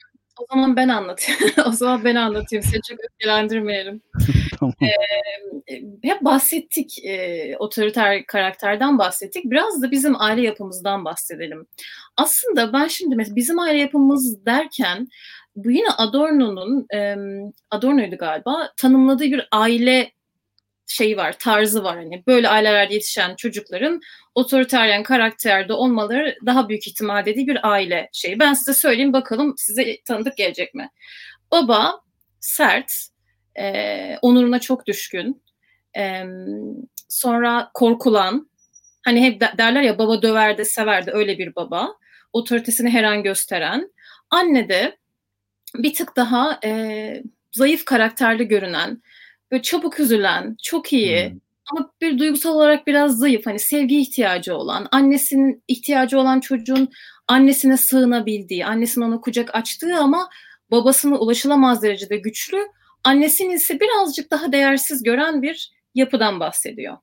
O 0.41 0.47
zaman 0.55 0.77
ben 0.77 0.89
anlatayım. 0.89 1.41
o 1.67 1.71
zaman 1.71 2.05
ben 2.05 2.15
anlatayım. 2.15 2.63
Seni 2.63 2.83
çok 2.83 2.99
öfkelendirmeyelim. 3.05 4.03
tamam. 4.61 4.75
Ee, 4.83 5.83
hep 6.03 6.21
bahsettik. 6.21 7.05
E, 7.05 7.57
otoriter 7.59 8.27
karakterden 8.27 8.99
bahsettik. 8.99 9.45
Biraz 9.45 9.83
da 9.83 9.91
bizim 9.91 10.21
aile 10.21 10.43
yapımızdan 10.43 11.05
bahsedelim. 11.05 11.67
Aslında 12.17 12.73
ben 12.73 12.87
şimdi 12.87 13.17
mesela 13.17 13.37
bizim 13.37 13.59
aile 13.59 13.79
yapımız 13.79 14.47
derken 14.47 15.09
bu 15.57 15.71
yine 15.71 15.91
Adorno'nun 15.91 16.87
Adorno'ydu 17.71 18.17
galiba 18.17 18.73
tanımladığı 18.77 19.25
bir 19.25 19.49
aile 19.53 20.11
şeyi 20.87 21.17
var, 21.17 21.39
tarzı 21.39 21.85
var. 21.85 21.97
Hani 21.97 22.23
böyle 22.27 22.49
ailelerde 22.49 22.95
yetişen 22.95 23.37
çocukların 23.37 24.01
otoriteryen 24.35 25.03
karakterde 25.03 25.73
olmaları 25.73 26.37
daha 26.47 26.69
büyük 26.69 26.87
ihtimal 26.87 27.25
dediği 27.27 27.47
bir 27.47 27.71
aile 27.73 28.09
şeyi. 28.13 28.41
Ben 28.41 28.55
size 28.55 28.75
söyleyeyim 28.75 29.13
bakalım 29.13 29.55
size 29.57 30.03
tanıdık 30.05 30.37
gelecek 30.37 30.75
mi? 30.75 30.91
Baba 31.51 32.01
sert, 32.41 32.93
e, 33.59 34.17
onuruna 34.23 34.61
çok 34.61 34.87
düşkün, 34.87 35.43
e, 35.97 36.25
sonra 37.09 37.71
korkulan, 37.75 38.51
hani 39.05 39.23
hep 39.23 39.41
derler 39.41 39.83
ya 39.83 39.99
baba 39.99 40.23
döver 40.23 40.59
de 40.59 40.65
sever 40.65 41.07
de 41.07 41.13
öyle 41.13 41.39
bir 41.39 41.55
baba. 41.55 41.97
Otoritesini 42.33 42.91
her 42.91 43.05
an 43.05 43.23
gösteren. 43.23 43.93
Anne 44.31 44.69
de 44.69 44.97
bir 45.75 45.95
tık 45.95 46.17
daha 46.17 46.61
e, 46.65 47.23
zayıf 47.53 47.85
karakterli 47.85 48.49
görünen, 48.49 49.03
böyle 49.51 49.63
çabuk 49.63 50.01
üzülen, 50.01 50.57
çok 50.63 50.93
iyi 50.93 51.31
hmm. 51.31 51.39
ama 51.73 51.91
bir 52.01 52.19
duygusal 52.19 52.55
olarak 52.55 52.87
biraz 52.87 53.19
zayıf, 53.19 53.47
hani 53.47 53.59
sevgi 53.59 54.01
ihtiyacı 54.01 54.57
olan, 54.57 54.89
annesinin 54.93 55.63
ihtiyacı 55.69 56.21
olan 56.21 56.41
çocuğun 56.41 56.89
annesine 57.29 57.77
sığınabildiği, 57.77 58.67
annesinin 58.67 59.05
ona 59.05 59.21
kucak 59.21 59.55
açtığı 59.55 59.97
ama 59.97 60.29
babasına 60.71 61.17
ulaşılamaz 61.19 61.83
derecede 61.83 62.17
güçlü, 62.17 62.59
annesini 63.05 63.55
ise 63.55 63.81
birazcık 63.81 64.31
daha 64.31 64.53
değersiz 64.53 65.03
gören 65.03 65.43
bir 65.43 65.73
yapıdan 65.95 66.41
bahsediyor. 66.41 66.97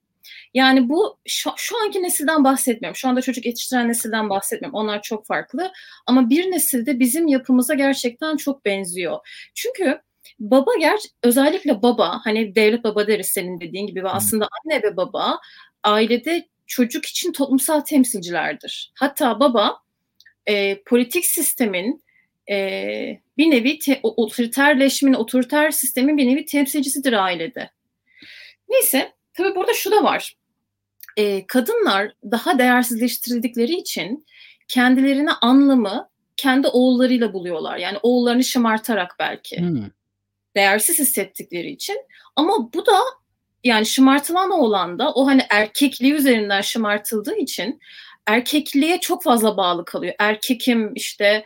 Yani 0.53 0.89
bu 0.89 1.17
şu, 1.27 1.49
şu 1.57 1.83
anki 1.83 2.03
nesilden 2.03 2.43
bahsetmiyorum. 2.43 2.95
Şu 2.95 3.07
anda 3.07 3.21
çocuk 3.21 3.45
yetiştiren 3.45 3.87
nesilden 3.87 4.29
bahsetmiyorum. 4.29 4.79
Onlar 4.79 5.01
çok 5.01 5.25
farklı. 5.25 5.71
Ama 6.07 6.29
bir 6.29 6.51
nesilde 6.51 6.99
bizim 6.99 7.27
yapımıza 7.27 7.73
gerçekten 7.73 8.37
çok 8.37 8.65
benziyor. 8.65 9.19
Çünkü 9.55 10.01
baba 10.39 10.71
ger 10.79 10.99
özellikle 11.23 11.81
baba 11.81 12.21
hani 12.23 12.55
devlet 12.55 12.83
baba 12.83 13.07
deriz 13.07 13.27
senin 13.27 13.59
dediğin 13.59 13.87
gibi 13.87 14.03
ve 14.03 14.09
aslında 14.09 14.47
anne 14.65 14.83
ve 14.83 14.97
baba 14.97 15.39
ailede 15.83 16.47
çocuk 16.65 17.05
için 17.05 17.31
toplumsal 17.31 17.81
temsilcilerdir. 17.81 18.91
Hatta 18.95 19.39
baba 19.39 19.77
e, 20.45 20.83
politik 20.83 21.25
sistemin 21.25 22.03
e, 22.49 23.19
bir 23.37 23.51
nevi 23.51 23.79
te, 23.79 23.99
otoriterleşmenin, 24.03 25.13
otoriter 25.13 25.71
sistemin 25.71 26.17
bir 26.17 26.27
nevi 26.27 26.45
temsilcisidir 26.45 27.13
ailede. 27.13 27.69
Neyse 28.69 29.13
tabii 29.33 29.55
burada 29.55 29.73
şu 29.73 29.91
da 29.91 30.03
var. 30.03 30.37
E, 31.17 31.47
kadınlar 31.47 32.11
daha 32.31 32.59
değersizleştirildikleri 32.59 33.73
için 33.73 34.25
kendilerine 34.67 35.31
anlamı 35.31 36.09
kendi 36.37 36.67
oğullarıyla 36.67 37.33
buluyorlar. 37.33 37.77
Yani 37.77 37.97
oğullarını 38.03 38.43
şımartarak 38.43 39.15
belki. 39.19 39.57
Hmm. 39.57 39.89
Değersiz 40.55 40.99
hissettikleri 40.99 41.71
için. 41.71 41.97
Ama 42.35 42.73
bu 42.73 42.85
da 42.85 42.99
yani 43.63 43.85
şımartılan 43.85 44.51
oğlan 44.51 44.99
da 44.99 45.13
o 45.13 45.27
hani 45.27 45.41
erkekliği 45.49 46.13
üzerinden 46.13 46.61
şımartıldığı 46.61 47.35
için 47.35 47.79
erkekliğe 48.27 48.99
çok 48.99 49.23
fazla 49.23 49.57
bağlı 49.57 49.85
kalıyor. 49.85 50.13
Erkekim 50.19 50.91
işte 50.95 51.45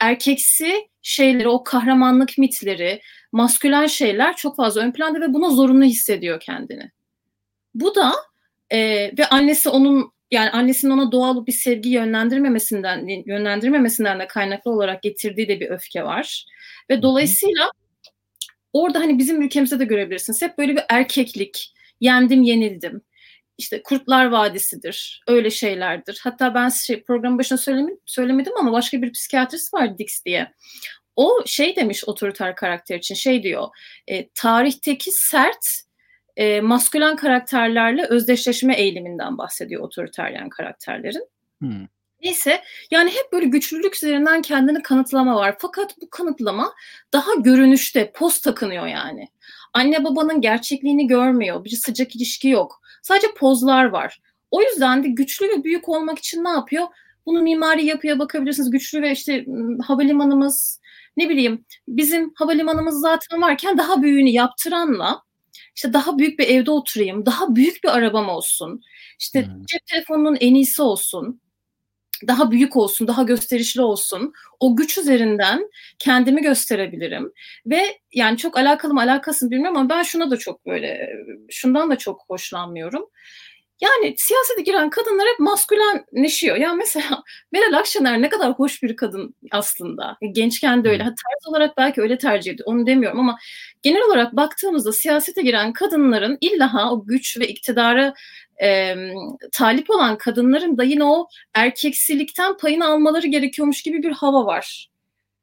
erkeksi 0.00 0.88
şeyleri, 1.02 1.48
o 1.48 1.64
kahramanlık 1.64 2.38
mitleri, 2.38 3.00
maskülen 3.32 3.86
şeyler 3.86 4.36
çok 4.36 4.56
fazla 4.56 4.80
ön 4.80 4.92
planda 4.92 5.20
ve 5.20 5.34
buna 5.34 5.50
zorunlu 5.50 5.84
hissediyor 5.84 6.40
kendini. 6.40 6.90
Bu 7.74 7.94
da 7.94 8.12
e, 8.70 8.78
ve 9.18 9.26
annesi 9.30 9.68
onun 9.68 10.12
yani 10.30 10.50
annesinin 10.50 10.92
ona 10.92 11.12
doğal 11.12 11.46
bir 11.46 11.52
sevgi 11.52 11.88
yönlendirmemesinden 11.88 13.06
yönlendirmemesinden 13.26 14.20
de 14.20 14.26
kaynaklı 14.26 14.70
olarak 14.70 15.02
getirdiği 15.02 15.48
de 15.48 15.60
bir 15.60 15.70
öfke 15.70 16.04
var. 16.04 16.46
Ve 16.90 17.02
dolayısıyla 17.02 17.70
orada 18.72 19.00
hani 19.00 19.18
bizim 19.18 19.42
ülkemizde 19.42 19.78
de 19.78 19.84
görebilirsiniz. 19.84 20.42
Hep 20.42 20.58
böyle 20.58 20.76
bir 20.76 20.82
erkeklik, 20.88 21.74
yendim 22.00 22.42
yenildim. 22.42 23.02
İşte 23.58 23.82
Kurtlar 23.82 24.26
Vadisi'dir, 24.26 25.22
öyle 25.28 25.50
şeylerdir. 25.50 26.20
Hatta 26.22 26.54
ben 26.54 26.68
şey, 26.68 27.02
programın 27.02 27.38
başına 27.38 27.58
söylemedim, 28.06 28.52
ama 28.58 28.72
başka 28.72 29.02
bir 29.02 29.12
psikiyatrist 29.12 29.74
var 29.74 29.98
Dix 29.98 30.24
diye. 30.24 30.52
O 31.16 31.42
şey 31.46 31.76
demiş 31.76 32.04
otoriter 32.06 32.56
karakter 32.56 32.98
için, 32.98 33.14
şey 33.14 33.42
diyor, 33.42 33.68
e, 34.08 34.28
tarihteki 34.28 35.10
sert 35.12 35.66
e, 36.36 36.60
maskülen 36.60 37.16
karakterlerle 37.16 38.06
özdeşleşme 38.06 38.74
eğiliminden 38.76 39.38
bahsediyor 39.38 39.82
otoriteryen 39.82 40.48
karakterlerin. 40.48 41.28
Hmm. 41.58 41.86
Neyse 42.22 42.62
yani 42.90 43.10
hep 43.10 43.32
böyle 43.32 43.46
güçlülük 43.46 43.96
üzerinden 43.96 44.42
kendini 44.42 44.82
kanıtlama 44.82 45.36
var. 45.36 45.56
Fakat 45.58 46.00
bu 46.00 46.10
kanıtlama 46.10 46.74
daha 47.12 47.34
görünüşte, 47.34 48.12
post 48.12 48.44
takınıyor 48.44 48.86
yani. 48.86 49.28
Anne 49.72 50.04
babanın 50.04 50.40
gerçekliğini 50.40 51.06
görmüyor. 51.06 51.64
Bir 51.64 51.70
sıcak 51.70 52.16
ilişki 52.16 52.48
yok. 52.48 52.80
Sadece 53.02 53.26
pozlar 53.36 53.84
var. 53.84 54.20
O 54.50 54.62
yüzden 54.62 55.04
de 55.04 55.08
güçlü 55.08 55.48
ve 55.48 55.64
büyük 55.64 55.88
olmak 55.88 56.18
için 56.18 56.44
ne 56.44 56.48
yapıyor? 56.48 56.86
Bunu 57.26 57.42
mimari 57.42 57.86
yapıya 57.86 58.18
bakabilirsiniz. 58.18 58.70
Güçlü 58.70 59.02
ve 59.02 59.12
işte 59.12 59.46
havalimanımız 59.86 60.80
ne 61.16 61.28
bileyim 61.28 61.64
bizim 61.88 62.32
havalimanımız 62.34 63.00
zaten 63.00 63.42
varken 63.42 63.78
daha 63.78 64.02
büyüğünü 64.02 64.30
yaptıranla 64.30 65.22
işte 65.76 65.92
daha 65.92 66.18
büyük 66.18 66.38
bir 66.38 66.48
evde 66.48 66.70
oturayım, 66.70 67.26
daha 67.26 67.54
büyük 67.56 67.84
bir 67.84 67.88
arabam 67.88 68.28
olsun, 68.28 68.82
işte 69.18 69.46
hmm. 69.46 69.64
cep 69.64 69.86
telefonunun 69.86 70.36
en 70.40 70.54
iyisi 70.54 70.82
olsun, 70.82 71.40
daha 72.28 72.50
büyük 72.50 72.76
olsun, 72.76 73.08
daha 73.08 73.22
gösterişli 73.22 73.80
olsun. 73.80 74.32
O 74.60 74.76
güç 74.76 74.98
üzerinden 74.98 75.70
kendimi 75.98 76.42
gösterebilirim. 76.42 77.32
Ve 77.66 77.98
yani 78.12 78.36
çok 78.36 78.58
alakalı 78.58 78.94
mı 78.94 79.00
alakasını 79.00 79.50
bilmiyorum 79.50 79.76
ama 79.76 79.88
ben 79.88 80.02
şuna 80.02 80.30
da 80.30 80.36
çok 80.36 80.66
böyle, 80.66 81.10
şundan 81.50 81.90
da 81.90 81.96
çok 81.96 82.24
hoşlanmıyorum. 82.28 83.06
Yani 83.80 84.14
siyasete 84.18 84.62
giren 84.62 84.90
kadınlar 84.90 85.28
hep 85.28 85.38
maskülenleşiyor. 85.38 86.56
Ya 86.56 86.74
mesela 86.74 87.22
Meral 87.52 87.78
Akşener 87.78 88.22
ne 88.22 88.28
kadar 88.28 88.52
hoş 88.52 88.82
bir 88.82 88.96
kadın 88.96 89.34
aslında. 89.50 90.16
Gençken 90.32 90.84
de 90.84 90.88
öyle. 90.88 91.02
Ha, 91.02 91.08
tarz 91.08 91.52
olarak 91.52 91.76
belki 91.76 92.00
öyle 92.00 92.18
tercih 92.18 92.52
ediyor. 92.52 92.68
Onu 92.68 92.86
demiyorum 92.86 93.20
ama 93.20 93.38
genel 93.82 94.02
olarak 94.02 94.36
baktığımızda 94.36 94.92
siyasete 94.92 95.42
giren 95.42 95.72
kadınların 95.72 96.38
illa 96.40 96.90
o 96.92 97.06
güç 97.06 97.38
ve 97.40 97.48
iktidara 97.48 98.14
e, 98.62 98.96
talip 99.52 99.90
olan 99.90 100.18
kadınların 100.18 100.78
da 100.78 100.84
yine 100.84 101.04
o 101.04 101.28
erkeksilikten 101.54 102.56
payını 102.56 102.86
almaları 102.86 103.26
gerekiyormuş 103.26 103.82
gibi 103.82 104.02
bir 104.02 104.12
hava 104.12 104.46
var. 104.46 104.90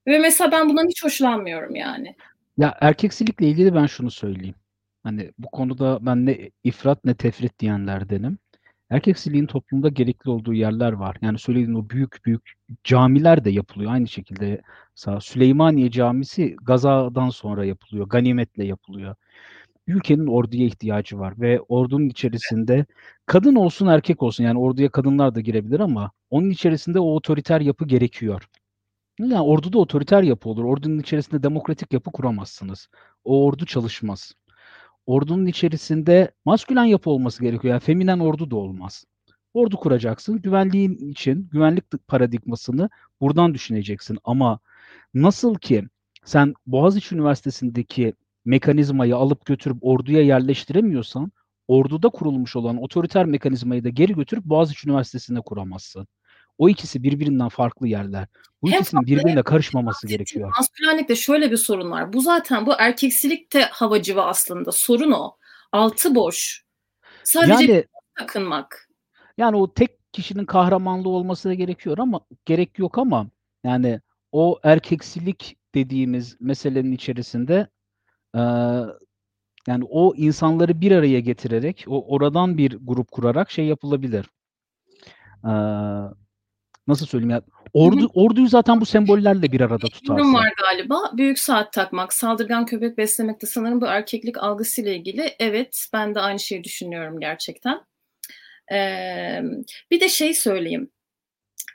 Ve 0.07 0.19
mesela 0.19 0.51
ben 0.51 0.69
bundan 0.69 0.87
hiç 0.87 1.03
hoşlanmıyorum 1.03 1.75
yani. 1.75 2.15
Ya 2.57 2.77
erkeksilikle 2.81 3.47
ilgili 3.47 3.75
ben 3.75 3.85
şunu 3.85 4.11
söyleyeyim. 4.11 4.55
Hani 5.03 5.31
bu 5.37 5.51
konuda 5.51 5.97
ben 6.01 6.25
ne 6.25 6.51
ifrat 6.63 7.05
ne 7.05 7.15
tefrit 7.15 7.59
diyenlerdenim. 7.59 8.37
Erkeksiliğin 8.89 9.45
toplumda 9.45 9.89
gerekli 9.89 10.29
olduğu 10.29 10.53
yerler 10.53 10.91
var. 10.93 11.17
Yani 11.21 11.39
söylediğin 11.39 11.73
o 11.73 11.89
büyük 11.89 12.25
büyük 12.25 12.53
camiler 12.83 13.45
de 13.45 13.49
yapılıyor 13.49 13.91
aynı 13.91 14.07
şekilde. 14.07 14.61
Mesela 14.95 15.21
Süleymaniye 15.21 15.91
Camisi 15.91 16.55
gazadan 16.61 17.29
sonra 17.29 17.65
yapılıyor, 17.65 18.09
ganimetle 18.09 18.65
yapılıyor. 18.65 19.15
Ülkenin 19.87 20.27
orduya 20.27 20.65
ihtiyacı 20.65 21.19
var 21.19 21.33
ve 21.39 21.61
ordunun 21.61 22.09
içerisinde 22.09 22.85
kadın 23.25 23.55
olsun 23.55 23.87
erkek 23.87 24.23
olsun 24.23 24.43
yani 24.43 24.59
orduya 24.59 24.89
kadınlar 24.89 25.35
da 25.35 25.41
girebilir 25.41 25.79
ama 25.79 26.11
onun 26.29 26.49
içerisinde 26.49 26.99
o 26.99 27.15
otoriter 27.15 27.61
yapı 27.61 27.87
gerekiyor. 27.87 28.49
Yani 29.19 29.41
orduda 29.41 29.79
otoriter 29.79 30.23
yapı 30.23 30.49
olur. 30.49 30.63
Ordunun 30.63 30.99
içerisinde 30.99 31.43
demokratik 31.43 31.93
yapı 31.93 32.11
kuramazsınız. 32.11 32.89
O 33.23 33.45
ordu 33.45 33.65
çalışmaz 33.65 34.33
ordunun 35.07 35.45
içerisinde 35.45 36.31
maskülen 36.45 36.85
yapı 36.85 37.09
olması 37.09 37.43
gerekiyor. 37.43 37.73
Yani 37.73 37.79
feminen 37.79 38.19
ordu 38.19 38.51
da 38.51 38.55
olmaz. 38.55 39.05
Ordu 39.53 39.77
kuracaksın. 39.77 40.41
Güvenliğin 40.41 41.11
için 41.11 41.49
güvenlik 41.51 42.07
paradigmasını 42.07 42.89
buradan 43.21 43.53
düşüneceksin. 43.53 44.17
Ama 44.23 44.59
nasıl 45.13 45.55
ki 45.55 45.83
sen 46.25 46.53
Boğaziçi 46.65 47.15
Üniversitesi'ndeki 47.15 48.13
mekanizmayı 48.47 49.15
alıp 49.15 49.45
götürüp 49.45 49.77
orduya 49.81 50.21
yerleştiremiyorsan 50.21 51.31
orduda 51.67 52.09
kurulmuş 52.09 52.55
olan 52.55 52.77
otoriter 52.77 53.25
mekanizmayı 53.25 53.83
da 53.83 53.89
geri 53.89 54.13
götürüp 54.13 54.43
Boğaziçi 54.43 54.89
Üniversitesi'nde 54.89 55.41
kuramazsın. 55.41 56.07
O 56.57 56.69
ikisi 56.69 57.03
birbirinden 57.03 57.49
farklı 57.49 57.87
yerler. 57.87 58.27
Bu 58.61 58.71
hem 58.71 58.79
ikisinin 58.79 59.05
birbirine 59.05 59.43
karışmaması 59.43 60.07
gerekiyor. 60.07 60.51
Maskülenlikte 60.57 61.15
şöyle 61.15 61.51
bir 61.51 61.57
sorun 61.57 61.91
var. 61.91 62.13
Bu 62.13 62.21
zaten 62.21 62.65
bu 62.65 62.73
erkeksilik 62.77 63.53
de 63.53 63.61
havacıva 63.63 64.25
aslında. 64.25 64.71
Sorun 64.71 65.11
o. 65.11 65.35
Altı 65.71 66.15
boş. 66.15 66.63
Sadece 67.23 67.73
yani, 67.73 67.85
takınmak. 68.19 68.89
Yani 69.37 69.57
o 69.57 69.73
tek 69.73 70.13
kişinin 70.13 70.45
kahramanlığı 70.45 71.09
olması 71.09 71.49
da 71.49 71.53
gerekiyor 71.53 71.97
ama 71.97 72.21
gerek 72.45 72.79
yok 72.79 72.97
ama 72.97 73.27
yani 73.63 74.01
o 74.31 74.59
erkeksilik 74.63 75.57
dediğimiz 75.75 76.37
meselenin 76.39 76.91
içerisinde 76.91 77.67
e, 78.35 78.41
yani 79.67 79.83
o 79.89 80.13
insanları 80.15 80.81
bir 80.81 80.91
araya 80.91 81.19
getirerek 81.19 81.85
o 81.87 82.13
oradan 82.13 82.57
bir 82.57 82.77
grup 82.81 83.11
kurarak 83.11 83.51
şey 83.51 83.65
yapılabilir. 83.65 84.25
E, 85.43 85.51
nasıl 86.87 87.05
söyleyeyim 87.05 87.29
ya 87.29 87.41
ordu 87.73 88.11
orduyu 88.13 88.47
zaten 88.47 88.81
bu 88.81 88.85
sembollerle 88.85 89.51
bir 89.51 89.61
arada 89.61 89.85
Bir 89.85 89.91
tutarsın. 89.91 90.13
yorum 90.17 90.33
var 90.33 90.53
galiba. 90.61 91.11
Büyük 91.17 91.39
saat 91.39 91.73
takmak, 91.73 92.13
saldırgan 92.13 92.65
köpek 92.65 92.97
beslemek 92.97 93.41
de 93.41 93.45
sanırım 93.45 93.81
bu 93.81 93.85
erkeklik 93.85 94.37
algısıyla 94.37 94.91
ilgili. 94.91 95.35
Evet, 95.39 95.87
ben 95.93 96.15
de 96.15 96.19
aynı 96.19 96.39
şeyi 96.39 96.63
düşünüyorum 96.63 97.19
gerçekten. 97.19 97.81
Ee, 98.71 99.41
bir 99.91 99.99
de 99.99 100.09
şey 100.09 100.33
söyleyeyim. 100.33 100.89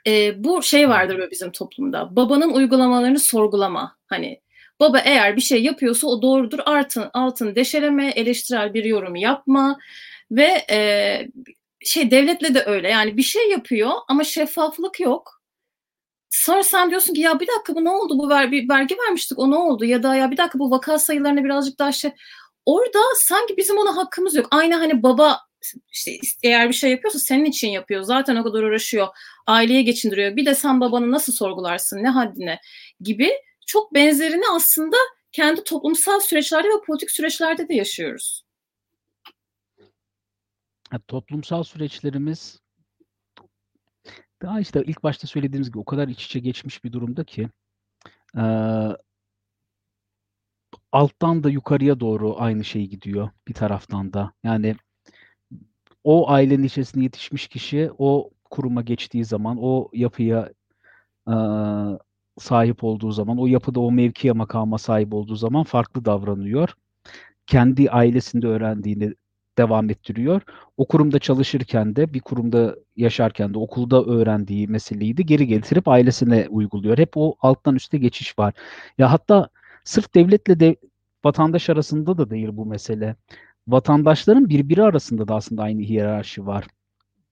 Ee, 0.07 0.43
bu 0.43 0.63
şey 0.63 0.89
vardır 0.89 1.17
böyle 1.17 1.31
bizim 1.31 1.51
toplumda. 1.51 2.15
Babanın 2.15 2.53
uygulamalarını 2.53 3.19
sorgulama. 3.19 3.97
Hani 4.07 4.41
baba 4.79 4.99
eğer 4.99 5.35
bir 5.35 5.41
şey 5.41 5.63
yapıyorsa 5.63 6.07
o 6.07 6.21
doğrudur. 6.21 6.59
Altın, 6.65 7.09
altın 7.13 7.55
deşeleme, 7.55 8.09
eleştirel 8.09 8.73
bir 8.73 8.83
yorum 8.85 9.15
yapma 9.15 9.79
ve 10.31 10.65
e, 10.69 10.77
şey 11.85 12.11
devletle 12.11 12.55
de 12.55 12.63
öyle. 12.65 12.89
Yani 12.89 13.17
bir 13.17 13.23
şey 13.23 13.49
yapıyor 13.49 13.91
ama 14.07 14.23
şeffaflık 14.23 14.99
yok. 14.99 15.41
Sonra 16.29 16.63
sen 16.63 16.89
diyorsun 16.89 17.13
ki 17.13 17.21
ya 17.21 17.39
bir 17.39 17.47
dakika 17.47 17.75
bu 17.75 17.83
ne 17.83 17.89
oldu? 17.89 18.17
Bu 18.17 18.29
ver, 18.29 18.51
bir 18.51 18.69
vergi 18.69 18.97
vermiştik 18.97 19.39
o 19.39 19.51
ne 19.51 19.55
oldu? 19.55 19.85
Ya 19.85 20.03
da 20.03 20.15
ya 20.15 20.31
bir 20.31 20.37
dakika 20.37 20.59
bu 20.59 20.71
vaka 20.71 20.99
sayılarına 20.99 21.43
birazcık 21.43 21.79
daha 21.79 21.91
şey. 21.91 22.11
Orada 22.65 22.99
sanki 23.17 23.57
bizim 23.57 23.77
ona 23.77 23.95
hakkımız 23.97 24.35
yok. 24.35 24.47
Aynı 24.51 24.75
hani 24.75 25.03
baba 25.03 25.39
işte 25.91 26.11
eğer 26.43 26.69
bir 26.69 26.73
şey 26.73 26.91
yapıyorsa 26.91 27.19
senin 27.19 27.45
için 27.45 27.69
yapıyor. 27.69 28.01
Zaten 28.03 28.35
o 28.35 28.43
kadar 28.43 28.63
uğraşıyor. 28.63 29.07
Aileye 29.47 29.81
geçindiriyor. 29.81 30.35
Bir 30.35 30.45
de 30.45 30.55
sen 30.55 30.81
babanı 30.81 31.11
nasıl 31.11 31.33
sorgularsın? 31.33 32.03
Ne 32.03 32.09
haddine? 32.09 32.59
Gibi 33.01 33.31
çok 33.67 33.93
benzerini 33.93 34.43
aslında 34.55 34.97
kendi 35.31 35.63
toplumsal 35.63 36.19
süreçlerde 36.19 36.67
ve 36.67 36.81
politik 36.87 37.11
süreçlerde 37.11 37.69
de 37.69 37.73
yaşıyoruz. 37.75 38.43
Ya, 40.93 40.99
toplumsal 41.07 41.63
süreçlerimiz 41.63 42.59
daha 44.41 44.59
işte 44.59 44.83
ilk 44.87 45.03
başta 45.03 45.27
söylediğimiz 45.27 45.67
gibi 45.69 45.79
o 45.79 45.85
kadar 45.85 46.07
iç 46.07 46.25
içe 46.25 46.39
geçmiş 46.39 46.83
bir 46.83 46.91
durumda 46.93 47.23
ki 47.23 47.49
eee 48.37 48.97
alttan 50.91 51.43
da 51.43 51.49
yukarıya 51.49 51.99
doğru 51.99 52.35
aynı 52.41 52.63
şey 52.63 52.87
gidiyor 52.87 53.29
bir 53.47 53.53
taraftan 53.53 54.13
da. 54.13 54.33
Yani 54.43 54.75
o 56.03 56.29
ailenin 56.31 56.63
içerisinde 56.63 57.03
yetişmiş 57.03 57.47
kişi 57.47 57.91
o 57.97 58.29
kuruma 58.51 58.81
geçtiği 58.81 59.25
zaman, 59.25 59.57
o 59.61 59.89
yapıya 59.93 60.53
eee, 61.27 61.35
sahip 62.39 62.83
olduğu 62.83 63.11
zaman, 63.11 63.37
o 63.37 63.47
yapıda 63.47 63.79
o 63.79 63.91
mevkiye 63.91 64.33
makama 64.33 64.77
sahip 64.77 65.13
olduğu 65.13 65.35
zaman 65.35 65.63
farklı 65.63 66.05
davranıyor. 66.05 66.69
Kendi 67.47 67.89
ailesinde 67.89 68.47
öğrendiğini 68.47 69.13
devam 69.57 69.89
ettiriyor. 69.89 70.41
O 70.77 70.87
kurumda 70.87 71.19
çalışırken 71.19 71.95
de, 71.95 72.13
bir 72.13 72.19
kurumda 72.19 72.75
yaşarken 72.95 73.53
de, 73.53 73.57
okulda 73.57 74.03
öğrendiği 74.03 74.67
meseleyi 74.67 75.17
de 75.17 75.23
geri 75.23 75.47
getirip 75.47 75.87
ailesine 75.87 76.47
uyguluyor. 76.49 76.97
Hep 76.97 77.11
o 77.15 77.35
alttan 77.41 77.75
üste 77.75 77.97
geçiş 77.97 78.39
var. 78.39 78.53
Ya 78.97 79.11
hatta 79.11 79.49
sırf 79.83 80.15
devletle 80.15 80.59
de 80.59 80.75
vatandaş 81.25 81.69
arasında 81.69 82.17
da 82.17 82.29
değil 82.29 82.49
bu 82.51 82.65
mesele. 82.65 83.15
Vatandaşların 83.67 84.49
birbiri 84.49 84.83
arasında 84.83 85.27
da 85.27 85.35
aslında 85.35 85.63
aynı 85.63 85.81
hiyerarşi 85.81 86.45
var. 86.45 86.67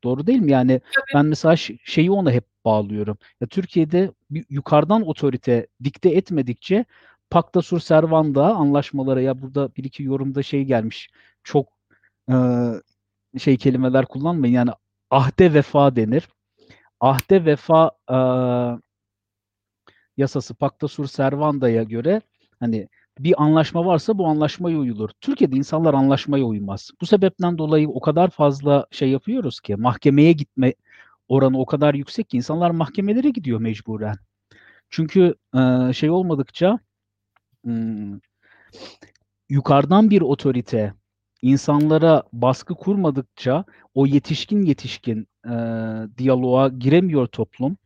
Doğru 0.03 0.27
değil 0.27 0.39
mi? 0.39 0.51
Yani 0.51 0.81
Tabii. 0.95 1.05
ben 1.15 1.25
mesela 1.25 1.55
şeyi 1.85 2.11
ona 2.11 2.31
hep 2.31 2.43
bağlıyorum. 2.65 3.17
Ya 3.41 3.47
Türkiye'de 3.47 4.11
bir 4.31 4.45
yukarıdan 4.49 5.07
otorite 5.07 5.67
dikte 5.83 6.09
etmedikçe 6.09 6.85
Pacta 7.29 7.61
Sur 7.61 7.79
Servanda 7.79 8.55
anlaşmalara 8.55 9.21
ya 9.21 9.41
burada 9.41 9.69
bir 9.75 9.83
iki 9.83 10.03
yorumda 10.03 10.43
şey 10.43 10.63
gelmiş. 10.65 11.09
Çok 11.43 11.67
eee, 12.29 12.81
şey 13.39 13.57
kelimeler 13.57 14.05
kullanmayın. 14.05 14.53
Yani 14.53 14.71
ahde 15.11 15.53
vefa 15.53 15.95
denir. 15.95 16.29
Ahde 17.01 17.45
vefa 17.45 17.91
eee, 18.11 18.79
yasası 20.17 20.55
Pacta 20.55 20.87
Sur 20.87 21.07
Servanda'ya 21.07 21.83
göre 21.83 22.21
hani 22.59 22.89
bir 23.19 23.43
anlaşma 23.43 23.85
varsa 23.85 24.17
bu 24.17 24.27
anlaşmaya 24.27 24.77
uyulur. 24.77 25.09
Türkiye'de 25.21 25.55
insanlar 25.55 25.93
anlaşmaya 25.93 26.45
uymaz. 26.45 26.91
Bu 27.01 27.05
sebepten 27.05 27.57
dolayı 27.57 27.89
o 27.89 27.99
kadar 27.99 28.29
fazla 28.29 28.85
şey 28.91 29.09
yapıyoruz 29.09 29.59
ki 29.59 29.75
mahkemeye 29.75 30.31
gitme 30.31 30.73
oranı 31.31 31.59
o 31.59 31.65
kadar 31.65 31.93
yüksek 31.95 32.29
ki 32.29 32.37
insanlar 32.37 32.71
mahkemelere 32.71 33.31
gidiyor 33.31 33.59
mecburen. 33.61 34.17
Çünkü 34.89 35.35
eee, 35.55 35.93
şey 35.93 36.11
olmadıkça 36.11 36.79
hmm, 37.65 38.19
yukarıdan 39.49 40.09
bir 40.09 40.21
otorite 40.21 40.93
insanlara 41.41 42.23
baskı 42.33 42.75
kurmadıkça 42.75 43.65
o 43.93 44.05
yetişkin 44.05 44.61
yetişkin 44.63 45.27
eee 45.45 46.07
diyaloğa 46.17 46.67
giremiyor 46.69 47.27
toplum. 47.27 47.77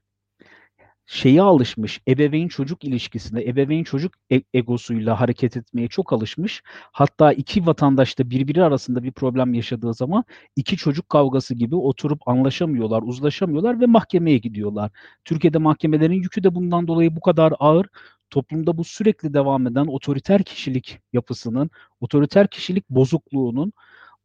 Şeye 1.07 1.41
alışmış, 1.41 2.01
ebeveyn 2.07 2.47
çocuk 2.47 2.83
ilişkisine, 2.83 3.43
ebeveyn 3.43 3.83
çocuk 3.83 4.13
e- 4.31 4.41
egosuyla 4.53 5.19
hareket 5.19 5.57
etmeye 5.57 5.87
çok 5.87 6.13
alışmış. 6.13 6.63
Hatta 6.91 7.33
iki 7.33 7.65
vatandaş 7.65 8.19
da 8.19 8.29
birbiri 8.29 8.63
arasında 8.63 9.03
bir 9.03 9.11
problem 9.11 9.53
yaşadığı 9.53 9.93
zaman 9.93 10.23
iki 10.55 10.77
çocuk 10.77 11.09
kavgası 11.09 11.55
gibi 11.55 11.75
oturup 11.75 12.27
anlaşamıyorlar, 12.27 13.01
uzlaşamıyorlar 13.01 13.81
ve 13.81 13.85
mahkemeye 13.85 14.37
gidiyorlar. 14.37 14.91
Türkiye'de 15.25 15.57
mahkemelerin 15.57 16.21
yükü 16.21 16.43
de 16.43 16.55
bundan 16.55 16.87
dolayı 16.87 17.15
bu 17.15 17.21
kadar 17.21 17.53
ağır. 17.59 17.87
Toplumda 18.29 18.77
bu 18.77 18.83
sürekli 18.83 19.33
devam 19.33 19.67
eden 19.67 19.85
otoriter 19.85 20.43
kişilik 20.43 20.99
yapısının, 21.13 21.69
otoriter 22.01 22.47
kişilik 22.47 22.89
bozukluğunun 22.89 23.73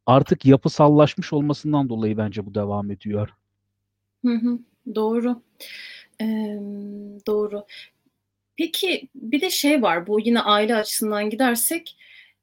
artık 0.05 0.45
yapısallaşmış 0.45 1.33
olmasından 1.33 1.89
dolayı 1.89 2.17
bence 2.17 2.45
bu 2.45 2.55
devam 2.55 2.91
ediyor. 2.91 3.29
Hı 4.25 4.33
hı, 4.33 4.59
doğru. 4.95 5.41
Emm, 6.21 7.19
doğru. 7.27 7.65
Peki 8.57 9.09
bir 9.15 9.41
de 9.41 9.49
şey 9.49 9.81
var, 9.81 10.07
bu 10.07 10.19
yine 10.21 10.41
aile 10.41 10.75
açısından 10.75 11.29
gidersek, 11.29 11.97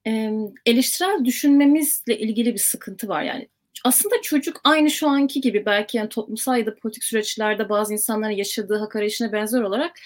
emm, 0.04 0.46
eleştirel 0.66 1.24
düşünmemizle 1.24 2.18
ilgili 2.18 2.54
bir 2.54 2.58
sıkıntı 2.58 3.08
var. 3.08 3.22
Yani 3.22 3.48
aslında 3.84 4.14
çocuk 4.22 4.60
aynı 4.64 4.90
şu 4.90 5.08
anki 5.08 5.40
gibi 5.40 5.66
belki 5.66 5.96
yani 5.98 6.08
toplumsal 6.08 6.58
ya 6.58 6.66
da 6.66 6.76
politik 6.76 7.04
süreçlerde 7.04 7.68
bazı 7.68 7.92
insanların 7.92 8.32
yaşadığı 8.32 8.76
hak 8.78 8.96
arayışına 8.96 9.32
benzer 9.32 9.62
olarak 9.62 10.00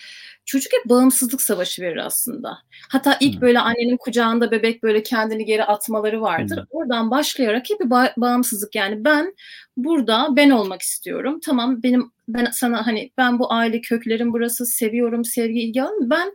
çocuk 0.45 0.73
hep 0.73 0.89
bağımsızlık 0.89 1.43
savaşı 1.43 1.83
verir 1.83 1.97
aslında. 1.97 2.59
Hatta 2.89 3.17
ilk 3.21 3.41
böyle 3.41 3.59
annenin 3.59 3.97
kucağında 3.97 4.51
bebek 4.51 4.83
böyle 4.83 5.03
kendini 5.03 5.45
geri 5.45 5.65
atmaları 5.65 6.21
vardır. 6.21 6.57
Hıı. 6.57 6.67
Oradan 6.71 7.11
başlayarak 7.11 7.71
hep 7.71 7.81
bir 7.81 7.91
ba 7.91 8.13
bağımsızlık 8.17 8.75
yani 8.75 9.05
ben 9.05 9.35
burada 9.77 10.29
ben 10.37 10.51
olmak 10.51 10.83
istiyorum. 10.83 11.41
Tamam 11.45 11.83
benim 11.83 12.13
ben 12.29 12.49
sana 12.53 12.87
hani 12.87 13.11
ben 13.19 13.39
bu 13.39 13.53
aile 13.53 13.81
köklerim 13.81 14.33
burası, 14.33 14.67
seviyorum, 14.67 15.25
sevgi, 15.25 15.61
ilgi 15.61 15.83
alanım. 15.83 16.11
Ben 16.11 16.33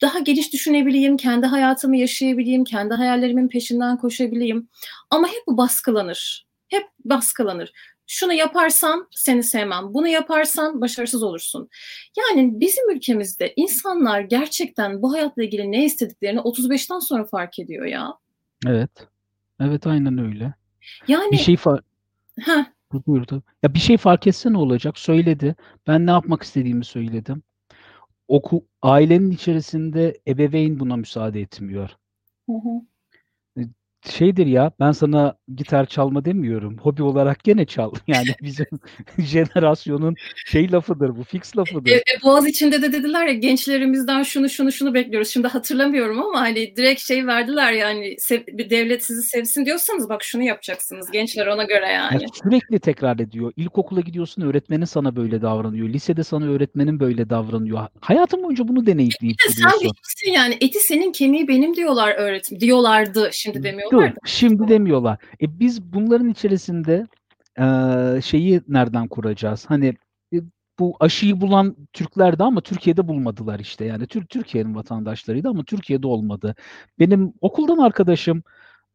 daha 0.00 0.18
geniş 0.18 0.52
düşünebileyim, 0.52 1.16
kendi 1.16 1.46
hayatımı 1.46 1.96
yaşayabileyim, 1.96 2.64
kendi 2.64 2.94
hayallerimin 2.94 3.48
peşinden 3.48 3.96
koşabileyim. 3.96 4.68
Ama 5.10 5.28
hep 5.28 5.42
bu 5.46 5.56
baskılanır. 5.56 6.46
Hep 6.68 6.84
baskılanır. 7.04 7.72
Şunu 8.06 8.32
yaparsan 8.32 9.08
seni 9.10 9.42
sevmem, 9.42 9.94
bunu 9.94 10.08
yaparsan 10.08 10.80
başarısız 10.80 11.22
olursun. 11.22 11.68
Yani 12.18 12.60
bizim 12.60 12.90
ülkemizde 12.90 13.52
insanlar 13.56 14.20
gerçekten 14.20 15.02
bu 15.02 15.12
hayatla 15.12 15.44
ilgili 15.44 15.72
ne 15.72 15.84
istediklerini 15.84 16.40
35'ten 16.40 16.98
sonra 16.98 17.24
fark 17.24 17.58
ediyor 17.58 17.86
ya. 17.86 18.14
Evet. 18.66 18.90
Evet, 19.60 19.86
aynen 19.86 20.18
öyle. 20.18 20.54
Bir 21.08 21.12
Yani 21.12 21.38
şey 21.38 21.56
fa 21.56 21.80
Heh. 22.40 22.64
Bu 22.92 23.02
buyur 23.06 23.24
tabii. 23.24 23.42
Ya 23.62 23.74
bir 23.74 23.78
şey 23.78 23.96
fark 23.96 24.26
etse 24.26 24.52
ne 24.52 24.58
olacak? 24.58 24.98
Söyledi. 24.98 25.54
Ben 25.86 26.06
ne 26.06 26.10
yapmak 26.10 26.42
istediğimi 26.42 26.84
söyledim. 26.84 27.42
Oku 28.28 28.66
ailenin 28.82 29.30
içerisinde 29.30 30.20
ebeveyn 30.28 30.80
buna 30.80 30.96
müsaade 30.96 31.40
etmiyor. 31.40 31.90
Hı 32.46 32.52
hı. 32.52 32.80
Şeydir 34.10 34.46
ya, 34.46 34.70
ben 34.80 34.92
sana 34.92 35.36
gitar 35.56 35.86
çalma 35.86 36.24
demiyorum. 36.24 36.78
Hobi 36.78 37.02
olarak 37.02 37.44
gene 37.44 37.64
çal. 37.66 37.92
Yani 38.06 38.26
bizim 38.42 38.66
jenerasyonun 39.18 40.14
şey 40.46 40.72
lafıdır 40.72 41.16
bu, 41.16 41.24
fix 41.24 41.42
E 41.54 41.58
lafıdır. 41.58 41.90
e 41.90 42.02
Boğaziçi'nde 42.22 42.82
de 42.82 42.92
dediler 42.92 43.26
ya 43.26 43.32
gençlerimizden 43.32 44.22
şunu 44.22 44.48
şunu 44.48 44.72
şunu 44.72 44.94
bekliyoruz. 44.94 45.28
Şimdi 45.28 45.48
hatırlamıyorum 45.48 46.20
ama 46.22 46.40
hani 46.40 46.76
direkt 46.76 47.00
şey 47.00 47.26
verdiler 47.26 47.72
yani 47.72 48.16
sev 48.18 48.40
devlet 48.70 49.04
sizi 49.04 49.22
sevsin 49.22 49.64
diyorsanız 49.66 50.08
bak 50.08 50.22
şunu 50.22 50.42
yapacaksınız 50.42 51.10
gençler 51.10 51.46
ona 51.46 51.64
göre 51.64 51.86
Ya 51.86 51.92
yani. 51.92 52.26
sürekli 52.44 52.78
tekrar 52.80 53.18
ediyor. 53.18 53.52
İlkokula 53.56 54.00
gidiyorsun 54.00 54.42
öğretmenin 54.42 54.84
sana 54.84 55.16
böyle 55.16 55.42
davranıyor. 55.42 55.88
Lisede 55.88 56.24
sana 56.24 56.44
öğretmenin 56.46 57.00
böyle 57.00 57.30
davranıyor. 57.30 57.78
Ha 57.78 57.88
hayatın 58.00 58.42
boyunca 58.42 58.68
bunu 58.68 58.80
Bir 58.80 58.86
deneyimleyip 58.86 59.38
de 59.48 59.52
sen 59.52 59.70
bilirsin 59.80 60.32
yani 60.34 60.58
eti 60.60 60.78
senin 60.80 61.12
kemiği 61.12 61.48
benim 61.48 61.74
diyorlar 61.76 62.14
öğretim 62.14 62.60
diyorlardı 62.60 63.30
şimdi 63.32 63.62
demiyorlar 63.62 63.93
Da. 64.00 64.12
şimdi 64.24 64.68
demiyorlar. 64.68 65.18
E, 65.40 65.60
biz 65.60 65.82
bunların 65.92 66.28
içerisinde, 66.28 67.06
eee, 67.58 68.20
şeyi 68.22 68.60
nereden 68.68 69.08
kuracağız? 69.08 69.64
Hani, 69.68 69.94
eee, 70.32 70.40
bu 70.78 70.96
aşıyı 71.00 71.40
bulan 71.40 71.76
Türklerdi 71.92 72.42
ama 72.42 72.60
Türkiye'de 72.60 73.08
bulmadılar 73.08 73.58
işte. 73.60 73.84
Yani 73.84 74.06
Tür 74.06 74.24
Türkiye'nin 74.26 74.74
vatandaşlarıydı 74.74 75.48
ama 75.48 75.64
Türkiye'de 75.64 76.06
olmadı. 76.06 76.54
Benim 76.98 77.32
okuldan 77.40 77.78
arkadaşım 77.78 78.42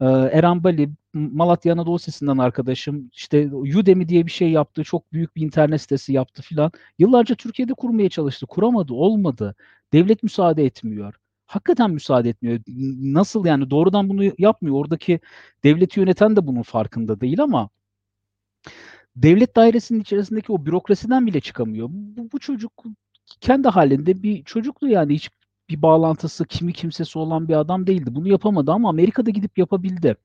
Eee, 0.01 0.07
Eren 0.33 0.63
Bali, 0.63 0.89
Malatya 1.13 1.73
Anadolu 1.73 1.99
Sesi'nden 1.99 2.37
arkadaşım. 2.37 3.09
İşte 3.13 3.49
Udemy 3.55 4.09
diye 4.09 4.25
bir 4.25 4.31
şey 4.31 4.51
yaptı. 4.51 4.83
Çok 4.83 5.13
büyük 5.13 5.35
bir 5.35 5.41
internet 5.41 5.81
sitesi 5.81 6.13
yaptı 6.13 6.41
filan. 6.41 6.71
Yıllarca 6.99 7.35
Türkiye'de 7.35 7.73
kurmaya 7.73 8.09
çalıştı. 8.09 8.45
Kuramadı, 8.47 8.93
olmadı. 8.93 9.55
Devlet 9.93 10.23
müsaade 10.23 10.65
etmiyor. 10.65 11.15
Hakikaten 11.49 11.91
müsaade 11.91 12.29
etmiyor. 12.29 12.59
Nasıl 13.13 13.45
yani 13.45 13.69
doğrudan 13.69 14.09
bunu 14.09 14.23
yapmıyor. 14.37 14.75
Oradaki 14.75 15.19
devleti 15.63 15.99
yöneten 15.99 16.35
de 16.35 16.47
bunun 16.47 16.61
farkında 16.61 17.21
değil 17.21 17.43
ama 17.43 17.69
devlet 19.15 19.55
dairesinin 19.55 19.99
içerisindeki 20.01 20.51
o 20.51 20.65
bürokrasiden 20.65 21.27
bile 21.27 21.41
çıkamıyor. 21.41 21.87
Bu, 21.91 22.31
bu 22.31 22.39
çocuk 22.39 22.83
kendi 23.41 23.67
halinde 23.67 24.23
bir 24.23 24.43
çocuktu 24.43 24.87
yani 24.87 25.13
hiç 25.15 25.29
bir 25.69 25.81
bağlantısı, 25.81 26.45
kimi 26.45 26.73
kimsesi 26.73 27.19
olan 27.19 27.47
bir 27.47 27.55
adam 27.59 27.87
değildi. 27.87 28.15
Bunu 28.15 28.27
yapamadı 28.27 28.71
ama 28.71 28.89
Amerika'da 28.89 29.29
gidip 29.29 29.57
yapabildi. 29.57 30.15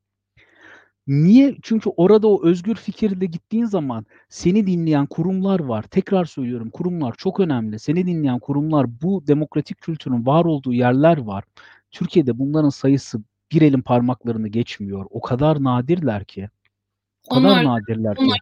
Niye? 1.06 1.56
Çünkü 1.62 1.90
orada 1.96 2.28
o 2.28 2.44
özgür 2.46 2.74
fikirle 2.74 3.26
gittiğin 3.26 3.64
zaman 3.64 4.06
seni 4.28 4.66
dinleyen 4.66 5.06
kurumlar 5.06 5.60
var. 5.60 5.82
Tekrar 5.82 6.24
söylüyorum 6.24 6.70
kurumlar 6.70 7.14
çok 7.18 7.40
önemli. 7.40 7.78
Seni 7.78 8.06
dinleyen 8.06 8.38
kurumlar 8.38 9.02
bu 9.02 9.26
demokratik 9.26 9.80
kültürün 9.80 10.26
var 10.26 10.44
olduğu 10.44 10.72
yerler 10.72 11.18
var. 11.18 11.44
Türkiye'de 11.90 12.38
bunların 12.38 12.68
sayısı 12.68 13.20
bir 13.52 13.62
elin 13.62 13.82
parmaklarını 13.82 14.48
geçmiyor. 14.48 15.06
O 15.10 15.20
kadar 15.20 15.62
nadirler 15.62 16.24
ki. 16.24 16.48
O 17.30 17.34
kadar 17.34 17.48
Onlar, 17.48 17.64
nadirler 17.64 18.16
ki. 18.16 18.22
onlar 18.22 18.38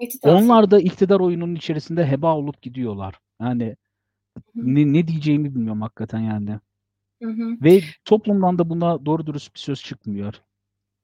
altında. 0.00 0.32
Onlar 0.32 0.70
da 0.70 0.80
iktidar 0.80 1.20
oyununun 1.20 1.54
içerisinde 1.54 2.06
heba 2.06 2.36
olup 2.36 2.62
gidiyorlar. 2.62 3.14
Yani 3.40 3.76
ne, 4.54 4.92
ne 4.92 5.08
diyeceğimi 5.08 5.54
bilmiyorum 5.54 5.82
hakikaten 5.82 6.18
yani. 6.18 6.50
Hı 7.22 7.28
hı. 7.30 7.56
Ve 7.62 7.80
toplumdan 8.04 8.58
da 8.58 8.70
buna 8.70 9.06
doğru 9.06 9.26
dürüst 9.26 9.54
bir 9.54 9.60
söz 9.60 9.82
çıkmıyor. 9.82 10.34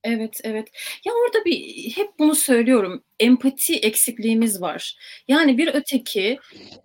Evet, 0.04 0.40
evet. 0.44 0.68
Ya 1.06 1.12
orada 1.12 1.44
bir 1.44 1.90
hep 1.96 2.18
bunu 2.18 2.34
söylüyorum. 2.34 3.04
Empati 3.20 3.76
eksikliğimiz 3.76 4.60
var. 4.60 4.98
Yani 5.28 5.58
bir 5.58 5.74
öteki 5.74 6.38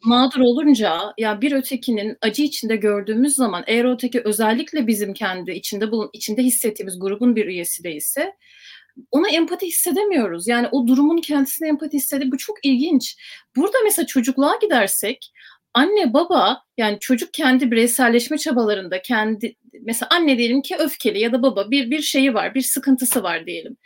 mağdur 0.04 0.40
olunca 0.40 1.00
ya 1.18 1.42
bir 1.42 1.52
ötekinin 1.52 2.18
acı 2.22 2.44
içinde 2.44 2.76
gördüğümüz 2.76 3.36
zaman 3.36 3.64
eğer 3.68 3.94
öteki 3.94 4.22
özellikle 4.26 4.88
bizim 4.88 5.14
kendi 5.14 5.52
içinde 5.52 5.92
bulun 5.92 6.10
içinde 6.14 6.44
hissettiğimiz 6.44 7.00
grubun 7.00 7.36
bir 7.36 7.46
üyesi 7.46 7.84
değilse 7.84 8.34
ona 9.12 9.30
empati 9.30 9.68
hissedemiyoruz. 9.68 10.48
Yani 10.48 10.68
o 10.72 10.88
durumun 10.88 11.18
kendisine 11.18 11.68
empati 11.68 11.98
hissedi. 11.98 12.32
Bu 12.32 12.38
çok 12.38 12.66
ilginç. 12.66 13.16
Burada 13.56 13.78
mesela 13.84 14.06
çocukluğa 14.06 14.58
gidersek 14.62 15.32
anne 15.74 16.14
baba 16.14 16.64
yani 16.78 16.98
çocuk 17.00 17.34
kendi 17.34 17.72
bireyselleşme 17.72 18.38
çabalarında 18.38 19.02
kendi 19.02 19.56
mesela 19.82 20.10
anne 20.12 20.38
diyelim 20.38 20.62
ki 20.62 20.76
öfkeli 20.80 21.20
ya 21.20 21.32
da 21.32 21.44
baba 21.44 21.72
bir 21.72 21.92
bir 21.92 22.02
şeyi 22.02 22.34
var, 22.34 22.56
bir 22.56 22.62
sıkıntısı 22.62 23.24
var 23.24 23.46
diyelim. 23.46 23.78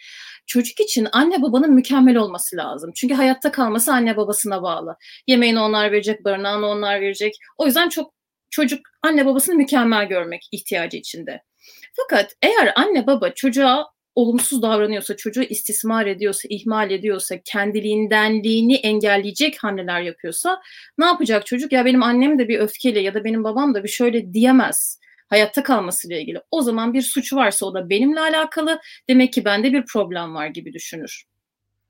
Çocuk 0.47 0.79
için 0.79 1.07
anne 1.11 1.41
babanın 1.41 1.73
mükemmel 1.73 2.15
olması 2.15 2.57
lazım. 2.57 2.91
Çünkü 2.95 3.13
hayatta 3.13 3.51
kalması 3.51 3.93
anne 3.93 4.17
babasına 4.17 4.61
bağlı. 4.63 4.95
Yemeğini 5.27 5.59
onlar 5.59 5.91
verecek, 5.91 6.25
barınağını 6.25 6.67
onlar 6.67 7.01
verecek. 7.01 7.33
O 7.57 7.65
yüzden 7.65 7.89
çok 7.89 8.13
çocuk 8.49 8.79
anne 9.01 9.25
babasını 9.25 9.55
mükemmel 9.55 10.07
görmek 10.07 10.47
ihtiyacı 10.51 10.97
içinde. 10.97 11.43
Fakat 11.93 12.35
eğer 12.41 12.73
anne 12.75 13.07
baba 13.07 13.29
çocuğa 13.29 13.85
olumsuz 14.17 14.61
davranıyorsa, 14.61 15.15
çocuğu 15.15 15.43
istismar 15.43 16.05
ediyorsa, 16.05 16.47
ihmal 16.51 16.91
ediyorsa, 16.91 17.35
kendiliğindenliğini 17.45 18.75
engelleyecek 18.75 19.63
hamleler 19.63 20.01
yapıyorsa 20.01 20.61
ne 20.97 21.05
yapacak 21.05 21.45
çocuk? 21.45 21.71
Ya 21.71 21.85
benim 21.85 22.03
annem 22.03 22.39
de 22.39 22.47
bir 22.47 22.59
öfkeli 22.59 23.03
ya 23.03 23.13
da 23.13 23.23
benim 23.23 23.43
babam 23.43 23.75
da 23.75 23.83
bir 23.83 23.89
şöyle 23.89 24.33
diyemez 24.33 24.99
hayatta 25.27 25.63
kalmasıyla 25.63 26.17
ilgili. 26.17 26.41
O 26.51 26.61
zaman 26.61 26.93
bir 26.93 27.01
suç 27.01 27.33
varsa 27.33 27.65
o 27.65 27.73
da 27.73 27.89
benimle 27.89 28.19
alakalı. 28.19 28.79
Demek 29.09 29.33
ki 29.33 29.45
bende 29.45 29.73
bir 29.73 29.85
problem 29.85 30.35
var 30.35 30.47
gibi 30.47 30.73
düşünür. 30.73 31.23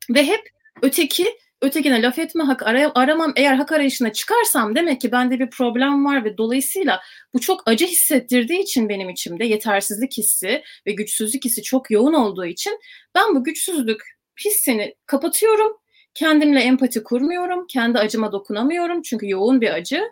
Ve 0.09 0.23
hep 0.23 0.41
öteki 0.81 1.25
ötekine 1.61 2.01
laf 2.01 2.19
etme 2.19 2.43
hak 2.43 2.63
aramam 2.95 3.33
eğer 3.35 3.55
hak 3.55 3.71
arayışına 3.71 4.13
çıkarsam 4.13 4.75
demek 4.75 5.01
ki 5.01 5.11
bende 5.11 5.39
bir 5.39 5.49
problem 5.49 6.05
var 6.05 6.25
ve 6.25 6.37
dolayısıyla 6.37 7.01
bu 7.33 7.39
çok 7.39 7.63
acı 7.65 7.85
hissettirdiği 7.85 8.59
için 8.59 8.89
benim 8.89 9.09
içimde 9.09 9.45
yetersizlik 9.45 10.17
hissi 10.17 10.63
ve 10.87 10.91
güçsüzlük 10.91 11.45
hissi 11.45 11.63
çok 11.63 11.91
yoğun 11.91 12.13
olduğu 12.13 12.45
için 12.45 12.79
ben 13.15 13.35
bu 13.35 13.43
güçsüzlük 13.43 14.01
hissini 14.45 14.95
kapatıyorum. 15.05 15.77
Kendimle 16.13 16.59
empati 16.59 17.03
kurmuyorum. 17.03 17.67
Kendi 17.67 17.99
acıma 17.99 18.31
dokunamıyorum 18.31 19.01
çünkü 19.01 19.29
yoğun 19.29 19.61
bir 19.61 19.69
acı. 19.69 20.03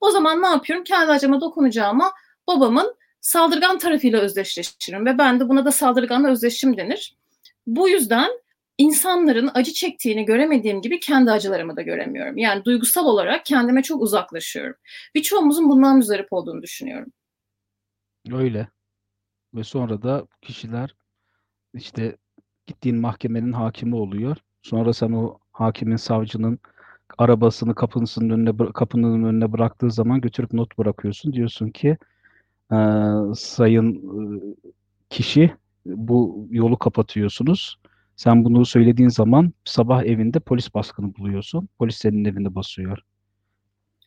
O 0.00 0.10
zaman 0.10 0.42
ne 0.42 0.46
yapıyorum? 0.46 0.84
Kendi 0.84 1.12
acıma 1.12 1.40
dokunacağıma 1.40 2.12
babamın 2.46 2.94
saldırgan 3.20 3.78
tarafıyla 3.78 4.20
özdeşleşirim 4.20 5.06
ve 5.06 5.18
ben 5.18 5.40
de 5.40 5.48
buna 5.48 5.64
da 5.64 5.72
saldırganla 5.72 6.28
özdeşim 6.28 6.76
denir. 6.76 7.16
Bu 7.66 7.88
yüzden 7.88 8.30
insanların 8.78 9.50
acı 9.54 9.72
çektiğini 9.72 10.24
göremediğim 10.24 10.82
gibi 10.82 11.00
kendi 11.00 11.30
acılarımı 11.30 11.76
da 11.76 11.82
göremiyorum. 11.82 12.36
Yani 12.38 12.64
duygusal 12.64 13.06
olarak 13.06 13.46
kendime 13.46 13.82
çok 13.82 14.02
uzaklaşıyorum. 14.02 14.76
Birçoğumuzun 15.14 15.68
bundan 15.68 15.96
müzdarip 15.96 16.32
olduğunu 16.32 16.62
düşünüyorum. 16.62 17.12
Öyle. 18.32 18.68
Ve 19.54 19.64
sonra 19.64 20.02
da 20.02 20.26
kişiler 20.42 20.94
işte 21.74 22.16
gittiğin 22.66 22.96
mahkemenin 22.96 23.52
hakimi 23.52 23.96
oluyor. 23.96 24.36
Sonra 24.62 24.92
sen 24.92 25.12
o 25.12 25.38
hakimin, 25.52 25.96
savcının 25.96 26.58
arabasını 27.18 27.74
kapısının 27.74 28.30
önüne 28.30 28.72
kapının 28.74 29.24
önüne 29.24 29.52
bıraktığı 29.52 29.90
zaman 29.90 30.20
götürüp 30.20 30.52
not 30.52 30.78
bırakıyorsun. 30.78 31.32
Diyorsun 31.32 31.70
ki 31.70 31.96
e, 32.72 32.76
sayın 33.34 33.94
e, 33.94 34.42
kişi 35.10 35.54
bu 35.86 36.46
yolu 36.50 36.78
kapatıyorsunuz. 36.78 37.78
Sen 38.22 38.44
bunu 38.44 38.66
söylediğin 38.66 39.08
zaman 39.08 39.52
sabah 39.64 40.04
evinde 40.04 40.40
polis 40.40 40.74
baskını 40.74 41.16
buluyorsun. 41.16 41.68
Polis 41.78 41.96
senin 41.96 42.24
evinde 42.24 42.54
basıyor. 42.54 42.98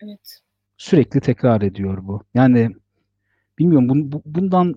Evet. 0.03 0.39
Sürekli 0.77 1.21
tekrar 1.21 1.61
ediyor 1.61 1.97
bu. 2.01 2.23
Yani 2.33 2.75
bilmiyorum 3.59 3.89
bu, 3.89 4.11
bu, 4.11 4.21
bundan 4.25 4.75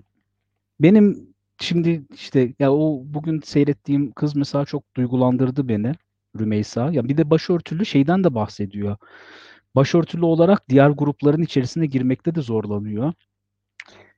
benim 0.79 1.33
şimdi 1.59 2.03
işte 2.13 2.53
ya 2.59 2.73
o 2.73 3.01
bugün 3.05 3.41
seyrettiğim 3.41 4.11
kız 4.11 4.35
mesela 4.35 4.65
çok 4.65 4.95
duygulandırdı 4.95 5.67
beni. 5.67 5.91
Rümeysa. 6.39 6.91
Ya 6.91 7.09
bir 7.09 7.17
de 7.17 7.29
başörtülü 7.29 7.85
şeyden 7.85 8.23
de 8.23 8.35
bahsediyor. 8.35 8.97
Başörtülü 9.75 10.25
olarak 10.25 10.69
diğer 10.69 10.89
grupların 10.89 11.41
içerisine 11.41 11.85
girmekte 11.85 12.35
de 12.35 12.41
zorlanıyor. 12.41 13.13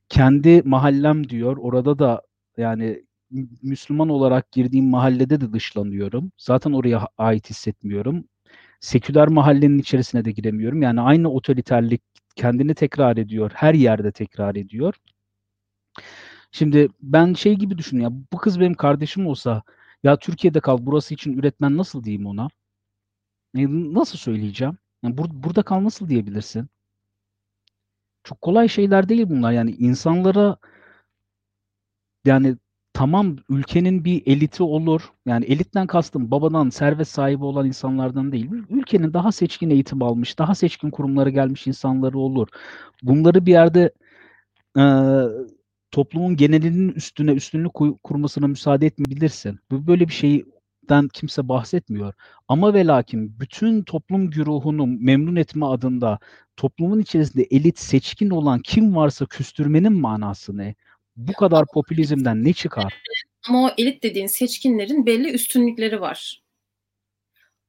Kendi 0.10 0.62
mahallem 0.66 1.30
diyor. 1.30 1.58
Orada 1.58 2.00
da 2.00 2.22
yani 2.58 3.04
Müslüman 3.62 4.10
olarak 4.10 4.52
girdiğim 4.52 4.90
mahallede 4.90 5.42
de 5.42 5.54
dışlanıyorum. 5.54 6.32
Zaten 6.38 6.72
oraya 6.72 7.08
ait 7.18 7.50
hissetmiyorum. 7.50 8.26
Seküler 8.80 9.28
mahallenin 9.28 9.80
içerisine 9.80 10.26
de 10.26 10.32
giremiyorum. 10.32 10.82
Yani 10.82 11.02
aynı 11.02 11.32
otoriterlik 11.32 12.02
kendini 12.36 12.76
tekrar 12.76 13.18
ediyor. 13.18 13.52
Her 13.54 13.74
yerde 13.74 14.12
tekrar 14.12 14.56
ediyor. 14.56 14.96
Şimdi 16.52 16.90
ben 17.02 17.34
şey 17.34 17.56
gibi 17.56 17.78
düşünüyorum. 17.78 18.28
Bu 18.34 18.38
kız 18.38 18.60
benim 18.60 18.74
kardeşim 18.74 19.28
olsa 19.28 19.64
ya 20.04 20.18
Türkiye'de 20.20 20.60
kal 20.60 20.78
burası 20.82 21.14
için 21.14 21.34
üretmen 21.38 21.78
nasıl 21.78 22.04
diyeyim 22.04 22.26
ona? 22.28 22.48
E, 23.56 23.66
nasıl 23.94 24.18
söyleyeceğim? 24.18 24.78
Yani 25.04 25.18
bur 25.18 25.26
burada 25.32 25.64
kal 25.64 25.84
nasıl 25.84 26.10
diyebilirsin? 26.10 26.70
Çok 28.24 28.42
kolay 28.42 28.68
şeyler 28.70 29.10
değil 29.10 29.30
bunlar. 29.30 29.52
Yani 29.52 29.72
insanlara 29.72 30.58
yani 32.26 32.58
tamam 32.94 33.36
ülkenin 33.50 34.06
bir 34.06 34.24
eliti 34.26 34.64
olur. 34.64 35.02
Yani 35.26 35.46
elitten 35.46 35.88
kastım 35.88 36.32
babadan 36.32 36.70
servet 36.70 37.08
sahibi 37.08 37.44
olan 37.46 37.68
insanlardan 37.68 38.32
değil. 38.32 38.52
Ülkenin 38.70 39.14
daha 39.14 39.32
seçkin 39.32 39.70
eğitim 39.70 40.04
almış, 40.04 40.40
daha 40.40 40.56
seçkin 40.56 40.90
kurumlara 40.92 41.30
gelmiş 41.30 41.68
insanları 41.68 42.20
olur. 42.20 42.48
Bunları 43.04 43.46
bir 43.46 43.52
yerde 43.52 43.92
e, 44.78 44.84
toplumun 45.92 46.36
genelinin 46.36 46.90
üstüne 46.90 47.32
üstünlük 47.32 47.74
kurmasına 48.04 48.48
müsaade 48.48 48.86
etmeyebilirsin. 48.86 49.60
Böyle 49.72 50.08
bir 50.08 50.14
şeyden 50.14 51.08
kimse 51.14 51.48
bahsetmiyor. 51.50 52.14
Ama 52.48 52.74
ve 52.74 52.86
lakin 52.86 53.40
bütün 53.40 53.84
toplum 53.84 54.30
güruhunu 54.30 54.88
memnun 54.88 55.36
etme 55.36 55.66
adında 55.66 56.20
toplumun 56.58 57.00
içerisinde 57.00 57.44
elit 57.52 57.80
seçkin 57.80 58.30
olan 58.30 58.60
kim 58.60 58.96
varsa 58.96 59.26
küstürmenin 59.26 59.94
manası 59.94 60.58
ne? 60.58 60.76
Bu 61.16 61.34
kadar 61.34 61.66
popülizmden 61.74 62.44
ne 62.44 62.54
çıkar? 62.54 63.02
Ama 63.48 63.64
o 63.64 63.72
elit 63.78 64.04
dediğin 64.04 64.28
seçkinlerin 64.28 65.06
belli 65.06 65.32
üstünlükleri 65.32 66.02
var. 66.02 66.44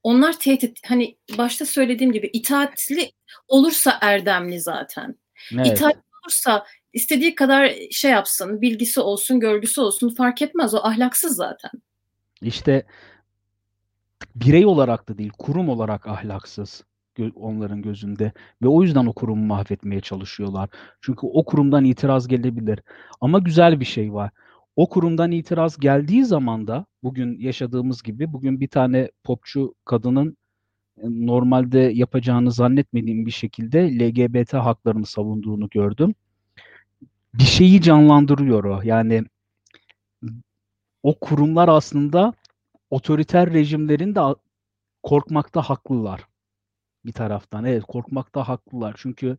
Onlar 0.02 0.38
tehdit, 0.38 0.78
hani 0.86 1.16
başta 1.38 1.66
söylediğim 1.66 2.12
gibi 2.12 2.30
itaatli 2.32 3.12
olursa 3.48 3.98
erdemli 4.00 4.60
zaten. 4.60 5.16
Evet. 5.54 5.66
İtaat 5.66 5.96
olursa 6.22 6.66
istediği 6.92 7.34
kadar 7.34 7.72
şey 7.90 8.10
yapsın, 8.10 8.60
bilgisi 8.60 9.00
olsun, 9.00 9.40
görgüsü 9.40 9.80
olsun 9.80 10.14
fark 10.14 10.42
etmez. 10.42 10.74
O 10.74 10.78
ahlaksız 10.78 11.36
zaten. 11.36 11.70
İşte 12.42 12.86
birey 14.34 14.66
olarak 14.66 15.08
da 15.08 15.18
değil, 15.18 15.32
kurum 15.38 15.68
olarak 15.68 16.06
ahlaksız 16.06 16.84
onların 17.34 17.82
gözünde 17.82 18.32
ve 18.62 18.68
o 18.68 18.82
yüzden 18.82 19.06
o 19.06 19.12
kurumu 19.12 19.46
mahvetmeye 19.46 20.00
çalışıyorlar. 20.00 20.68
Çünkü 21.00 21.26
o 21.26 21.44
kurumdan 21.44 21.84
itiraz 21.84 22.28
gelebilir. 22.28 22.80
Ama 23.20 23.38
güzel 23.38 23.80
bir 23.80 23.84
şey 23.84 24.12
var. 24.12 24.30
O 24.76 24.88
kurumdan 24.88 25.30
itiraz 25.32 25.76
geldiği 25.78 26.24
zaman 26.24 26.66
da 26.66 26.86
bugün 27.02 27.38
yaşadığımız 27.38 28.02
gibi 28.02 28.32
bugün 28.32 28.60
bir 28.60 28.68
tane 28.68 29.10
popçu 29.24 29.74
kadının 29.84 30.36
e, 30.98 31.02
normalde 31.26 31.78
yapacağını 31.78 32.52
zannetmediğim 32.52 33.26
bir 33.26 33.30
şekilde 33.30 33.98
LGBT 33.98 34.54
haklarını 34.54 35.06
savunduğunu 35.06 35.68
gördüm. 35.68 36.14
Bir 37.34 37.42
şeyi 37.42 37.80
canlandırıyor 37.82 38.64
o. 38.64 38.80
Yani 38.84 39.24
o 41.02 41.18
kurumlar 41.18 41.68
aslında 41.68 42.34
otoriter 42.90 43.52
rejimlerin 43.52 44.14
de 44.14 44.20
korkmakta 45.02 45.62
haklılar 45.62 46.26
bir 47.04 47.12
taraftan. 47.12 47.64
Evet 47.64 47.82
korkmakta 47.82 48.48
haklılar. 48.48 48.94
Çünkü 48.98 49.36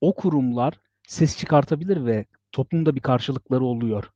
o 0.00 0.14
kurumlar 0.14 0.80
ses 1.08 1.38
çıkartabilir 1.38 2.06
ve 2.06 2.26
toplumda 2.52 2.94
bir 2.94 3.00
karşılıkları 3.00 3.64
oluyor. 3.64 4.10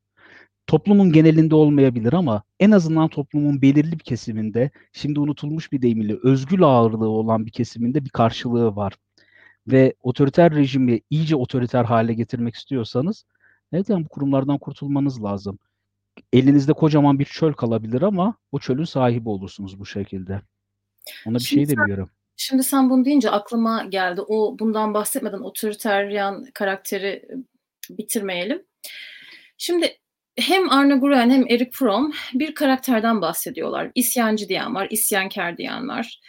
Toplumun 0.66 1.12
genelinde 1.12 1.54
olmayabilir 1.54 2.12
ama 2.12 2.42
en 2.60 2.70
azından 2.70 3.08
toplumun 3.08 3.62
belirli 3.62 3.92
bir 3.92 4.04
kesiminde, 4.04 4.70
şimdi 4.92 5.20
unutulmuş 5.20 5.72
bir 5.72 5.82
deyimiyle 5.82 6.16
özgül 6.22 6.62
ağırlığı 6.62 7.08
olan 7.08 7.46
bir 7.46 7.50
kesiminde 7.50 8.04
bir 8.04 8.10
karşılığı 8.10 8.76
var. 8.76 8.92
Ve 9.66 9.94
otoriter 10.02 10.54
rejimi 10.54 11.00
iyice 11.10 11.36
otoriter 11.36 11.84
hale 11.84 12.14
getirmek 12.14 12.54
istiyorsanız, 12.54 13.24
evet 13.72 13.88
yani 13.88 14.04
bu 14.04 14.08
kurumlardan 14.08 14.58
kurtulmanız 14.58 15.22
lazım. 15.22 15.58
Elinizde 16.32 16.72
kocaman 16.72 17.18
bir 17.18 17.24
çöl 17.24 17.52
kalabilir 17.52 18.02
ama 18.02 18.34
o 18.52 18.58
çölün 18.58 18.84
sahibi 18.84 19.28
olursunuz 19.28 19.78
bu 19.78 19.86
şekilde. 19.86 20.40
Ona 21.26 21.34
bir 21.34 21.40
Şimdi 21.40 21.66
şey 21.66 21.76
demiyorum. 21.76 22.10
Şimdi 22.48 22.62
sen 22.62 22.90
bunu 22.90 23.04
deyince 23.04 23.30
aklıma 23.30 23.84
geldi. 23.84 24.20
O 24.20 24.58
bundan 24.58 24.94
bahsetmeden 24.94 25.38
otoriteryan 25.38 26.44
karakteri 26.54 27.28
bitirmeyelim. 27.90 28.62
Şimdi 29.58 29.98
hem 30.38 30.70
Arne 30.70 30.96
Gruen 30.96 31.30
hem 31.30 31.44
Eric 31.48 31.70
Fromm 31.72 32.12
bir 32.34 32.54
karakterden 32.54 33.20
bahsediyorlar. 33.20 33.90
İsyancı 33.94 34.48
diyen 34.48 34.74
var, 34.74 34.86
isyankar 34.90 35.58
diyen 35.58 35.88
var. 35.88 36.20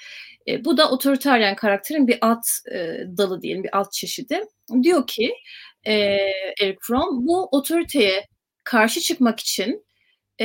E, 0.47 0.65
bu 0.65 0.77
da 0.77 0.91
otoriteryen 0.91 1.55
karakterin 1.55 2.07
bir 2.07 2.17
alt 2.21 2.45
e, 2.71 2.77
dalı 3.17 3.41
diyelim, 3.41 3.63
bir 3.63 3.77
alt 3.77 3.91
çeşidi. 3.91 4.41
Diyor 4.83 5.07
ki 5.07 5.33
e, 5.83 5.93
Eric 6.61 6.77
Fromm 6.81 7.27
bu 7.27 7.49
otoriteye 7.51 8.27
karşı 8.63 8.99
çıkmak 8.99 9.39
için 9.39 9.86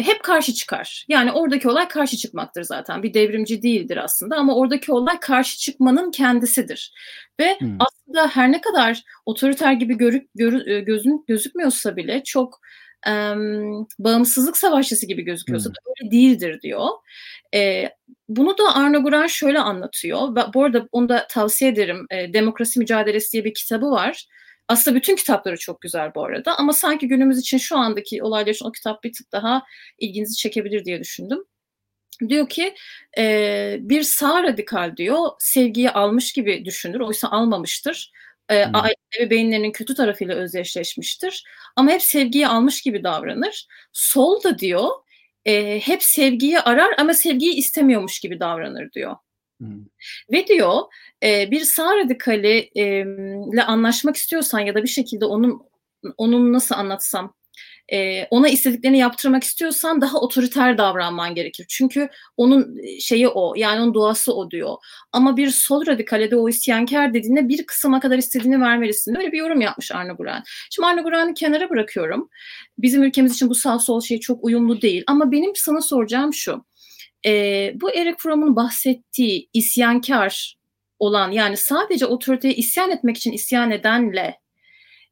hep 0.01 0.23
karşı 0.23 0.55
çıkar. 0.55 1.05
Yani 1.09 1.33
oradaki 1.33 1.69
olay 1.69 1.89
karşı 1.89 2.17
çıkmaktır 2.17 2.63
zaten. 2.63 3.03
Bir 3.03 3.15
devrimci 3.15 3.63
değildir 3.63 3.97
aslında 3.97 4.37
ama 4.37 4.57
oradaki 4.57 4.93
olay 4.93 5.21
karşı 5.21 5.59
çıkmanın 5.59 6.11
kendisidir. 6.11 6.93
Ve 7.41 7.57
Hmm. 7.61 7.77
aslında 7.79 8.29
her 8.29 8.53
ne 8.53 8.61
kadar 8.61 9.03
otoriter 9.27 9.73
gibi 9.73 9.97
görük, 9.97 10.29
görü, 10.35 10.85
gözün, 10.85 11.25
gözükmüyorsa 11.29 11.97
bile 11.97 12.23
çok 12.25 12.61
em, 13.07 13.73
bağımsızlık 13.99 14.57
savaşçısı 14.57 15.07
gibi 15.07 15.23
gözüküyorsa 15.23 15.69
Hmm. 15.69 15.75
da 15.75 15.79
öyle 16.03 16.11
değildir 16.11 16.61
diyor. 16.63 16.89
E, 17.55 17.89
bunu 18.29 18.59
da 18.59 18.75
Arne 18.75 18.99
Guran 18.99 19.27
şöyle 19.27 19.59
anlatıyor. 19.59 20.37
Bu 20.55 20.65
arada 20.65 20.89
onu 20.93 21.09
da 21.09 21.27
tavsiye 21.31 21.71
ederim. 21.71 22.07
E, 22.11 22.33
Demokrasi 22.33 22.79
Mücadelesi 22.79 23.33
diye 23.33 23.45
bir 23.45 23.55
kitabı 23.55 23.91
var. 23.91 24.27
Aslında 24.73 24.97
bütün 24.97 25.17
kitapları 25.17 25.57
çok 25.57 25.81
güzel 25.81 26.15
bu 26.15 26.25
arada 26.25 26.57
ama 26.59 26.73
sanki 26.73 27.09
günümüz 27.09 27.39
için 27.39 27.59
şu 27.59 27.77
andaki 27.77 28.23
olaylar 28.23 28.53
için 28.53 28.65
o 28.67 28.73
kitap 28.73 29.05
bir 29.05 29.13
tık 29.13 29.33
daha 29.33 29.63
ilginizi 29.99 30.37
çekebilir 30.37 30.85
diye 30.85 31.01
düşündüm. 31.01 31.39
Diyor 32.29 32.49
ki 32.49 32.75
e, 33.19 33.77
bir 33.81 34.03
sağ 34.03 34.43
radikal 34.43 34.97
diyor 34.97 35.29
sevgiyi 35.39 35.91
almış 35.91 36.33
gibi 36.33 36.65
düşünür 36.65 37.01
oysa 37.01 37.29
almamıştır. 37.29 38.13
E, 38.49 38.65
Hmm. 38.67 38.77
aile 38.77 38.95
ebeveynlerinin 39.21 39.73
kötü 39.73 39.95
tarafıyla 39.95 40.35
özdeşleşmiştir 40.35 41.45
ama 41.77 41.91
hep 41.91 42.03
sevgiyi 42.03 42.47
almış 42.49 42.83
gibi 42.83 43.05
davranır. 43.05 43.67
Sol 43.93 44.43
da 44.43 44.59
diyor 44.59 44.89
e, 45.45 45.81
hep 45.81 46.03
sevgiyi 46.03 46.61
arar 46.61 46.95
ama 46.99 47.15
sevgiyi 47.15 47.55
istemiyormuş 47.55 48.21
gibi 48.21 48.41
davranır 48.41 48.93
diyor. 48.93 49.17
Ve 50.33 50.47
diyor 50.47 50.83
bir 51.23 51.61
sağ 51.61 51.97
radikali 51.97 52.71
ile 52.75 53.63
anlaşmak 53.63 54.17
istiyorsan 54.17 54.61
ya 54.61 54.75
da 54.75 54.83
bir 54.83 54.89
şekilde 54.89 55.25
onun 55.25 55.63
onun 56.17 56.53
nasıl 56.53 56.75
anlatsam 56.75 57.35
ona 58.31 58.49
istediklerini 58.49 58.99
yaptırmak 58.99 59.45
istiyorsan 59.45 60.01
daha 60.01 60.19
otoriter 60.19 60.79
davranman 60.79 61.35
gerekir. 61.35 61.67
Çünkü 61.69 62.09
onun 62.37 62.77
şeyi 63.01 63.29
o 63.29 63.55
yani 63.57 63.81
onun 63.81 63.95
doğası 63.95 64.35
o 64.35 64.51
diyor. 64.51 64.77
Ama 65.13 65.37
bir 65.37 65.51
sol 65.51 65.87
radikale 65.87 66.31
de 66.31 66.37
o 66.37 66.49
isyankar 66.49 67.15
dediğinde 67.15 67.49
bir 67.49 67.67
kısma 67.67 68.01
kadar 68.01 68.19
istediğini 68.19 68.61
vermelisin. 68.61 69.15
Böyle 69.15 69.33
bir 69.33 69.39
yorum 69.39 69.61
yapmış 69.61 69.93
Arne 69.93 70.13
Guren. 70.13 70.43
Şimdi 70.71 70.87
Arne 70.87 71.03
Guren'i 71.03 71.35
kenara 71.35 71.71
bırakıyorum. 71.71 72.29
Bizim 72.79 73.03
ülkemiz 73.03 73.35
için 73.35 73.51
bu 73.51 73.55
sağ 73.55 73.79
sol 73.79 74.01
şey 74.01 74.21
çok 74.21 74.45
uyumlu 74.45 74.83
değil. 74.83 75.05
Ama 75.07 75.33
benim 75.33 75.53
sana 75.55 75.81
soracağım 75.81 76.35
şu. 76.35 76.65
E, 77.27 77.73
bu 77.81 77.91
Eric 77.91 78.17
Fromm'un 78.19 78.57
bahsettiği 78.57 79.49
isyankar 79.53 80.57
olan 80.99 81.31
yani 81.31 81.57
sadece 81.57 82.07
otoriteye 82.07 82.55
isyan 82.55 82.91
etmek 82.91 83.17
için 83.17 83.33
isyan 83.33 83.71
edenle 83.71 84.41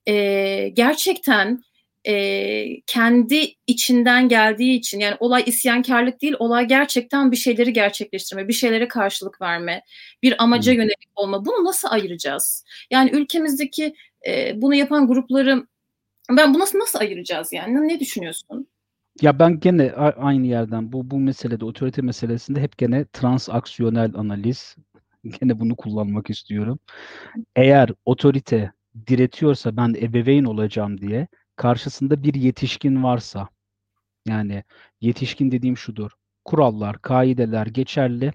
e, 0.08 0.68
gerçekten 0.68 1.62
e, 2.04 2.80
kendi 2.80 3.54
içinden 3.66 4.28
geldiği 4.28 4.74
için 4.78 5.00
yani 5.00 5.16
olay 5.20 5.42
isyankarlık 5.46 6.22
değil 6.22 6.34
olay 6.38 6.66
gerçekten 6.66 7.32
bir 7.32 7.36
şeyleri 7.36 7.72
gerçekleştirme, 7.72 8.48
bir 8.48 8.52
şeylere 8.52 8.88
karşılık 8.88 9.40
verme, 9.40 9.82
bir 10.22 10.42
amaca 10.42 10.72
yönelik 10.72 11.08
olma. 11.16 11.44
Bunu 11.44 11.64
nasıl 11.64 11.88
ayıracağız? 11.90 12.64
Yani 12.90 13.10
ülkemizdeki 13.10 13.94
e, 14.26 14.52
bunu 14.62 14.74
yapan 14.74 15.06
grupları 15.06 15.66
ben 16.30 16.54
bunu 16.54 16.62
nasıl, 16.62 16.78
nasıl 16.78 16.98
ayıracağız 16.98 17.52
yani? 17.52 17.88
Ne 17.88 18.00
düşünüyorsun? 18.00 18.68
Ya 19.22 19.38
ben 19.38 19.60
gene 19.60 19.92
aynı 19.92 20.46
yerden 20.46 20.92
bu 20.92 21.10
bu 21.10 21.18
meselede 21.20 21.64
otorite 21.64 22.02
meselesinde 22.02 22.60
hep 22.60 22.78
gene 22.78 23.04
transaksiyonel 23.12 24.12
analiz 24.14 24.76
gene 25.24 25.60
bunu 25.60 25.76
kullanmak 25.76 26.30
istiyorum. 26.30 26.78
Eğer 27.56 27.90
otorite 28.06 28.72
diretiyorsa 29.08 29.76
ben 29.76 29.94
ebeveyn 30.02 30.44
olacağım 30.44 31.00
diye 31.00 31.28
karşısında 31.56 32.22
bir 32.22 32.34
yetişkin 32.34 33.02
varsa 33.04 33.48
yani 34.28 34.64
yetişkin 35.00 35.52
dediğim 35.52 35.76
şudur. 35.76 36.10
Kurallar, 36.44 37.02
kaideler 37.02 37.66
geçerli. 37.66 38.32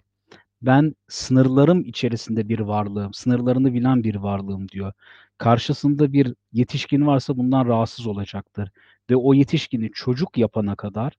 Ben 0.61 0.95
sınırlarım 1.09 1.85
içerisinde 1.85 2.49
bir 2.49 2.59
varlığım, 2.59 3.13
sınırlarını 3.13 3.73
bilen 3.73 4.03
bir 4.03 4.15
varlığım 4.15 4.69
diyor. 4.69 4.93
Karşısında 5.37 6.13
bir 6.13 6.35
yetişkin 6.53 7.07
varsa 7.07 7.37
bundan 7.37 7.67
rahatsız 7.67 8.07
olacaktır. 8.07 8.71
Ve 9.09 9.15
o 9.15 9.33
yetişkini 9.33 9.91
çocuk 9.91 10.37
yapana 10.37 10.75
kadar 10.75 11.13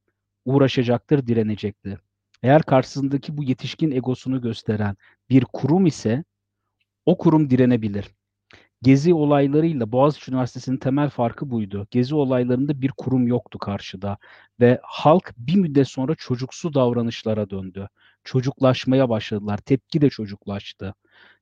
uğraşacaktır, 0.45 1.27
direnecektir. 1.27 2.01
Eğer 2.43 2.63
karşısındaki 2.63 3.37
bu 3.37 3.45
yetişkin 3.45 3.91
egosunu 3.91 4.41
gösteren 4.41 4.97
bir 5.31 5.45
kurum 5.45 5.87
ise 5.87 6.25
o 7.07 7.19
kurum 7.19 7.51
direnebilir. 7.51 8.07
Gezi 8.83 9.15
olaylarıyla 9.15 9.93
Boğaziçi 9.93 10.31
Üniversitesi'nin 10.31 10.77
temel 10.77 11.11
farkı 11.11 11.51
buydu. 11.51 11.87
Gezi 11.91 12.15
olaylarında 12.15 12.81
bir 12.81 12.91
kurum 12.97 13.27
yoktu 13.27 13.59
karşıda 13.59 14.19
ve 14.61 14.81
halk 14.83 15.35
bir 15.39 15.55
müddet 15.57 15.89
sonra 15.89 16.15
çocuksu 16.15 16.75
davranışlara 16.75 17.51
döndü. 17.51 17.89
Çocuklaşmaya 18.25 19.09
başladılar. 19.09 19.59
Tepki 19.59 20.01
de 20.01 20.11
çocuklaştı. 20.11 20.95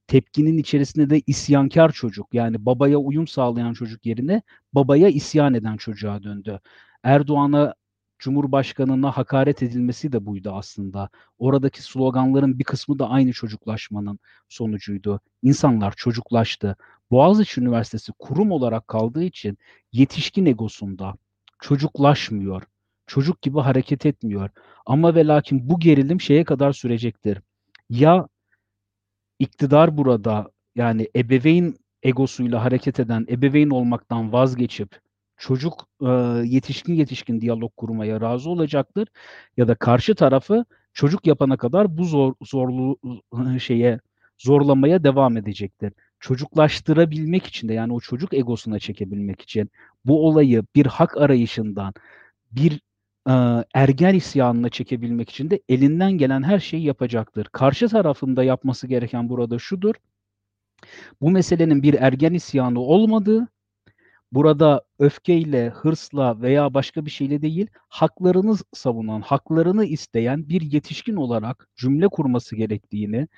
Tepkinin 0.07 0.59
içerisinde 0.59 1.11
de 1.11 1.23
isyankar 1.27 1.93
çocuk 1.93 2.35
yani 2.35 2.67
babaya 2.67 2.99
uyum 2.99 3.27
sağlayan 3.27 3.73
çocuk 3.73 4.07
yerine 4.07 4.43
babaya 4.73 5.09
isyan 5.09 5.55
eden 5.55 5.77
çocuğa 5.77 6.23
döndü. 6.23 6.61
Erdoğan'a 7.03 7.75
Cumhurbaşkanına 8.19 9.11
hakaret 9.17 9.63
edilmesi 9.63 10.13
de 10.13 10.27
buydu 10.27 10.53
aslında. 10.53 11.09
Oradaki 11.39 11.83
sloganların 11.83 12.59
bir 12.59 12.65
kısmı 12.65 12.99
da 12.99 13.11
aynı 13.11 13.33
çocuklaşmanın 13.33 14.19
sonucuydu. 14.49 15.21
İnsanlar 15.43 15.95
çocuklaştı. 15.97 16.77
Boğaziçi 17.11 17.61
Üniversitesi 17.61 18.13
kurum 18.19 18.51
olarak 18.51 18.89
kaldığı 18.89 19.25
için 19.25 19.59
yetişkin 19.93 20.47
egosunda 20.47 21.15
çocuklaşmıyor. 21.61 22.63
Çocuk 23.07 23.43
gibi 23.43 23.61
hareket 23.61 24.07
etmiyor. 24.07 24.51
Ama 24.87 25.15
ve 25.15 25.27
lakin 25.27 25.69
bu 25.69 25.81
gerilim 25.81 26.21
şeye 26.21 26.45
kadar 26.45 26.73
sürecektir. 26.73 27.41
Ya 27.91 28.29
iktidar 29.39 29.97
burada 29.97 30.51
yani 30.75 31.09
ebeveyn 31.17 31.75
egosuyla 32.03 32.65
hareket 32.65 33.01
eden, 33.01 33.27
ebeveyn 33.29 33.71
olmaktan 33.71 34.33
vazgeçip 34.33 35.01
çocuk 35.37 35.89
yetişkin 36.45 36.95
yetişkin 36.95 37.41
diyalog 37.41 37.77
kurmaya 37.77 38.21
razı 38.21 38.51
olacaktır 38.51 39.09
ya 39.57 39.69
da 39.69 39.75
karşı 39.75 40.15
tarafı 40.15 40.65
çocuk 40.93 41.27
yapana 41.27 41.57
kadar 41.57 41.97
bu 41.99 42.05
zor 42.05 42.35
zorlu 42.43 42.99
şeye 43.61 44.01
zorlamaya 44.39 45.05
devam 45.05 45.37
edecektir. 45.37 45.93
Çocuklaştırabilmek 46.21 47.47
için 47.47 47.69
de 47.69 47.75
yani 47.75 47.93
o 47.93 48.01
çocuk 48.01 48.35
egosuna 48.35 48.79
çekebilmek 48.79 49.43
için 49.43 49.71
bu 50.05 50.27
olayı 50.27 50.65
bir 50.75 50.87
hak 50.87 51.17
arayışından 51.17 51.95
bir 52.53 52.81
ergen 53.75 54.15
isyanına 54.15 54.69
çekebilmek 54.69 55.31
için 55.31 55.51
de 55.51 55.61
elinden 55.69 56.13
gelen 56.13 56.43
her 56.43 56.59
şeyi 56.59 56.85
yapacaktır. 56.85 57.45
Karşı 57.53 57.89
tarafında 57.89 58.45
yapması 58.45 58.87
gereken 58.87 59.29
burada 59.29 59.59
şudur. 59.59 59.95
Bu 61.21 61.31
meselenin 61.31 61.83
bir 61.83 61.95
ergen 61.95 62.35
isyanı 62.35 62.81
olmadığı, 62.81 63.49
burada 64.33 64.83
öfkeyle, 64.99 65.69
hırsla 65.69 66.43
veya 66.43 66.75
başka 66.75 67.07
bir 67.07 67.11
şeyle 67.11 67.43
değil, 67.43 67.67
haklarını 67.89 68.57
savunan, 68.73 69.21
haklarını 69.21 69.85
isteyen 69.85 70.49
bir 70.49 70.61
yetişkin 70.61 71.17
olarak 71.17 71.69
cümle 71.77 72.09
kurması 72.09 72.57
gerektiğini, 72.57 73.29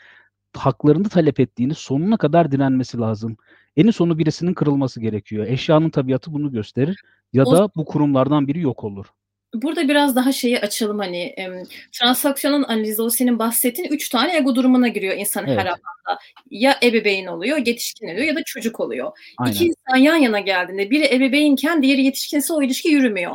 haklarını 0.57 1.09
talep 1.09 1.41
ettiğini, 1.41 1.74
sonuna 1.74 2.16
kadar 2.16 2.53
direnmesi 2.53 2.99
lazım. 2.99 3.37
Eni 3.76 3.93
sonu 3.93 4.18
birisinin 4.18 4.55
kırılması 4.55 5.01
gerekiyor. 5.01 5.47
Eşyanın 5.47 5.91
tabiatı 5.91 6.32
bunu 6.32 6.53
gösterir 6.53 7.03
ya 7.32 7.47
da 7.47 7.68
bu 7.76 7.84
kurumlardan 7.84 8.49
biri 8.49 8.61
yok 8.61 8.84
olur. 8.84 9.07
Burada 9.62 9.88
biraz 9.88 10.16
daha 10.16 10.32
şeyi 10.32 10.59
açalım 10.61 10.98
hani 10.98 11.18
em, 11.22 11.62
transaksiyonun 11.92 12.62
analizi 12.62 13.02
o 13.02 13.11
senin 13.11 13.38
bahsettiğin 13.38 13.88
üç 13.88 14.09
tane 14.09 14.36
ego 14.36 14.54
durumuna 14.54 14.88
giriyor 14.88 15.16
insan 15.16 15.46
Evet. 15.46 15.59
her 15.59 15.66
alanda. 15.66 16.20
Ya 16.50 16.78
ebeveyn 16.82 17.26
oluyor, 17.26 17.59
yetişkin 17.66 18.07
oluyor 18.07 18.24
ya 18.26 18.36
da 18.36 18.42
çocuk 18.46 18.80
oluyor. 18.80 19.18
Aynen. 19.38 19.52
İki 19.52 19.64
insan 19.64 19.96
yan 19.96 20.16
yana 20.16 20.40
geldiğinde 20.40 20.90
biri 20.90 21.14
ebeveynken 21.14 21.82
diğeri 21.82 22.02
yetişkinse 22.04 22.52
o 22.52 22.62
ilişki 22.62 22.88
yürümüyor. 22.88 23.32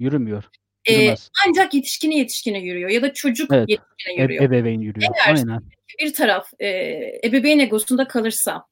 Yürümüyor. 0.00 0.44
Ee, 0.90 1.14
ancak 1.48 1.74
yetişkine 1.74 2.18
yetişkine 2.18 2.58
yürüyor 2.58 2.90
ya 2.90 3.02
da 3.02 3.12
çocuk 3.12 3.50
Evet. 3.52 3.68
yetişkine 3.68 4.14
E- 4.18 4.22
yürüyor. 4.22 4.44
ebeveyn 4.44 4.80
yürüyor. 4.80 5.12
Eğer- 5.26 5.34
Aynen. 5.34 5.60
bir 6.00 6.12
taraf 6.14 6.46
e, 6.60 6.68
ebeveyn 7.24 7.58
egosunda 7.58 8.08
kalırsa, 8.08 8.64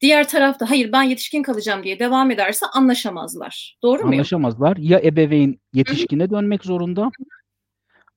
diğer 0.00 0.28
taraf 0.28 0.60
da 0.60 0.70
hayır 0.70 0.92
ben 0.92 1.02
yetişkin 1.02 1.42
kalacağım 1.42 1.82
diye 1.82 1.98
devam 1.98 2.30
ederse 2.30 2.66
anlaşamazlar. 2.66 3.78
Doğru 3.82 3.98
muyum? 3.98 4.12
Anlaşamazlar. 4.12 4.76
Ya 4.76 5.00
ebeveyn 5.00 5.60
yetişkine 5.72 6.30
dönmek 6.30 6.64
zorunda, 6.64 7.10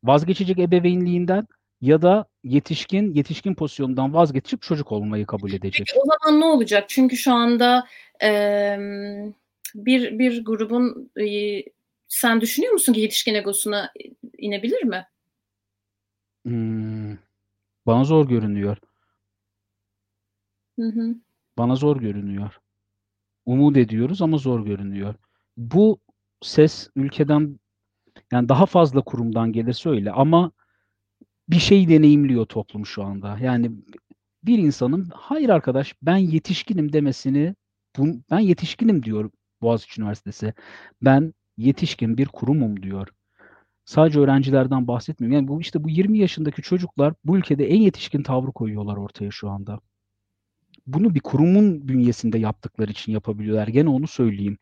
vazgeçecek 0.04 0.60
ebeveynliğinden 0.60 1.48
ya 1.82 2.02
da 2.02 2.26
yetişkin 2.44 3.14
yetişkin 3.14 3.54
pozisyonundan 3.56 4.14
vazgeçip 4.14 4.62
çocuk 4.62 4.92
olmayı 4.92 5.26
kabul 5.26 5.52
edecek. 5.52 5.88
Peki 5.88 6.00
o 6.00 6.04
zaman 6.06 6.42
ne 6.42 6.46
olacak? 6.46 6.86
Çünkü 6.88 7.18
şu 7.18 7.34
anda 7.34 7.88
em, 8.20 9.34
bir 9.76 10.20
bir 10.20 10.46
grubun 10.46 11.12
e, 11.22 11.64
sen 12.08 12.42
düşünüyor 12.42 12.74
musun 12.74 12.94
ki 12.94 13.00
yetişkin 13.00 13.36
egosuna 13.36 13.94
inebilir 14.38 14.84
mi? 14.84 15.08
Hmm, 16.46 17.18
bana 17.86 18.04
zor 18.04 18.28
görünüyor. 18.28 18.78
Hı 20.80 20.86
hı. 20.86 21.16
Bana 21.62 21.76
zor 21.76 21.98
görünüyor. 21.98 22.60
Umut 23.46 23.78
ediyoruz 23.78 24.22
ama 24.22 24.38
zor 24.38 24.66
görünüyor. 24.66 25.16
Bu 25.58 26.00
ses 26.42 26.90
ülkeden 26.96 27.60
yani 28.32 28.50
daha 28.50 28.66
fazla 28.66 29.02
kurumdan 29.02 29.52
gelirse 29.54 29.90
öyle 29.90 30.12
ama 30.12 30.52
bir 31.50 31.60
şey 31.60 31.90
deneyimliyor 31.90 32.46
toplum 32.46 32.86
şu 32.86 33.04
anda. 33.04 33.38
Yani 33.40 33.72
bir 34.44 34.58
insanın 34.58 35.10
hayır 35.14 35.50
arkadaş 35.50 35.96
ben 36.02 36.18
yetişkinim 36.18 36.94
demesini 36.94 37.56
ben 38.32 38.40
yetişkinim 38.40 39.04
diyor 39.04 39.32
Boğaziçi 39.62 40.02
Üniversitesi. 40.02 40.54
Ben 41.02 41.34
yetişkin 41.58 42.18
bir 42.18 42.28
kurumum 42.28 42.84
diyor. 42.84 43.08
Sadece 43.86 44.20
öğrencilerden 44.20 44.88
bahsetmiyorum. 44.88 45.36
Yani 45.36 45.48
bu 45.48 45.62
işte 45.62 45.84
bu 45.84 45.90
20 45.90 46.20
yaşındaki 46.20 46.62
çocuklar 46.62 47.14
bu 47.24 47.38
ülkede 47.38 47.68
en 47.70 47.82
yetişkin 47.82 48.24
tavrı 48.24 48.52
koyuyorlar 48.52 48.98
ortaya 48.98 49.32
şu 49.32 49.50
anda. 49.50 49.80
Bunu 50.88 51.16
bir 51.16 51.20
kurumun 51.20 51.88
bünyesinde 51.88 52.40
yaptıkları 52.40 52.92
için 52.92 53.12
yapabiliyorlar. 53.12 53.68
Gene 53.68 53.90
onu 53.90 54.08
söyleyeyim. 54.08 54.58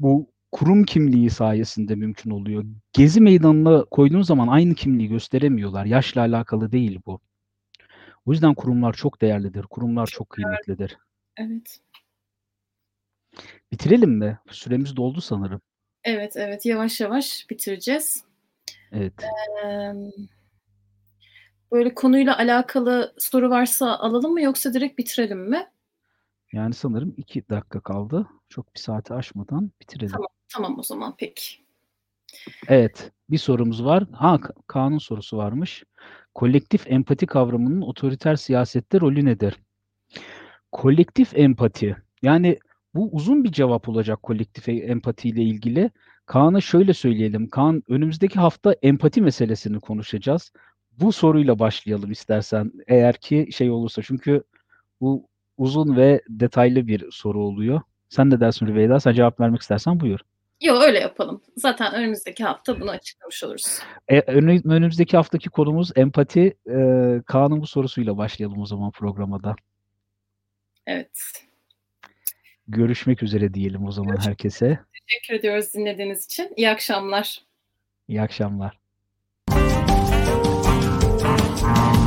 Bu 0.00 0.30
kurum 0.52 0.84
kimliği 0.84 1.30
sayesinde 1.30 1.94
mümkün 1.94 2.30
oluyor. 2.30 2.64
Gezi 2.92 3.20
meydanına 3.20 3.84
koyduğun 3.84 4.22
zaman 4.22 4.48
aynı 4.48 4.74
kimliği 4.74 5.08
gösteremiyorlar. 5.08 5.84
Yaşla 5.84 6.20
alakalı 6.20 6.72
değil 6.72 7.00
bu. 7.06 7.20
O 8.26 8.32
yüzden 8.32 8.54
kurumlar 8.54 8.92
çok 8.92 9.20
değerlidir. 9.20 9.62
Kurumlar 9.62 10.06
çok 10.06 10.30
kıymetlidir. 10.30 10.98
Evet. 11.36 11.80
Bitirelim 13.72 14.10
mi? 14.10 14.38
Süremiz 14.50 14.96
doldu 14.96 15.20
sanırım. 15.20 15.60
Evet, 16.04 16.36
evet. 16.36 16.66
Yavaş 16.66 17.00
yavaş 17.00 17.46
bitireceğiz. 17.50 18.24
Evet. 18.92 19.12
Em, 19.64 20.10
Böyle 21.72 21.94
konuyla 21.94 22.38
alakalı 22.38 23.14
soru 23.18 23.50
varsa 23.50 23.96
alalım 23.98 24.32
mı 24.32 24.40
yoksa 24.42 24.74
direkt 24.74 24.98
bitirelim 24.98 25.50
mi? 25.50 25.66
Yani 26.52 26.74
sanırım 26.74 27.14
iki 27.16 27.48
dakika 27.48 27.80
kaldı. 27.80 28.26
Çok 28.48 28.74
bir 28.74 28.80
saati 28.80 29.14
aşmadan 29.14 29.70
bitirelim. 29.80 30.12
Tamam. 30.12 30.28
Tamam 30.48 30.78
o 30.78 30.82
zaman 30.82 31.14
peki. 31.18 31.56
Evet, 32.68 33.12
bir 33.30 33.38
sorumuz 33.38 33.84
var. 33.84 34.04
Ha, 34.12 34.38
kanun 34.66 34.98
sorusu 34.98 35.36
varmış. 35.36 35.84
Kolektif 36.34 36.86
empati 36.86 37.26
kavramının 37.26 37.80
otoriter 37.80 38.36
siyasette 38.36 39.00
rolü 39.00 39.24
nedir? 39.24 39.60
Kolektif 40.72 41.38
empati. 41.38 41.96
Yani 42.22 42.58
bu 42.94 43.08
uzun 43.12 43.44
bir 43.44 43.52
cevap 43.52 43.88
olacak 43.88 44.22
kolektif 44.22 44.68
e- 44.68 44.72
empati 44.72 45.28
ile 45.28 45.42
ilgili. 45.42 45.90
Kaan'a 46.26 46.60
şöyle 46.60 46.94
söyleyelim. 46.94 47.48
Kaan, 47.48 47.82
önümüzdeki 47.88 48.38
hafta 48.38 48.72
empati 48.82 49.22
meselesini 49.22 49.80
konuşacağız. 49.80 50.52
Bu 51.00 51.12
soruyla 51.12 51.58
başlayalım 51.58 52.10
istersen. 52.10 52.72
Eğer 52.86 53.16
ki 53.16 53.48
şey 53.52 53.70
olursa. 53.70 54.02
Çünkü 54.02 54.42
bu 55.00 55.28
uzun 55.58 55.96
ve 55.96 56.22
detaylı 56.28 56.86
bir 56.86 57.10
soru 57.10 57.42
oluyor. 57.42 57.80
Sen 58.08 58.30
ne 58.30 58.40
dersin 58.40 58.66
Rüveyda? 58.66 59.00
Sen 59.00 59.12
cevap 59.12 59.40
vermek 59.40 59.60
istersen 59.60 60.00
buyur. 60.00 60.20
Yok 60.62 60.82
öyle 60.82 60.98
yapalım. 60.98 61.42
Zaten 61.56 61.94
önümüzdeki 61.94 62.44
hafta 62.44 62.80
bunu 62.80 62.90
açıklamış 62.90 63.44
oluruz. 63.44 63.78
E, 64.08 64.20
önü- 64.20 64.62
önümüzdeki 64.74 65.16
haftaki 65.16 65.48
konumuz 65.50 65.92
empati. 65.96 66.56
E, 66.70 66.76
Kaan'ın 67.26 67.60
bu 67.60 67.66
sorusuyla 67.66 68.16
başlayalım 68.16 68.60
o 68.60 68.66
zaman 68.66 68.90
programa 68.90 69.42
da. 69.42 69.56
Evet. 70.86 71.44
Görüşmek 72.68 73.22
üzere 73.22 73.54
diyelim 73.54 73.86
o 73.86 73.90
zaman 73.92 74.16
herkese. 74.26 74.80
Teşekkür 75.08 75.34
ediyoruz 75.34 75.74
dinlediğiniz 75.74 76.24
için. 76.24 76.52
İyi 76.56 76.70
akşamlar. 76.70 77.42
İyi 78.08 78.22
akşamlar. 78.22 78.78
Thank 81.74 81.92
you. 81.92 81.97